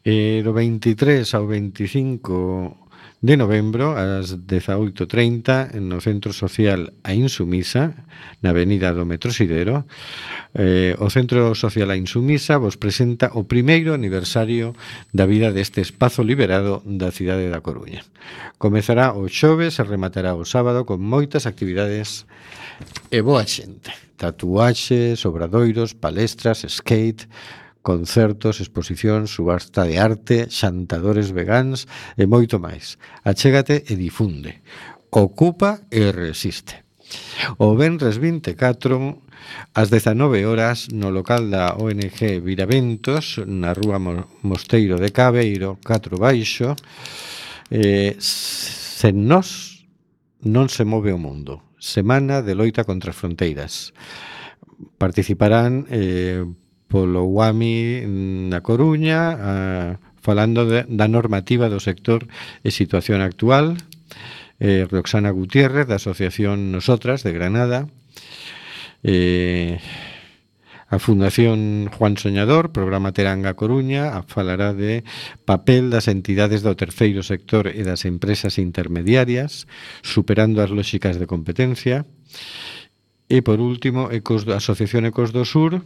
E 0.05 0.41
do 0.45 0.53
23 0.53 1.25
ao 1.35 1.49
25 1.49 2.88
de 3.21 3.35
novembro 3.35 3.99
ás 3.99 4.39
18.30 4.47 5.75
no 5.83 5.99
Centro 5.99 6.31
Social 6.31 6.95
A 7.03 7.19
Insumisa, 7.19 8.07
na 8.39 8.55
Avenida 8.55 8.95
do 8.95 9.03
Metrosidero. 9.03 9.91
Eh, 10.55 10.95
o 11.03 11.11
Centro 11.11 11.51
Social 11.59 11.91
A 11.91 11.99
Insumisa 11.99 12.63
vos 12.63 12.79
presenta 12.79 13.35
o 13.35 13.43
primeiro 13.43 13.91
aniversario 13.91 14.71
da 15.11 15.27
vida 15.27 15.51
deste 15.51 15.83
espazo 15.83 16.23
liberado 16.23 16.79
da 16.87 17.11
cidade 17.11 17.51
da 17.51 17.59
Coruña. 17.59 18.07
Comezará 18.55 19.11
o 19.11 19.27
xoves 19.27 19.83
e 19.83 19.83
rematará 19.83 20.39
o 20.39 20.47
sábado 20.47 20.87
con 20.87 21.03
moitas 21.03 21.51
actividades 21.51 22.23
e 23.11 23.19
boa 23.19 23.43
xente. 23.43 23.91
Tatuaxes, 24.15 25.27
obradoiros, 25.27 25.91
palestras, 25.95 26.63
skate, 26.63 27.27
concertos, 27.89 28.61
exposicións, 28.61 29.33
subasta 29.33 29.89
de 29.89 29.97
arte, 29.97 30.53
xantadores 30.53 31.33
vegans 31.33 31.89
e 32.21 32.29
moito 32.29 32.61
máis. 32.61 33.01
Achégate 33.25 33.89
e 33.89 33.97
difunde. 33.97 34.61
Ocupa 35.09 35.89
e 35.89 36.13
resiste. 36.13 36.85
O 37.57 37.73
Benres 37.81 38.21
24 38.21 39.25
ás 39.73 39.89
19 39.89 40.45
horas 40.45 40.93
no 40.93 41.09
local 41.09 41.49
da 41.49 41.81
ONG 41.81 42.45
Viraventos 42.45 43.41
na 43.49 43.73
rúa 43.73 43.97
Mosteiro 44.45 45.01
de 45.01 45.09
Cabeiro 45.09 45.81
4 45.81 46.21
Baixo 46.21 46.77
eh, 47.73 48.21
sen 48.21 49.25
nós 49.25 49.81
non 50.45 50.69
se 50.69 50.85
move 50.85 51.09
o 51.09 51.17
mundo 51.17 51.73
Semana 51.81 52.45
de 52.45 52.53
loita 52.53 52.85
contra 52.85 53.09
as 53.09 53.17
fronteiras 53.17 53.97
participarán 55.01 55.89
eh, 55.89 56.45
polo 56.89 57.29
UAMI 57.29 58.09
na 58.49 58.65
Coruña, 58.65 59.21
a, 59.37 59.53
falando 60.19 60.65
de, 60.65 60.89
da 60.89 61.07
normativa 61.07 61.69
do 61.69 61.79
sector 61.79 62.27
e 62.65 62.73
situación 62.73 63.21
actual, 63.21 63.77
eh, 64.59 64.89
Roxana 64.91 65.31
Gutiérrez, 65.31 65.87
da 65.87 66.01
Asociación 66.01 66.73
Nosotras, 66.73 67.23
de 67.23 67.31
Granada, 67.37 67.87
eh, 69.05 69.79
a 70.89 70.99
Fundación 70.99 71.93
Juan 71.93 72.17
Soñador, 72.17 72.73
programa 72.73 73.13
Teranga 73.13 73.53
Coruña, 73.53 74.25
falará 74.25 74.73
de 74.73 75.05
papel 75.45 75.93
das 75.93 76.09
entidades 76.09 76.65
do 76.65 76.73
terceiro 76.73 77.21
sector 77.21 77.69
e 77.69 77.85
das 77.85 78.09
empresas 78.09 78.57
intermediarias, 78.57 79.69
superando 80.01 80.65
as 80.65 80.73
lóxicas 80.73 81.21
de 81.21 81.29
competencia. 81.29 82.09
E, 83.29 83.45
por 83.45 83.61
último, 83.61 84.09
Ecos, 84.09 84.49
a 84.49 84.57
Asociación 84.57 85.05
Ecos 85.05 85.37
do 85.37 85.45
Sur 85.45 85.85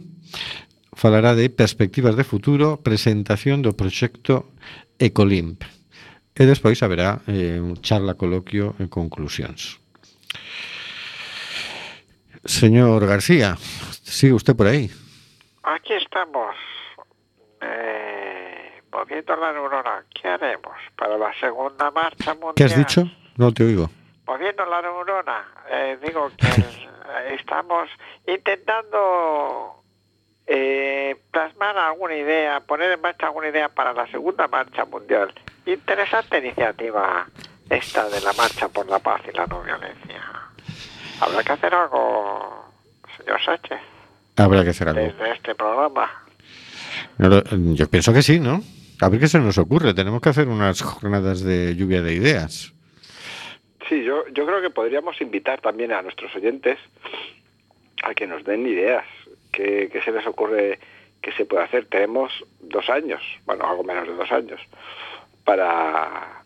falará 0.95 1.35
de 1.35 1.49
perspectivas 1.49 2.15
de 2.15 2.23
futuro, 2.23 2.81
presentación 2.81 3.61
do 3.61 3.73
proxecto 3.73 4.53
Ecolimp. 4.99 5.63
E 6.33 6.43
despois 6.49 6.81
haberá 6.81 7.21
eh, 7.29 7.61
un 7.61 7.77
charla 7.81 8.17
coloquio 8.17 8.73
en 8.81 8.89
conclusións. 8.89 9.77
Señor 12.43 13.05
García, 13.05 13.55
sigue 14.01 14.33
usted 14.33 14.55
por 14.55 14.67
ahí. 14.67 14.89
Aquí 15.63 15.93
estamos, 15.93 16.55
eh, 17.61 18.81
moviendo 18.91 19.35
la 19.35 19.53
neurona. 19.53 20.03
¿Qué 20.09 20.27
haremos 20.27 20.75
para 20.97 21.17
la 21.17 21.31
segunda 21.39 21.91
marcha 21.91 22.33
mundial? 22.33 22.55
¿Qué 22.55 22.63
has 22.63 22.75
dicho? 22.75 23.09
No 23.37 23.53
te 23.53 23.63
oigo. 23.63 23.89
Moviendo 24.25 24.65
la 24.65 24.81
neurona. 24.81 25.45
Eh, 25.69 25.97
digo 26.05 26.31
que 26.35 27.33
estamos 27.35 27.89
intentando 28.27 29.82
eh, 30.47 31.15
plasmar 31.31 31.77
alguna 31.77 32.15
idea, 32.15 32.59
poner 32.61 32.91
en 32.91 33.01
marcha 33.01 33.27
alguna 33.27 33.49
idea 33.49 33.69
para 33.69 33.93
la 33.93 34.07
segunda 34.07 34.47
marcha 34.47 34.85
mundial. 34.85 35.33
Interesante 35.65 36.37
iniciativa 36.39 37.25
esta 37.69 38.09
de 38.09 38.19
la 38.21 38.33
marcha 38.33 38.67
por 38.67 38.87
la 38.89 38.99
paz 38.99 39.21
y 39.31 39.35
la 39.35 39.45
no 39.47 39.61
violencia. 39.63 40.21
Habrá 41.21 41.43
que 41.43 41.51
hacer 41.53 41.73
algo, 41.73 42.65
señor 43.17 43.41
Sánchez, 43.43 43.79
Habrá 44.35 44.63
que 44.63 44.71
hacer 44.71 44.89
algo. 44.89 45.01
desde 45.01 45.31
este 45.31 45.55
programa. 45.55 46.11
No 47.17 47.29
lo- 47.29 47.43
Yo 47.75 47.87
pienso 47.89 48.11
que 48.13 48.21
sí, 48.21 48.39
¿no? 48.39 48.61
A 49.01 49.09
ver 49.09 49.19
qué 49.19 49.27
se 49.27 49.39
nos 49.39 49.57
ocurre. 49.57 49.93
Tenemos 49.93 50.21
que 50.21 50.29
hacer 50.29 50.47
unas 50.47 50.81
jornadas 50.81 51.41
de 51.43 51.75
lluvia 51.75 52.01
de 52.01 52.13
ideas. 52.13 52.73
Sí, 53.89 54.03
yo, 54.03 54.25
yo 54.33 54.45
creo 54.45 54.61
que 54.61 54.69
podríamos 54.69 55.19
invitar 55.21 55.61
también 55.61 55.91
a 55.91 56.01
nuestros 56.01 56.33
oyentes 56.35 56.77
a 58.03 58.13
que 58.13 58.27
nos 58.27 58.43
den 58.43 58.65
ideas. 58.67 59.05
¿Qué, 59.53 59.89
qué 59.91 60.01
se 60.01 60.11
les 60.11 60.27
ocurre 60.27 60.79
que 61.21 61.31
se 61.31 61.45
puede 61.45 61.63
hacer? 61.63 61.85
Tenemos 61.85 62.33
dos 62.59 62.89
años, 62.89 63.21
bueno, 63.45 63.65
algo 63.65 63.83
menos 63.83 64.05
de 64.05 64.15
dos 64.15 64.31
años, 64.31 64.59
para 65.45 66.43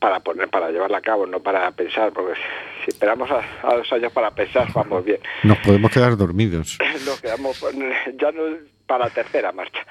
para 0.00 0.20
poner 0.20 0.48
para 0.48 0.70
llevarla 0.70 0.98
a 0.98 1.02
cabo, 1.02 1.26
no 1.26 1.40
para 1.40 1.70
pensar, 1.72 2.12
porque 2.12 2.34
si, 2.84 2.90
esperamos 2.90 3.30
a, 3.30 3.42
a 3.62 3.76
dos 3.76 3.92
años 3.92 4.12
para 4.12 4.30
pensar, 4.30 4.72
vamos 4.72 5.04
bien. 5.04 5.20
Nos 5.42 5.58
podemos 5.58 5.90
quedar 5.90 6.16
dormidos. 6.16 6.78
Nos 7.06 7.20
quedamos 7.20 7.60
ya 8.18 8.32
no 8.32 8.42
para 8.86 9.04
la 9.04 9.10
tercera 9.10 9.52
marcha. 9.52 9.86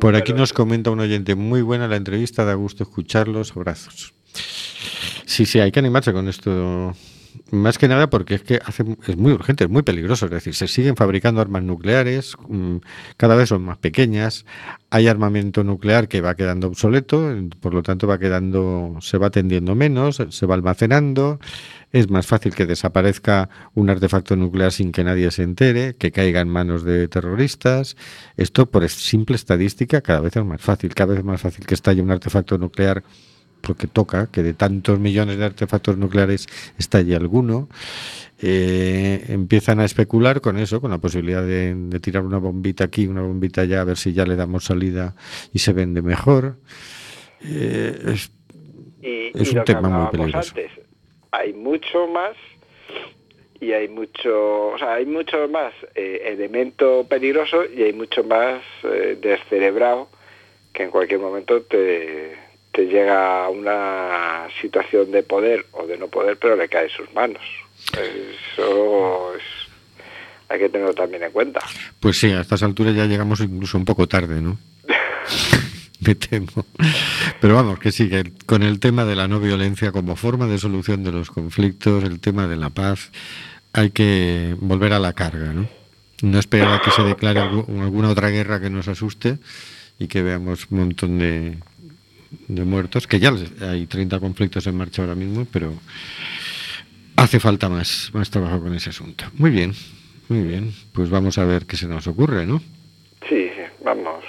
Por 0.00 0.16
aquí 0.16 0.32
nos 0.32 0.52
comenta 0.52 0.90
un 0.90 1.00
oyente 1.00 1.34
muy 1.34 1.60
buena 1.60 1.88
la 1.88 1.96
entrevista, 1.96 2.44
da 2.44 2.54
gusto 2.54 2.84
escucharlos, 2.84 3.54
abrazos. 3.54 4.14
Sí, 5.26 5.44
sí, 5.44 5.60
hay 5.60 5.72
que 5.72 5.80
animarse 5.80 6.12
con 6.12 6.28
esto 6.28 6.94
Más 7.50 7.78
que 7.78 7.88
nada 7.88 8.10
porque 8.10 8.36
es 8.36 8.42
que 8.42 8.60
hace, 8.64 8.84
es 9.06 9.16
muy 9.16 9.32
urgente, 9.32 9.64
es 9.64 9.70
muy 9.70 9.82
peligroso. 9.82 10.26
Es 10.26 10.30
decir, 10.30 10.54
se 10.54 10.68
siguen 10.68 10.96
fabricando 10.96 11.40
armas 11.40 11.62
nucleares, 11.62 12.36
mm, 12.48 12.76
cada 13.16 13.34
vez 13.34 13.48
son 13.48 13.62
más 13.62 13.78
pequeñas. 13.78 14.46
Hay 14.90 15.08
armamento 15.08 15.64
nuclear 15.64 16.08
que 16.08 16.20
va 16.20 16.34
quedando 16.34 16.68
obsoleto, 16.68 17.34
por 17.60 17.74
lo 17.74 17.82
tanto 17.82 18.06
va 18.06 18.18
quedando, 18.18 18.96
se 19.00 19.18
va 19.18 19.30
tendiendo 19.30 19.74
menos, 19.74 20.22
se 20.28 20.46
va 20.46 20.54
almacenando. 20.54 21.40
Es 21.92 22.08
más 22.08 22.26
fácil 22.26 22.54
que 22.54 22.66
desaparezca 22.66 23.48
un 23.74 23.90
artefacto 23.90 24.36
nuclear 24.36 24.70
sin 24.70 24.92
que 24.92 25.02
nadie 25.02 25.30
se 25.32 25.42
entere, 25.42 25.96
que 25.96 26.12
caiga 26.12 26.40
en 26.40 26.48
manos 26.48 26.84
de 26.84 27.08
terroristas. 27.08 27.96
Esto, 28.36 28.66
por 28.66 28.88
simple 28.88 29.36
estadística, 29.36 30.00
cada 30.00 30.20
vez 30.20 30.36
es 30.36 30.44
más 30.44 30.60
fácil. 30.60 30.94
Cada 30.94 31.10
vez 31.10 31.18
es 31.20 31.24
más 31.24 31.40
fácil 31.40 31.66
que 31.66 31.74
estalle 31.74 32.00
un 32.00 32.10
artefacto 32.12 32.58
nuclear 32.58 33.02
porque 33.60 33.86
toca 33.86 34.28
que 34.30 34.42
de 34.42 34.54
tantos 34.54 34.98
millones 34.98 35.38
de 35.38 35.44
artefactos 35.44 35.96
nucleares 35.96 36.46
estalle 36.78 37.16
alguno. 37.16 37.68
Eh, 38.42 39.26
empiezan 39.28 39.80
a 39.80 39.84
especular 39.84 40.40
con 40.40 40.56
eso, 40.56 40.80
con 40.80 40.90
la 40.90 40.98
posibilidad 40.98 41.42
de, 41.42 41.74
de 41.74 42.00
tirar 42.00 42.24
una 42.24 42.38
bombita 42.38 42.84
aquí, 42.84 43.06
una 43.06 43.20
bombita 43.20 43.62
allá, 43.62 43.82
a 43.82 43.84
ver 43.84 43.98
si 43.98 44.14
ya 44.14 44.24
le 44.24 44.34
damos 44.34 44.64
salida 44.64 45.14
y 45.52 45.58
se 45.58 45.74
vende 45.74 46.00
mejor. 46.00 46.56
Eh, 47.44 47.98
es, 48.06 48.32
Y, 49.02 49.38
Es 49.38 49.52
y 49.52 49.58
un 49.58 49.64
tema 49.64 49.88
muy 49.88 50.10
peligroso. 50.10 50.54
antes, 50.56 50.70
hay 51.32 51.52
mucho 51.52 52.06
más 52.06 52.34
y 53.60 53.72
hay 53.72 53.88
mucho, 53.88 54.68
o 54.68 54.78
sea, 54.78 54.94
hay 54.94 55.04
mucho 55.04 55.46
más 55.48 55.74
eh, 55.94 56.22
elemento 56.24 57.06
peligroso 57.06 57.64
y 57.66 57.82
hay 57.82 57.92
mucho 57.92 58.24
más 58.24 58.62
descerebrado 59.20 60.08
que 60.72 60.84
en 60.84 60.90
cualquier 60.90 61.20
momento 61.20 61.60
te, 61.62 62.36
te 62.72 62.86
llega 62.86 63.44
a 63.44 63.48
una 63.48 64.46
situación 64.60 65.10
de 65.10 65.22
poder 65.22 65.66
o 65.72 65.86
de 65.86 65.98
no 65.98 66.08
poder, 66.08 66.36
pero 66.38 66.56
le 66.56 66.68
cae 66.68 66.84
en 66.84 66.90
sus 66.90 67.12
manos. 67.14 67.42
Eso 67.92 69.34
es- 69.36 69.42
hay 70.48 70.58
que 70.58 70.68
tenerlo 70.68 70.94
también 70.94 71.22
en 71.22 71.30
cuenta. 71.32 71.60
Pues 72.00 72.18
sí, 72.18 72.30
a 72.30 72.40
estas 72.40 72.62
alturas 72.62 72.94
ya 72.94 73.06
llegamos 73.06 73.40
incluso 73.40 73.78
un 73.78 73.84
poco 73.84 74.06
tarde, 74.08 74.40
¿no? 74.40 74.58
Me 76.00 76.14
temo. 76.14 76.46
Pero 77.40 77.54
vamos, 77.54 77.78
que 77.78 77.92
sí, 77.92 78.08
que 78.08 78.32
con 78.46 78.62
el 78.62 78.80
tema 78.80 79.04
de 79.04 79.16
la 79.16 79.28
no 79.28 79.38
violencia 79.38 79.92
como 79.92 80.16
forma 80.16 80.46
de 80.46 80.58
solución 80.58 81.04
de 81.04 81.12
los 81.12 81.30
conflictos, 81.30 82.04
el 82.04 82.20
tema 82.20 82.46
de 82.46 82.56
la 82.56 82.70
paz, 82.70 83.10
hay 83.72 83.90
que 83.90 84.54
volver 84.60 84.92
a 84.94 84.98
la 84.98 85.12
carga, 85.12 85.52
¿no? 85.52 85.68
No 86.22 86.38
esperar 86.38 86.74
a 86.74 86.80
que 86.82 86.90
se 86.90 87.02
declare 87.02 87.40
algu- 87.40 87.66
alguna 87.82 88.10
otra 88.10 88.28
guerra 88.30 88.60
que 88.60 88.70
nos 88.70 88.88
asuste 88.88 89.38
y 89.98 90.06
que 90.08 90.22
veamos 90.22 90.66
un 90.70 90.78
montón 90.78 91.18
de, 91.18 91.58
de 92.30 92.64
muertos, 92.64 93.06
que 93.06 93.18
ya 93.18 93.32
hay 93.60 93.86
30 93.86 94.20
conflictos 94.20 94.66
en 94.66 94.76
marcha 94.76 95.02
ahora 95.02 95.14
mismo, 95.14 95.46
pero 95.52 95.74
hace 97.16 97.40
falta 97.40 97.68
más, 97.68 98.10
más 98.12 98.30
trabajo 98.30 98.60
con 98.60 98.74
ese 98.74 98.90
asunto. 98.90 99.24
Muy 99.34 99.50
bien, 99.50 99.74
muy 100.28 100.42
bien. 100.42 100.72
Pues 100.92 101.10
vamos 101.10 101.38
a 101.38 101.44
ver 101.44 101.66
qué 101.66 101.76
se 101.76 101.86
nos 101.86 102.06
ocurre, 102.06 102.46
¿no? 102.46 102.60
Sí, 103.28 103.50
sí, 103.54 103.62
vamos, 103.84 104.24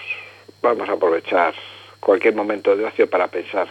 vamos 0.61 0.89
a 0.89 0.93
aprovechar 0.93 1.53
cualquier 1.99 2.35
momento 2.35 2.75
de 2.75 2.85
ocio 2.85 3.09
para 3.09 3.27
pensar 3.27 3.67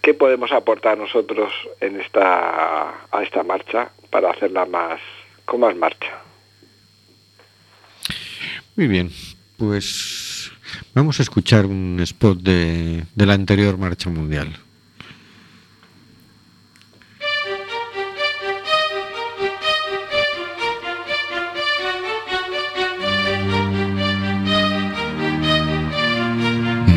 qué 0.00 0.14
podemos 0.14 0.52
aportar 0.52 0.96
nosotros 0.96 1.52
en 1.80 2.00
esta 2.00 3.06
a 3.10 3.22
esta 3.22 3.42
marcha 3.42 3.90
para 4.10 4.30
hacerla 4.30 4.64
más 4.64 5.00
con 5.44 5.60
más 5.60 5.76
marcha. 5.76 6.22
Muy 8.76 8.86
bien, 8.88 9.10
pues 9.56 10.35
vamos 10.94 11.18
a 11.18 11.22
escuchar 11.22 11.66
un 11.66 11.98
spot 12.00 12.40
de, 12.40 13.04
la 13.14 13.34
anterior 13.34 13.78
marcha 13.78 14.10
mundial. 14.10 14.56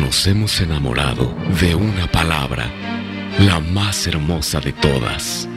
Nos 0.00 0.26
hemos 0.26 0.60
enamorado 0.60 1.34
de 1.60 1.74
una 1.74 2.06
palabra, 2.10 2.70
la 3.38 3.60
más 3.60 4.06
hermosa 4.06 4.60
de 4.60 4.72
todas, 4.72 5.48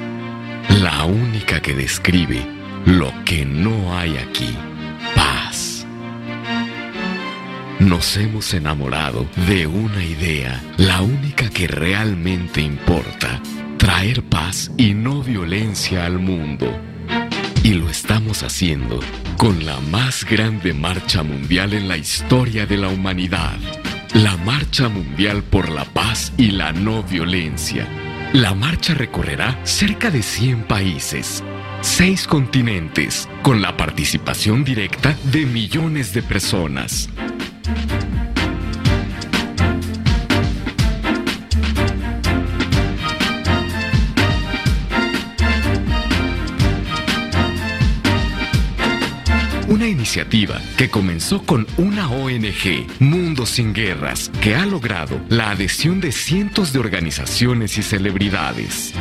la 0.81 1.05
única 1.05 1.59
que 1.61 1.73
describe 1.73 2.45
lo 2.85 3.11
que 3.25 3.45
no 3.45 3.97
hay 3.97 4.17
aquí, 4.17 4.55
Nos 7.83 8.15
hemos 8.15 8.53
enamorado 8.53 9.27
de 9.45 9.67
una 9.67 10.01
idea, 10.05 10.63
la 10.77 11.01
única 11.01 11.49
que 11.49 11.67
realmente 11.67 12.61
importa, 12.61 13.41
traer 13.77 14.23
paz 14.23 14.71
y 14.77 14.93
no 14.93 15.21
violencia 15.21 16.05
al 16.05 16.17
mundo. 16.17 16.73
Y 17.61 17.73
lo 17.73 17.89
estamos 17.89 18.41
haciendo 18.41 19.01
con 19.35 19.65
la 19.65 19.81
más 19.81 20.23
grande 20.23 20.73
marcha 20.73 21.23
mundial 21.23 21.73
en 21.73 21.89
la 21.89 21.97
historia 21.97 22.65
de 22.65 22.77
la 22.77 22.87
humanidad. 22.87 23.57
La 24.13 24.37
Marcha 24.37 24.87
Mundial 24.87 25.43
por 25.43 25.67
la 25.67 25.83
Paz 25.83 26.31
y 26.37 26.51
la 26.51 26.71
No 26.71 27.03
Violencia. 27.03 27.85
La 28.31 28.53
marcha 28.53 28.93
recorrerá 28.93 29.59
cerca 29.63 30.09
de 30.09 30.23
100 30.23 30.67
países, 30.67 31.43
6 31.81 32.27
continentes, 32.27 33.27
con 33.41 33.61
la 33.61 33.75
participación 33.75 34.63
directa 34.63 35.17
de 35.33 35.45
millones 35.45 36.13
de 36.13 36.23
personas. 36.23 37.09
Una 49.67 49.87
iniciativa 49.87 50.61
que 50.77 50.89
comenzó 50.89 51.43
con 51.43 51.65
una 51.77 52.09
ONG, 52.09 52.85
Mundo 52.99 53.45
Sin 53.45 53.73
Guerras, 53.73 54.29
que 54.41 54.55
ha 54.55 54.65
logrado 54.65 55.19
la 55.29 55.51
adhesión 55.51 56.01
de 56.01 56.11
cientos 56.11 56.73
de 56.73 56.79
organizaciones 56.79 57.77
y 57.77 57.83
celebridades. 57.83 58.93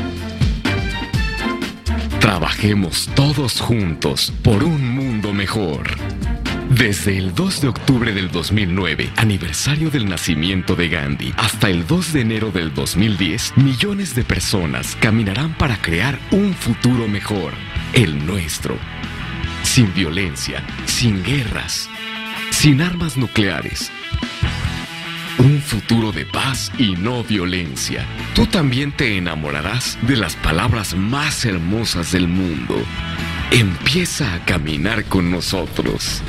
Trabajemos 2.21 3.11
todos 3.15 3.61
juntos 3.61 4.33
por 4.43 4.63
un 4.63 4.95
mundo 4.95 5.33
mejor. 5.33 6.12
Desde 6.77 7.19
el 7.19 7.35
2 7.35 7.61
de 7.61 7.69
octubre 7.69 8.13
del 8.15 8.31
2009, 8.31 9.11
aniversario 9.17 9.91
del 9.91 10.09
nacimiento 10.09 10.75
de 10.75 10.89
Gandhi, 10.89 11.35
hasta 11.37 11.69
el 11.69 11.87
2 11.87 12.15
de 12.15 12.21
enero 12.23 12.51
del 12.51 12.73
2010, 12.73 13.59
millones 13.59 14.15
de 14.15 14.25
personas 14.25 14.97
caminarán 14.99 15.53
para 15.59 15.77
crear 15.77 16.19
un 16.31 16.55
futuro 16.55 17.09
mejor, 17.09 17.53
el 17.93 18.25
nuestro. 18.25 18.79
Sin 19.65 19.93
violencia, 19.93 20.65
sin 20.87 21.23
guerras, 21.23 21.91
sin 22.51 22.81
armas 22.81 23.19
nucleares. 23.19 23.93
Un 25.39 25.61
futuro 25.61 26.11
de 26.11 26.25
paz 26.25 26.73
y 26.79 26.93
no 26.93 27.23
violencia. 27.23 28.07
Tú 28.35 28.47
también 28.47 28.93
te 28.93 29.19
enamorarás 29.19 29.99
de 30.09 30.17
las 30.17 30.37
palabras 30.37 30.95
más 30.97 31.45
hermosas 31.45 32.13
del 32.13 32.29
mundo. 32.29 32.77
Empieza 33.51 34.35
a 34.35 34.45
caminar 34.47 35.05
con 35.05 35.31
nosotros. 35.31 36.23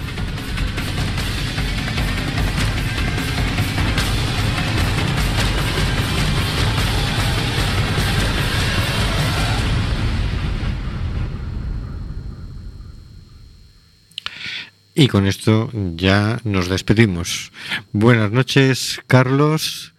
Y 14.95 15.07
con 15.07 15.25
esto 15.25 15.69
ya 15.95 16.39
nos 16.43 16.69
despedimos. 16.69 17.51
Buenas 17.91 18.31
noches, 18.31 19.01
Carlos. 19.07 19.93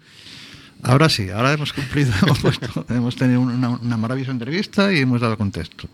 Ahora 0.82 1.08
sí, 1.08 1.30
ahora 1.30 1.52
hemos 1.52 1.72
cumplido, 1.72 2.12
hemos, 2.22 2.38
puesto- 2.40 2.86
hemos 2.90 3.16
tenido 3.16 3.40
una, 3.40 3.70
una 3.70 3.96
maravillosa 3.96 4.30
entrevista 4.32 4.92
y 4.92 5.00
hemos 5.00 5.20
dado 5.20 5.36
contexto. 5.36 5.88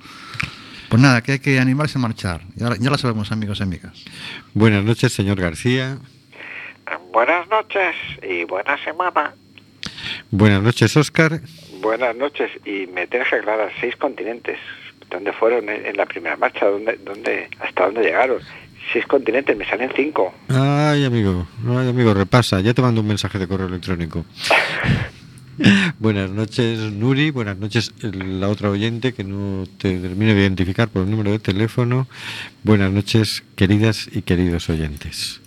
Pues 0.91 1.01
nada, 1.01 1.23
que 1.23 1.33
hay 1.33 1.39
que 1.39 1.59
animarse 1.61 1.99
a 1.99 2.01
marchar. 2.01 2.43
Ya, 2.57 2.75
ya 2.79 2.91
lo 2.91 2.99
sabemos, 2.99 3.31
amigos 3.33 3.61
y 3.61 3.63
amigas. 3.63 4.05
Buenas 4.55 4.85
noches, 4.85 5.13
señor 5.13 5.41
García. 5.41 5.99
Buenas 7.13 7.49
noches 7.49 7.95
y 8.29 8.45
buena 8.45 8.77
semana. 8.85 9.35
Buenas 10.31 10.63
noches, 10.63 10.97
Óscar. 10.97 11.41
Buenas 11.81 12.17
noches 12.17 12.51
y 12.67 12.87
me 12.89 13.07
tienes 13.07 13.29
que 13.29 13.37
aclarar 13.37 13.71
seis 13.81 13.95
continentes. 13.97 14.59
¿Dónde 15.09 15.33
fueron 15.33 15.69
en, 15.69 15.87
en 15.87 15.97
la 15.97 16.07
primera 16.07 16.37
marcha? 16.37 16.67
¿Dónde, 16.67 16.99
dónde, 17.05 17.49
¿Hasta 17.61 17.85
dónde 17.87 18.03
llegaron? 18.03 18.39
Seis 18.93 19.07
continentes, 19.07 19.57
me 19.57 19.65
salen 19.65 19.91
cinco. 19.95 20.35
Ay, 20.49 21.05
amigo, 21.05 21.47
ay, 21.69 21.89
amigo, 21.89 22.13
repasa. 22.13 22.61
Ya 22.61 22.75
te 22.75 22.83
mando 22.83 23.01
un 23.01 23.07
mensaje 23.07 23.39
de 23.39 23.47
correo 23.47 23.69
electrónico. 23.69 24.25
Buenas 25.99 26.31
noches, 26.31 26.79
Nuri. 26.93 27.31
Buenas 27.31 27.59
noches, 27.59 27.93
la 28.01 28.49
otra 28.49 28.71
oyente 28.71 29.13
que 29.13 29.23
no 29.23 29.65
te 29.79 29.99
termino 29.99 30.35
de 30.35 30.41
identificar 30.41 30.89
por 30.89 31.03
el 31.03 31.11
número 31.11 31.31
de 31.31 31.39
teléfono. 31.39 32.09
Buenas 32.65 32.91
noches, 32.91 33.45
queridas 33.57 34.09
y 34.11 34.23
queridos 34.23 34.69
oyentes. 34.71 35.41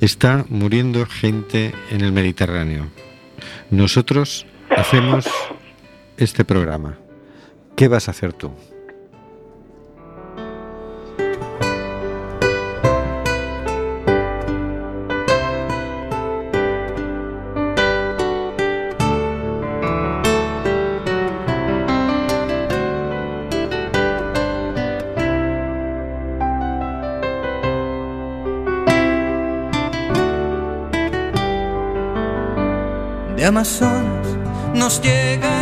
Está 0.00 0.44
muriendo 0.48 1.06
gente 1.06 1.72
en 1.90 2.00
el 2.00 2.10
Mediterráneo. 2.10 2.88
Nosotros 3.70 4.46
hacemos 4.70 5.28
este 6.16 6.44
programa. 6.44 7.01
¿Qué 7.76 7.88
vas 7.88 8.08
a 8.08 8.12
hacer 8.12 8.32
tú? 8.32 8.50
De 33.36 33.48
Amazonas 33.48 34.28
nos 34.72 35.02
llega 35.02 35.61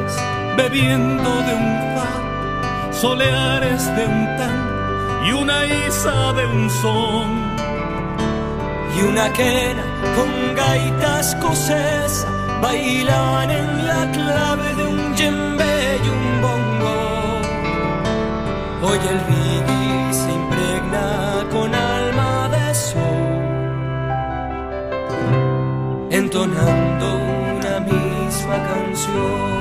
bebiendo 0.57 1.29
de 1.47 1.53
un 1.53 1.95
far, 1.95 2.93
soleares 2.93 3.85
de 3.95 4.05
un 4.05 4.25
tan 4.37 5.25
y 5.25 5.31
una 5.31 5.65
isa 5.65 6.33
de 6.33 6.45
un 6.45 6.69
son. 6.69 7.29
Y 8.97 9.03
una 9.03 9.31
quena 9.33 9.83
con 10.15 10.55
gaitas 10.55 11.33
escocesa 11.33 12.27
bailaban 12.61 13.49
en 13.49 13.87
la 13.87 14.11
clave 14.11 14.75
de 14.75 14.83
un 14.83 15.15
djembe 15.15 15.99
y 16.05 16.07
un 16.17 16.41
bongo. 16.41 16.97
Hoy 18.83 18.99
el 19.11 19.19
reggae 19.31 20.13
se 20.13 20.31
impregna 20.31 21.45
con 21.51 21.73
alma 21.73 22.49
de 22.49 22.75
sol 22.75 23.31
entonando 26.11 27.17
una 27.57 27.79
misma 27.79 28.57
canción. 28.69 29.60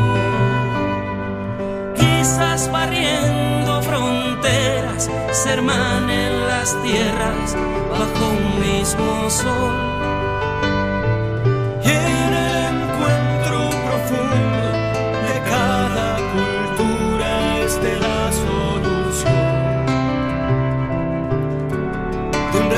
Barriendo 2.71 3.83
fronteras, 3.83 5.11
se 5.33 5.51
hermanen 5.51 6.47
las 6.47 6.81
tierras 6.83 7.57
bajo 7.91 8.31
un 8.31 8.61
mismo 8.61 9.29
sol. 9.29 9.90